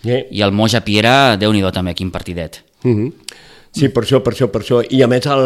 Eh? 0.08 0.22
I 0.32 0.46
el 0.46 0.56
Moja 0.56 0.86
Piera, 0.86 1.36
déu 1.36 1.52
nhi 1.52 1.66
també, 1.74 1.94
quin 1.94 2.12
partidet. 2.16 2.64
Mm 2.84 2.96
-hmm. 2.96 3.14
Sí, 3.76 3.90
per 3.94 4.04
això, 4.04 4.22
per 4.26 4.34
això, 4.34 4.48
per 4.52 4.62
això. 4.64 4.80
I 4.82 5.02
a 5.04 5.08
més 5.12 5.26
el, 5.30 5.44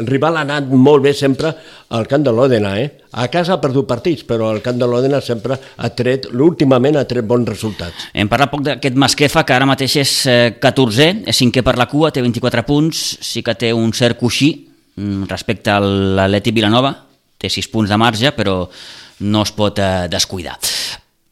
el 0.00 0.08
rival 0.08 0.36
ha 0.36 0.44
anat 0.44 0.68
molt 0.72 1.04
bé 1.04 1.12
sempre 1.16 1.52
al 1.96 2.06
camp 2.10 2.24
de 2.26 2.32
l'Òdena, 2.34 2.74
eh? 2.80 2.88
A 3.16 3.28
casa 3.32 3.54
ha 3.54 3.60
perdut 3.62 3.86
partits, 3.88 4.26
però 4.28 4.50
al 4.50 4.60
camp 4.64 4.80
de 4.80 4.88
l'Òdena 4.88 5.22
sempre 5.24 5.56
ha 5.56 5.90
tret, 5.96 6.28
últimament 6.32 6.98
ha 6.98 7.06
tret 7.08 7.24
bons 7.24 7.48
resultats. 7.48 8.08
Hem 8.12 8.28
parlat 8.28 8.52
poc 8.52 8.64
d'aquest 8.66 8.98
Masquefa, 9.00 9.44
que 9.46 9.56
ara 9.56 9.68
mateix 9.68 9.96
és 10.02 10.14
eh, 10.28 10.38
14è, 10.60 11.08
és 11.32 11.42
cinquè 11.42 11.64
per 11.66 11.78
la 11.80 11.88
cua, 11.90 12.12
té 12.12 12.24
24 12.24 12.66
punts, 12.68 13.04
sí 13.24 13.44
que 13.46 13.56
té 13.56 13.72
un 13.72 13.94
cert 13.96 14.20
coixí 14.20 14.52
mm, 14.96 15.28
respecte 15.30 15.72
a 15.72 15.80
l'Atleti 15.80 16.52
Vilanova, 16.56 16.92
té 17.40 17.52
6 17.52 17.72
punts 17.72 17.92
de 17.92 18.00
marge, 18.00 18.34
però 18.36 18.64
no 19.20 19.46
es 19.46 19.54
pot 19.56 19.80
eh, 19.80 20.08
descuidar. 20.12 20.58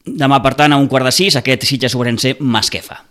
Demà, 0.05 0.41
per 0.45 0.53
tant, 0.57 0.73
a 0.73 0.81
un 0.81 0.89
quart 0.89 1.09
de 1.09 1.13
sis, 1.17 1.37
aquest 1.41 1.65
Sitges 1.69 1.93
Sobrense 1.93 2.37
Masquefa. 2.41 3.03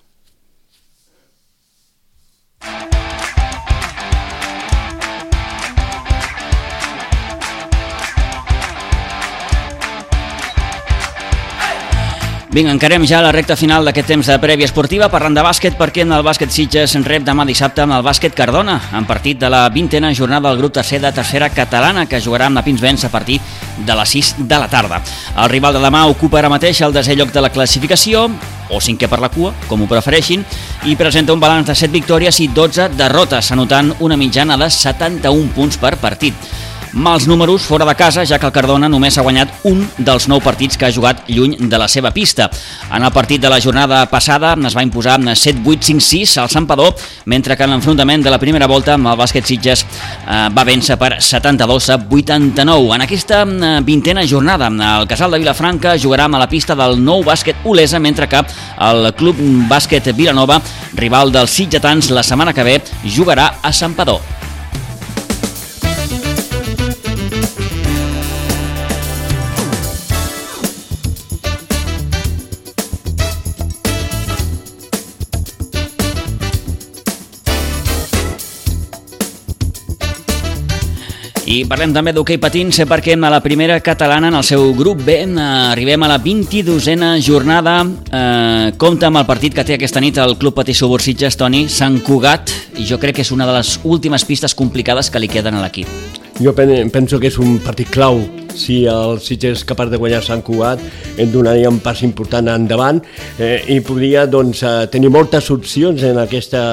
Vinga, 12.53 12.69
encarem 12.69 13.01
ja 13.09 13.17
la 13.25 13.31
recta 13.33 13.55
final 13.57 13.81
d'aquest 13.81 14.11
temps 14.11 14.27
de 14.29 14.35
prèvia 14.37 14.67
esportiva 14.69 15.07
parlant 15.09 15.33
de 15.33 15.41
bàsquet 15.41 15.73
perquè 15.73 16.03
en 16.03 16.11
el 16.13 16.21
bàsquet 16.21 16.51
Sitges 16.53 16.91
en 16.93 17.01
rep 17.01 17.23
demà 17.25 17.47
dissabte 17.49 17.81
amb 17.81 17.95
el 17.95 18.03
bàsquet 18.05 18.35
Cardona 18.37 18.75
en 18.93 19.07
partit 19.09 19.39
de 19.41 19.49
la 19.49 19.63
vintena 19.73 20.11
jornada 20.13 20.51
del 20.51 20.59
grup 20.61 20.75
tercer 20.75 20.99
de 21.01 21.09
tercera 21.09 21.47
catalana 21.49 22.03
que 22.05 22.19
jugarà 22.21 22.51
amb 22.51 22.59
la 22.59 22.61
Pinsbens 22.61 23.07
a 23.07 23.09
partir 23.09 23.39
de 23.79 23.95
les 23.97 24.13
6 24.13 24.35
de 24.37 24.59
la 24.61 24.67
tarda. 24.69 24.99
El 25.33 25.49
rival 25.49 25.73
de 25.73 25.81
demà 25.81 26.03
ocupa 26.11 26.43
ara 26.43 26.51
mateix 26.53 26.83
el 26.85 26.93
desè 26.93 27.15
lloc 27.17 27.33
de 27.33 27.41
la 27.41 27.49
classificació 27.49 28.27
o 28.69 28.77
cinquè 28.77 29.09
per 29.09 29.17
la 29.17 29.31
cua, 29.33 29.55
com 29.65 29.81
ho 29.81 29.89
prefereixin, 29.89 30.45
i 30.85 30.93
presenta 30.95 31.33
un 31.33 31.41
balanç 31.41 31.71
de 31.71 31.75
7 31.75 31.89
victòries 31.93 32.37
i 32.39 32.51
12 32.53 32.91
derrotes, 32.93 33.49
anotant 33.51 33.95
una 33.99 34.17
mitjana 34.17 34.59
de 34.61 34.69
71 34.69 35.49
punts 35.57 35.81
per 35.81 35.95
partit. 35.97 36.37
Mals 36.93 37.25
números 37.25 37.63
fora 37.63 37.85
de 37.85 37.95
casa, 37.95 38.21
ja 38.21 38.37
que 38.37 38.45
el 38.45 38.53
Cardona 38.53 38.85
només 38.85 39.15
ha 39.17 39.23
guanyat 39.25 39.65
un 39.65 39.79
dels 39.97 40.27
nou 40.29 40.37
partits 40.45 40.77
que 40.77 40.85
ha 40.85 40.93
jugat 40.93 41.23
lluny 41.25 41.55
de 41.57 41.77
la 41.81 41.87
seva 41.89 42.11
pista. 42.13 42.45
En 42.93 43.01
el 43.01 43.11
partit 43.11 43.41
de 43.41 43.49
la 43.49 43.57
jornada 43.59 44.03
passada 44.11 44.51
es 44.53 44.75
va 44.77 44.83
imposar 44.85 45.15
7-8-5-6 45.17 46.35
al 46.43 46.51
Sampador, 46.53 46.93
mentre 47.25 47.57
que 47.57 47.65
en 47.65 47.73
l'enfrontament 47.73 48.21
de 48.21 48.29
la 48.29 48.37
primera 48.37 48.69
volta 48.69 48.93
amb 48.93 49.09
el 49.09 49.17
bàsquet 49.17 49.49
Sitges 49.49 49.81
eh, 49.81 50.49
va 50.53 50.67
vèncer 50.69 50.99
per 51.01 51.15
72 51.17 51.89
a 51.89 51.97
89. 51.97 52.93
En 52.93 53.07
aquesta 53.07 53.41
eh, 53.41 53.73
vintena 53.81 54.27
jornada, 54.29 54.69
el 54.99 55.09
Casal 55.09 55.33
de 55.33 55.41
Vilafranca 55.41 55.97
jugarà 55.97 56.29
amb 56.29 56.37
la 56.37 56.51
pista 56.51 56.77
del 56.77 57.01
nou 57.01 57.25
bàsquet 57.25 57.65
Olesa, 57.65 57.97
mentre 57.97 58.29
que 58.29 58.45
el 58.85 59.09
Club 59.17 59.41
Bàsquet 59.65 60.13
Vilanova, 60.13 60.61
rival 60.93 61.33
dels 61.33 61.57
sitgetans, 61.57 62.13
la 62.13 62.21
setmana 62.21 62.53
que 62.53 62.69
ve 62.69 62.79
jugarà 63.03 63.55
a 63.63 63.73
Sampador. 63.73 64.42
I 81.53 81.59
parlem 81.69 81.91
també 81.93 82.09
d'hoquei 82.15 82.39
patins 82.41 82.79
perquè 82.89 83.13
a 83.13 83.29
la 83.29 83.39
primera 83.43 83.75
catalana 83.83 84.31
en 84.31 84.37
el 84.39 84.45
seu 84.47 84.71
grup 84.73 85.03
B 85.05 85.19
arribem 85.37 86.01
a 86.01 86.07
la 86.09 86.17
22a 86.17 87.11
jornada 87.21 87.75
eh, 87.83 88.71
compta 88.81 89.11
amb 89.11 89.21
el 89.21 89.27
partit 89.29 89.53
que 89.53 89.65
té 89.67 89.75
aquesta 89.77 90.01
nit 90.01 90.17
el 90.17 90.33
Club 90.41 90.55
Patí 90.57 90.73
Subursitges, 90.73 91.37
Toni, 91.37 91.67
Sant 91.69 91.99
Cugat 92.01 92.49
i 92.81 92.87
jo 92.89 92.97
crec 92.97 93.19
que 93.19 93.21
és 93.27 93.31
una 93.31 93.45
de 93.45 93.53
les 93.53 93.75
últimes 93.83 94.25
pistes 94.25 94.55
complicades 94.57 95.11
que 95.13 95.21
li 95.21 95.29
queden 95.29 95.59
a 95.59 95.61
l'equip. 95.61 95.85
Jo 96.41 96.55
penso 96.57 97.19
que 97.19 97.29
és 97.29 97.37
un 97.37 97.59
partit 97.61 97.91
clau 97.93 98.23
si 98.55 98.83
el 98.89 99.19
Sitges 99.23 99.59
és 99.59 99.65
capaç 99.67 99.91
de 99.91 99.99
guanyar 100.01 100.21
Sant 100.25 100.43
Cugat 100.45 100.81
en 101.19 101.31
donaria 101.33 101.71
un 101.71 101.79
pas 101.83 102.01
important 102.05 102.47
endavant 102.53 103.01
eh, 103.37 103.61
i 103.73 103.79
podria 103.85 104.25
doncs, 104.29 104.63
eh, 104.63 104.87
tenir 104.93 105.11
moltes 105.13 105.49
opcions 105.53 106.03
en 106.07 106.19
aquesta 106.21 106.63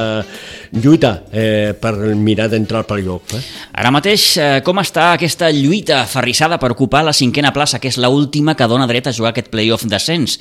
lluita 0.73 1.13
eh, 1.33 1.75
per 1.75 1.93
mirar 2.15 2.49
d'entrar 2.51 2.83
al 2.83 2.89
playoff. 2.89 3.35
Eh? 3.35 3.43
Ara 3.83 3.91
mateix, 3.95 4.27
eh, 4.39 4.51
com 4.65 4.79
està 4.83 5.11
aquesta 5.17 5.51
lluita 5.55 6.05
ferrissada 6.11 6.61
per 6.63 6.73
ocupar 6.75 7.03
la 7.07 7.15
cinquena 7.17 7.53
plaça, 7.53 7.81
que 7.83 7.91
és 7.91 7.99
l'última 7.99 8.55
que 8.57 8.69
dona 8.71 8.89
dret 8.91 9.11
a 9.11 9.15
jugar 9.17 9.35
aquest 9.35 9.51
playoff 9.53 9.87
d'ascens? 9.91 10.39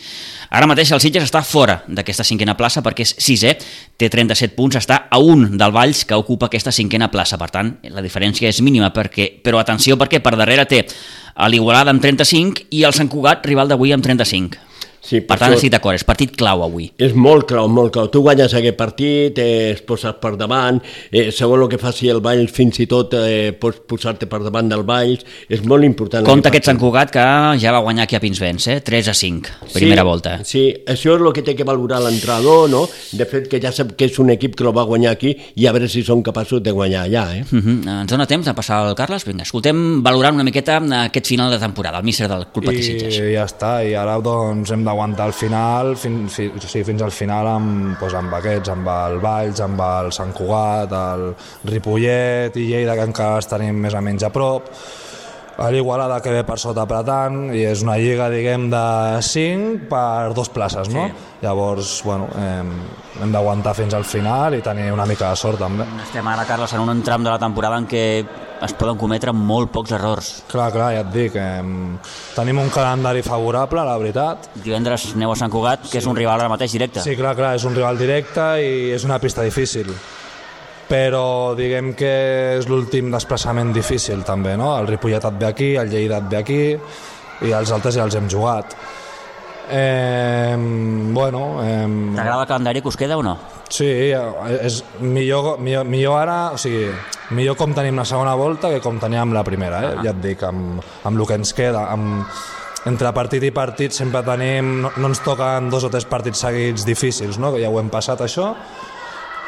Ara 0.49 0.69
mateix 0.69 0.91
el 0.93 1.01
Sitges 1.01 1.27
està 1.27 1.41
fora 1.45 1.79
d'aquesta 1.87 2.25
cinquena 2.25 2.55
plaça 2.57 2.83
perquè 2.85 3.05
és 3.05 3.15
sisè, 3.21 3.55
té 3.97 4.09
37 4.09 4.55
punts, 4.57 4.79
està 4.79 5.03
a 5.09 5.19
un 5.21 5.57
del 5.57 5.73
Valls 5.73 6.05
que 6.09 6.17
ocupa 6.17 6.49
aquesta 6.49 6.73
cinquena 6.73 7.09
plaça. 7.13 7.37
Per 7.37 7.49
tant, 7.53 7.75
la 7.93 8.05
diferència 8.05 8.49
és 8.49 8.61
mínima, 8.65 8.93
perquè, 8.93 9.29
però 9.43 9.61
atenció 9.61 9.97
perquè 9.99 10.21
per 10.23 10.35
darrere 10.37 10.65
té 10.69 10.85
l'Igualada 11.47 11.93
amb 11.95 12.03
35 12.03 12.67
i 12.75 12.83
el 12.83 12.95
Sant 12.97 13.07
Cugat, 13.07 13.45
rival 13.47 13.71
d'avui, 13.71 13.93
amb 13.95 14.03
35. 14.03 14.68
Sí, 15.01 15.21
per, 15.21 15.35
per 15.35 15.39
tant, 15.39 15.55
estic 15.55 15.71
d'acord, 15.71 15.95
és 15.95 16.03
partit 16.05 16.33
clau 16.37 16.63
avui. 16.65 16.89
És 16.99 17.15
molt 17.15 17.47
clau, 17.49 17.69
molt 17.71 17.93
clau. 17.95 18.09
Tu 18.11 18.21
guanyes 18.23 18.53
aquest 18.57 18.77
partit, 18.77 19.39
eh, 19.39 19.71
es 19.73 19.81
poses 19.87 20.15
per 20.21 20.33
davant, 20.37 20.81
eh, 21.11 21.29
segons 21.35 21.63
el 21.63 21.69
que 21.71 21.79
faci 21.81 22.09
el 22.11 22.19
Valls, 22.23 22.51
fins 22.53 22.81
i 22.83 22.87
tot 22.89 23.15
eh, 23.17 23.51
pots 23.59 23.79
posar-te 23.87 24.27
per 24.29 24.41
davant 24.43 24.69
del 24.69 24.83
Valls, 24.87 25.23
és 25.47 25.63
molt 25.63 25.87
important. 25.87 26.27
Compte 26.27 26.51
aquest 26.51 26.69
Sant 26.69 26.79
Cugat 26.81 27.13
que 27.15 27.25
ja 27.61 27.73
va 27.73 27.81
guanyar 27.85 28.05
aquí 28.05 28.17
a 28.19 28.21
Pinsbens, 28.23 28.67
eh? 28.67 28.79
3 28.85 29.09
a 29.09 29.15
5, 29.15 29.55
primera 29.73 30.03
sí, 30.03 30.09
volta. 30.09 30.35
Sí, 30.45 30.63
això 30.85 31.15
és 31.15 31.23
el 31.23 31.33
que 31.35 31.45
té 31.47 31.55
que 31.55 31.67
valorar 31.67 32.01
l'entrenador, 32.03 32.67
no? 32.69 32.83
De 33.15 33.27
fet, 33.29 33.47
que 33.49 33.61
ja 33.63 33.71
sap 33.75 33.95
que 33.97 34.09
és 34.09 34.19
un 34.21 34.33
equip 34.35 34.57
que 34.59 34.67
el 34.67 34.75
va 34.75 34.85
guanyar 34.89 35.15
aquí 35.15 35.33
i 35.55 35.65
a 35.65 35.73
veure 35.75 35.89
si 35.89 36.03
són 36.05 36.21
capaços 36.25 36.61
de 36.63 36.75
guanyar 36.75 37.07
allà, 37.07 37.25
eh? 37.39 37.45
Uh 37.49 37.59
-huh. 37.59 37.77
Ens 38.01 38.11
dona 38.11 38.27
temps 38.27 38.45
de 38.45 38.53
passar 38.53 38.83
al 38.83 38.95
Carles? 38.95 39.25
Vinga, 39.25 39.43
escoltem 39.43 40.03
valorant 40.03 40.35
una 40.35 40.43
miqueta 40.43 40.77
aquest 41.05 41.27
final 41.27 41.51
de 41.51 41.59
temporada, 41.59 41.97
el 41.97 42.03
míster 42.03 42.27
del 42.27 42.47
Club 42.47 42.73
Sitges. 42.73 43.17
I 43.17 43.33
ja 43.33 43.45
està, 43.45 43.83
i 43.85 43.93
ara 43.93 44.19
doncs 44.19 44.71
hem 44.71 44.83
d'aguantar 44.89 45.29
el 45.29 45.35
final, 45.37 45.93
fins, 45.99 46.35
fins, 46.39 46.57
o 46.57 46.69
sigui, 46.69 46.87
fins 46.91 47.05
al 47.05 47.13
final 47.13 47.47
amb, 47.53 47.99
doncs, 47.99 48.15
amb 48.17 48.33
aquests, 48.39 48.73
amb 48.73 48.89
el 48.93 49.19
Valls, 49.23 49.61
amb 49.65 49.85
el 49.85 50.09
Sant 50.15 50.33
Cugat, 50.35 50.95
el 50.97 51.29
Ripollet 51.69 52.57
i 52.57 52.71
Lleida, 52.71 52.97
que 52.97 53.05
encara 53.11 53.37
els 53.39 53.49
tenim 53.51 53.79
més 53.85 53.95
o 53.95 54.01
menys 54.03 54.25
a 54.25 54.33
prop, 54.33 54.73
l'Igualada 55.67 56.21
que 56.23 56.31
ve 56.31 56.43
per 56.47 56.55
sota 56.61 56.85
apretant 56.85 57.49
i 57.55 57.65
és 57.67 57.83
una 57.83 57.97
lliga, 57.99 58.29
diguem, 58.31 58.69
de 58.71 58.83
5 59.25 59.89
per 59.91 60.33
dos 60.37 60.49
places, 60.53 60.87
no? 60.93 61.07
Sí. 61.09 61.27
Llavors, 61.43 61.91
bueno, 62.03 62.27
eh, 62.35 63.23
hem 63.23 63.31
d'aguantar 63.31 63.73
fins 63.75 63.95
al 63.95 64.05
final 64.07 64.55
i 64.55 64.61
tenir 64.63 64.89
una 64.95 65.05
mica 65.07 65.31
de 65.31 65.39
sort 65.39 65.59
també. 65.59 65.87
Estem 66.03 66.27
ara, 66.27 66.45
Carles, 66.47 66.73
en 66.75 66.83
un 66.83 67.03
tram 67.03 67.23
de 67.23 67.31
la 67.31 67.39
temporada 67.39 67.79
en 67.79 67.87
què 67.87 68.03
es 68.59 68.75
poden 68.75 68.99
cometre 68.99 69.31
molt 69.35 69.71
pocs 69.71 69.93
errors. 69.95 70.31
Clar, 70.51 70.69
clar, 70.75 70.91
ja 70.95 71.03
et 71.05 71.11
dic, 71.13 71.35
eh, 71.35 71.59
tenim 72.35 72.59
un 72.59 72.71
calendari 72.71 73.23
favorable, 73.23 73.83
la 73.87 73.97
veritat. 73.99 74.49
Divendres 74.63 75.13
aneu 75.15 75.31
a 75.31 75.39
Sant 75.39 75.51
Cugat, 75.51 75.87
que 75.87 75.95
sí. 75.95 76.01
és 76.03 76.07
un 76.07 76.15
rival 76.15 76.39
ara 76.39 76.51
mateix 76.51 76.75
directe. 76.75 77.03
Sí, 77.03 77.15
clar, 77.19 77.35
clar, 77.39 77.55
és 77.59 77.67
un 77.67 77.75
rival 77.75 77.99
directe 77.99 78.49
i 78.63 78.91
és 78.95 79.07
una 79.07 79.19
pista 79.19 79.43
difícil 79.43 79.91
però 80.89 81.53
diguem 81.57 81.93
que 81.97 82.13
és 82.57 82.67
l'últim 82.69 83.11
desplaçament 83.13 83.71
difícil 83.75 84.23
també, 84.25 84.55
no? 84.57 84.73
El 84.79 84.89
Ripollet 84.89 85.27
et 85.29 85.37
ve 85.39 85.47
aquí, 85.49 85.69
el 85.77 85.91
Lleida 85.93 86.17
et 86.17 86.31
ve 86.31 86.39
aquí 86.41 86.63
i 87.45 87.53
els 87.53 87.71
altres 87.71 87.95
ja 87.95 88.07
els 88.07 88.17
hem 88.17 88.27
jugat. 88.31 88.73
Eh, 89.69 90.55
bueno... 91.13 91.61
Eh, 91.61 91.85
T'agrada 92.15 92.41
el 92.41 92.49
calendari 92.49 92.81
que 92.81 92.89
us 92.89 92.97
queda 92.97 93.19
o 93.19 93.23
no? 93.23 93.37
Sí, 93.69 93.85
és 94.09 94.79
millor, 94.99 95.59
millor, 95.61 95.85
millor 95.85 96.17
ara, 96.23 96.37
o 96.55 96.57
sigui, 96.57 96.87
millor 97.37 97.53
com 97.59 97.75
tenim 97.77 98.01
la 98.01 98.05
segona 98.09 98.33
volta 98.33 98.71
que 98.73 98.81
com 98.81 98.97
teníem 98.97 99.35
la 99.35 99.45
primera, 99.45 99.83
eh? 99.85 99.91
Ah. 99.93 100.07
ja 100.07 100.15
et 100.15 100.23
dic, 100.23 100.41
amb, 100.47 100.81
amb 101.05 101.13
el 101.13 101.27
que 101.29 101.37
ens 101.37 101.53
queda, 101.53 101.85
amb, 101.93 102.25
entre 102.89 103.11
partit 103.13 103.45
i 103.45 103.51
partit 103.53 103.93
sempre 103.93 104.23
tenim, 104.25 104.79
no, 104.85 104.91
no 104.97 105.11
ens 105.11 105.21
toquen 105.21 105.69
dos 105.69 105.85
o 105.85 105.93
tres 105.93 106.09
partits 106.09 106.41
seguits 106.47 106.85
difícils, 106.87 107.37
no? 107.37 107.53
que 107.53 107.61
ja 107.61 107.69
ho 107.69 107.77
hem 107.81 107.93
passat 107.93 108.25
això, 108.25 108.53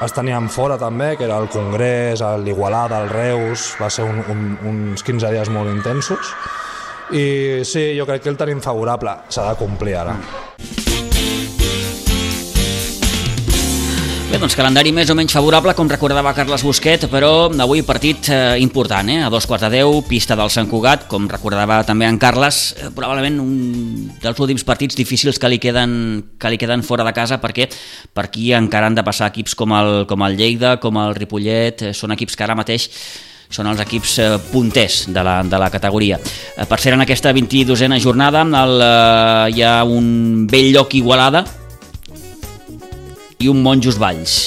els 0.02 0.16
teníem 0.16 0.50
fora 0.50 0.78
també, 0.82 1.14
que 1.18 1.28
era 1.28 1.38
el 1.42 1.48
Congrés, 1.54 2.24
l'Igualada, 2.42 3.04
el 3.04 3.10
Reus, 3.12 3.72
va 3.82 3.90
ser 3.94 4.08
un, 4.10 4.22
un, 4.34 4.44
uns 4.72 5.06
15 5.06 5.30
dies 5.34 5.54
molt 5.54 5.70
intensos, 5.74 6.34
i 7.12 7.62
sí, 7.68 7.92
jo 7.98 8.08
crec 8.10 8.26
que 8.26 8.34
el 8.34 8.40
tenim 8.40 8.64
favorable, 8.64 9.20
s'ha 9.30 9.52
de 9.52 9.60
complir 9.62 10.00
ara. 10.02 10.18
Bé, 14.32 14.38
doncs 14.40 14.54
calendari 14.56 14.94
més 14.96 15.10
o 15.12 15.16
menys 15.18 15.34
favorable, 15.36 15.74
com 15.76 15.90
recordava 15.92 16.32
Carles 16.32 16.62
Busquet, 16.64 17.02
però 17.12 17.50
avui 17.66 17.82
partit 17.84 18.30
eh, 18.32 18.62
important, 18.64 19.10
eh? 19.12 19.18
a 19.26 19.32
dos 19.34 19.44
quarts 19.44 19.66
de 19.66 19.70
deu, 19.74 19.98
pista 20.08 20.38
del 20.40 20.48
Sant 20.54 20.70
Cugat, 20.72 21.04
com 21.12 21.26
recordava 21.28 21.82
també 21.84 22.08
en 22.08 22.16
Carles, 22.16 22.62
eh, 22.80 22.88
probablement 22.96 23.42
un 23.44 24.06
dels 24.24 24.40
últims 24.40 24.64
partits 24.64 24.96
difícils 24.96 25.36
que 25.36 25.52
li 25.52 25.60
queden, 25.60 25.98
que 26.40 26.54
li 26.54 26.62
queden 26.62 26.80
fora 26.88 27.04
de 27.04 27.12
casa, 27.12 27.42
perquè 27.44 27.68
per 28.16 28.30
aquí 28.30 28.54
encara 28.56 28.88
han 28.88 28.96
de 28.96 29.04
passar 29.04 29.34
equips 29.34 29.60
com 29.60 29.76
el, 29.76 30.06
com 30.08 30.24
el 30.24 30.40
Lleida, 30.40 30.78
com 30.80 31.04
el 31.04 31.12
Ripollet, 31.20 31.90
eh, 31.90 31.92
són 31.92 32.16
equips 32.16 32.40
que 32.40 32.48
ara 32.48 32.56
mateix 32.56 32.88
són 33.52 33.68
els 33.68 33.84
equips 33.84 34.20
eh, 34.24 34.34
punters 34.48 35.10
de 35.12 35.28
la, 35.28 35.42
de 35.44 35.60
la 35.60 35.68
categoria. 35.74 36.24
Eh, 36.56 36.64
per 36.64 36.80
ser 36.80 36.96
en 36.96 37.04
aquesta 37.04 37.36
22a 37.36 38.00
jornada 38.00 38.48
el, 38.48 38.78
eh, 38.80 39.58
hi 39.58 39.68
ha 39.68 39.82
un 39.84 40.48
vell 40.48 40.72
lloc 40.72 40.96
Igualada, 40.96 41.44
i 43.42 43.50
un 43.50 43.62
Monjos 43.66 43.98
Valls. 44.02 44.40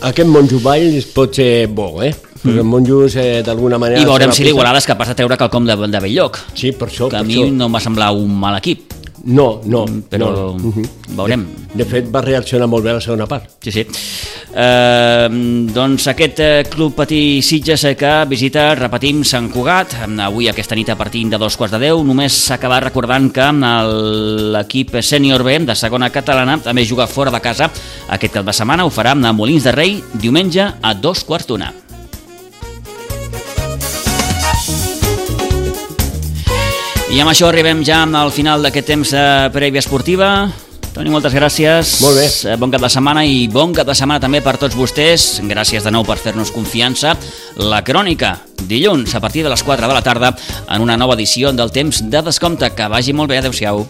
Aquest 0.00 0.28
Monjos 0.32 0.62
Valls 0.64 1.06
pot 1.14 1.36
ser 1.36 1.68
bo, 1.68 2.00
eh? 2.02 2.10
Perquè 2.40 2.62
mm. 2.62 2.70
Monjos, 2.72 3.16
eh, 3.20 3.42
d'alguna 3.44 3.78
manera... 3.78 4.00
I 4.00 4.08
veurem 4.08 4.32
si 4.32 4.46
l'Igualada 4.46 4.80
és 4.80 4.88
capaç 4.88 5.12
de 5.12 5.16
treure 5.18 5.36
quelcom 5.38 5.68
de, 5.68 5.76
de 5.92 6.00
Belllloc. 6.00 6.40
Sí, 6.56 6.72
per 6.72 6.88
això. 6.88 7.10
Que 7.12 7.18
per 7.18 7.26
a 7.26 7.28
mi 7.28 7.36
això. 7.36 7.50
no 7.52 7.68
em 7.68 7.76
va 7.76 7.82
semblar 7.84 8.10
un 8.16 8.32
mal 8.40 8.56
equip. 8.58 8.89
No, 9.24 9.60
no. 9.64 9.84
Però 10.08 10.30
no. 10.30 10.68
uh 10.68 10.74
-huh. 10.74 10.88
veurem. 11.16 11.46
De, 11.72 11.84
de 11.84 11.84
fet, 11.84 12.10
va 12.10 12.20
reaccionar 12.20 12.66
molt 12.66 12.84
bé 12.84 12.90
a 12.90 12.94
la 12.94 13.00
segona 13.00 13.26
part. 13.26 13.50
Sí, 13.60 13.70
sí. 13.72 13.86
Eh, 14.54 15.28
doncs 15.72 16.06
aquest 16.08 16.40
eh, 16.40 16.64
Club 16.68 16.94
Patí 16.94 17.40
Sitges 17.42 17.86
que 17.96 18.24
visita, 18.26 18.74
repetim, 18.74 19.22
Sant 19.24 19.50
Cugat. 19.50 19.94
Avui 20.18 20.48
aquesta 20.48 20.74
nit 20.74 20.88
a 20.88 20.96
partir 20.96 21.28
de 21.28 21.38
dos 21.38 21.56
quarts 21.56 21.72
de 21.72 21.78
deu. 21.78 22.02
Només 22.04 22.32
s'acaba 22.32 22.80
recordant 22.80 23.30
que 23.30 23.52
l'equip 24.52 25.00
sènior 25.02 25.42
B 25.42 25.58
de 25.60 25.74
segona 25.74 26.10
catalana 26.10 26.58
també 26.58 26.84
juga 26.84 27.06
fora 27.06 27.30
de 27.30 27.40
casa 27.40 27.70
aquest 28.08 28.34
cap 28.34 28.44
de 28.44 28.52
setmana. 28.52 28.84
Ho 28.84 28.90
farà 28.90 29.12
a 29.12 29.32
Molins 29.32 29.64
de 29.64 29.72
Rei 29.72 30.02
diumenge 30.14 30.72
a 30.80 30.94
dos 30.94 31.24
quarts 31.24 31.46
d'una. 31.46 31.89
I 37.10 37.18
amb 37.18 37.32
això 37.32 37.48
arribem 37.50 37.80
ja 37.82 38.04
al 38.06 38.30
final 38.30 38.62
d'aquest 38.62 38.86
temps 38.86 39.10
de 39.16 39.22
prèvia 39.50 39.82
esportiva. 39.82 40.28
Toni, 40.94 41.10
moltes 41.10 41.34
gràcies. 41.34 41.96
Molt 42.04 42.18
bé. 42.18 42.26
Eh, 42.52 42.56
bon 42.58 42.70
cap 42.70 42.82
de 42.82 42.90
setmana 42.90 43.24
i 43.26 43.48
bon 43.50 43.74
cap 43.74 43.88
de 43.88 43.96
setmana 43.98 44.22
també 44.22 44.38
per 44.42 44.56
tots 44.62 44.78
vostès. 44.78 45.40
Gràcies 45.50 45.82
de 45.82 45.90
nou 45.90 46.06
per 46.06 46.20
fer-nos 46.22 46.54
confiança. 46.54 47.16
La 47.58 47.82
crònica, 47.82 48.36
dilluns, 48.62 49.14
a 49.14 49.22
partir 49.22 49.42
de 49.42 49.50
les 49.50 49.62
4 49.62 49.90
de 49.90 49.94
la 49.94 50.04
tarda, 50.06 50.36
en 50.68 50.86
una 50.86 50.96
nova 50.96 51.18
edició 51.18 51.50
del 51.50 51.74
temps 51.74 52.04
de 52.10 52.22
descompte. 52.30 52.70
Que 52.74 52.86
vagi 52.86 53.12
molt 53.12 53.30
bé. 53.30 53.42
Adéu-siau. 53.42 53.86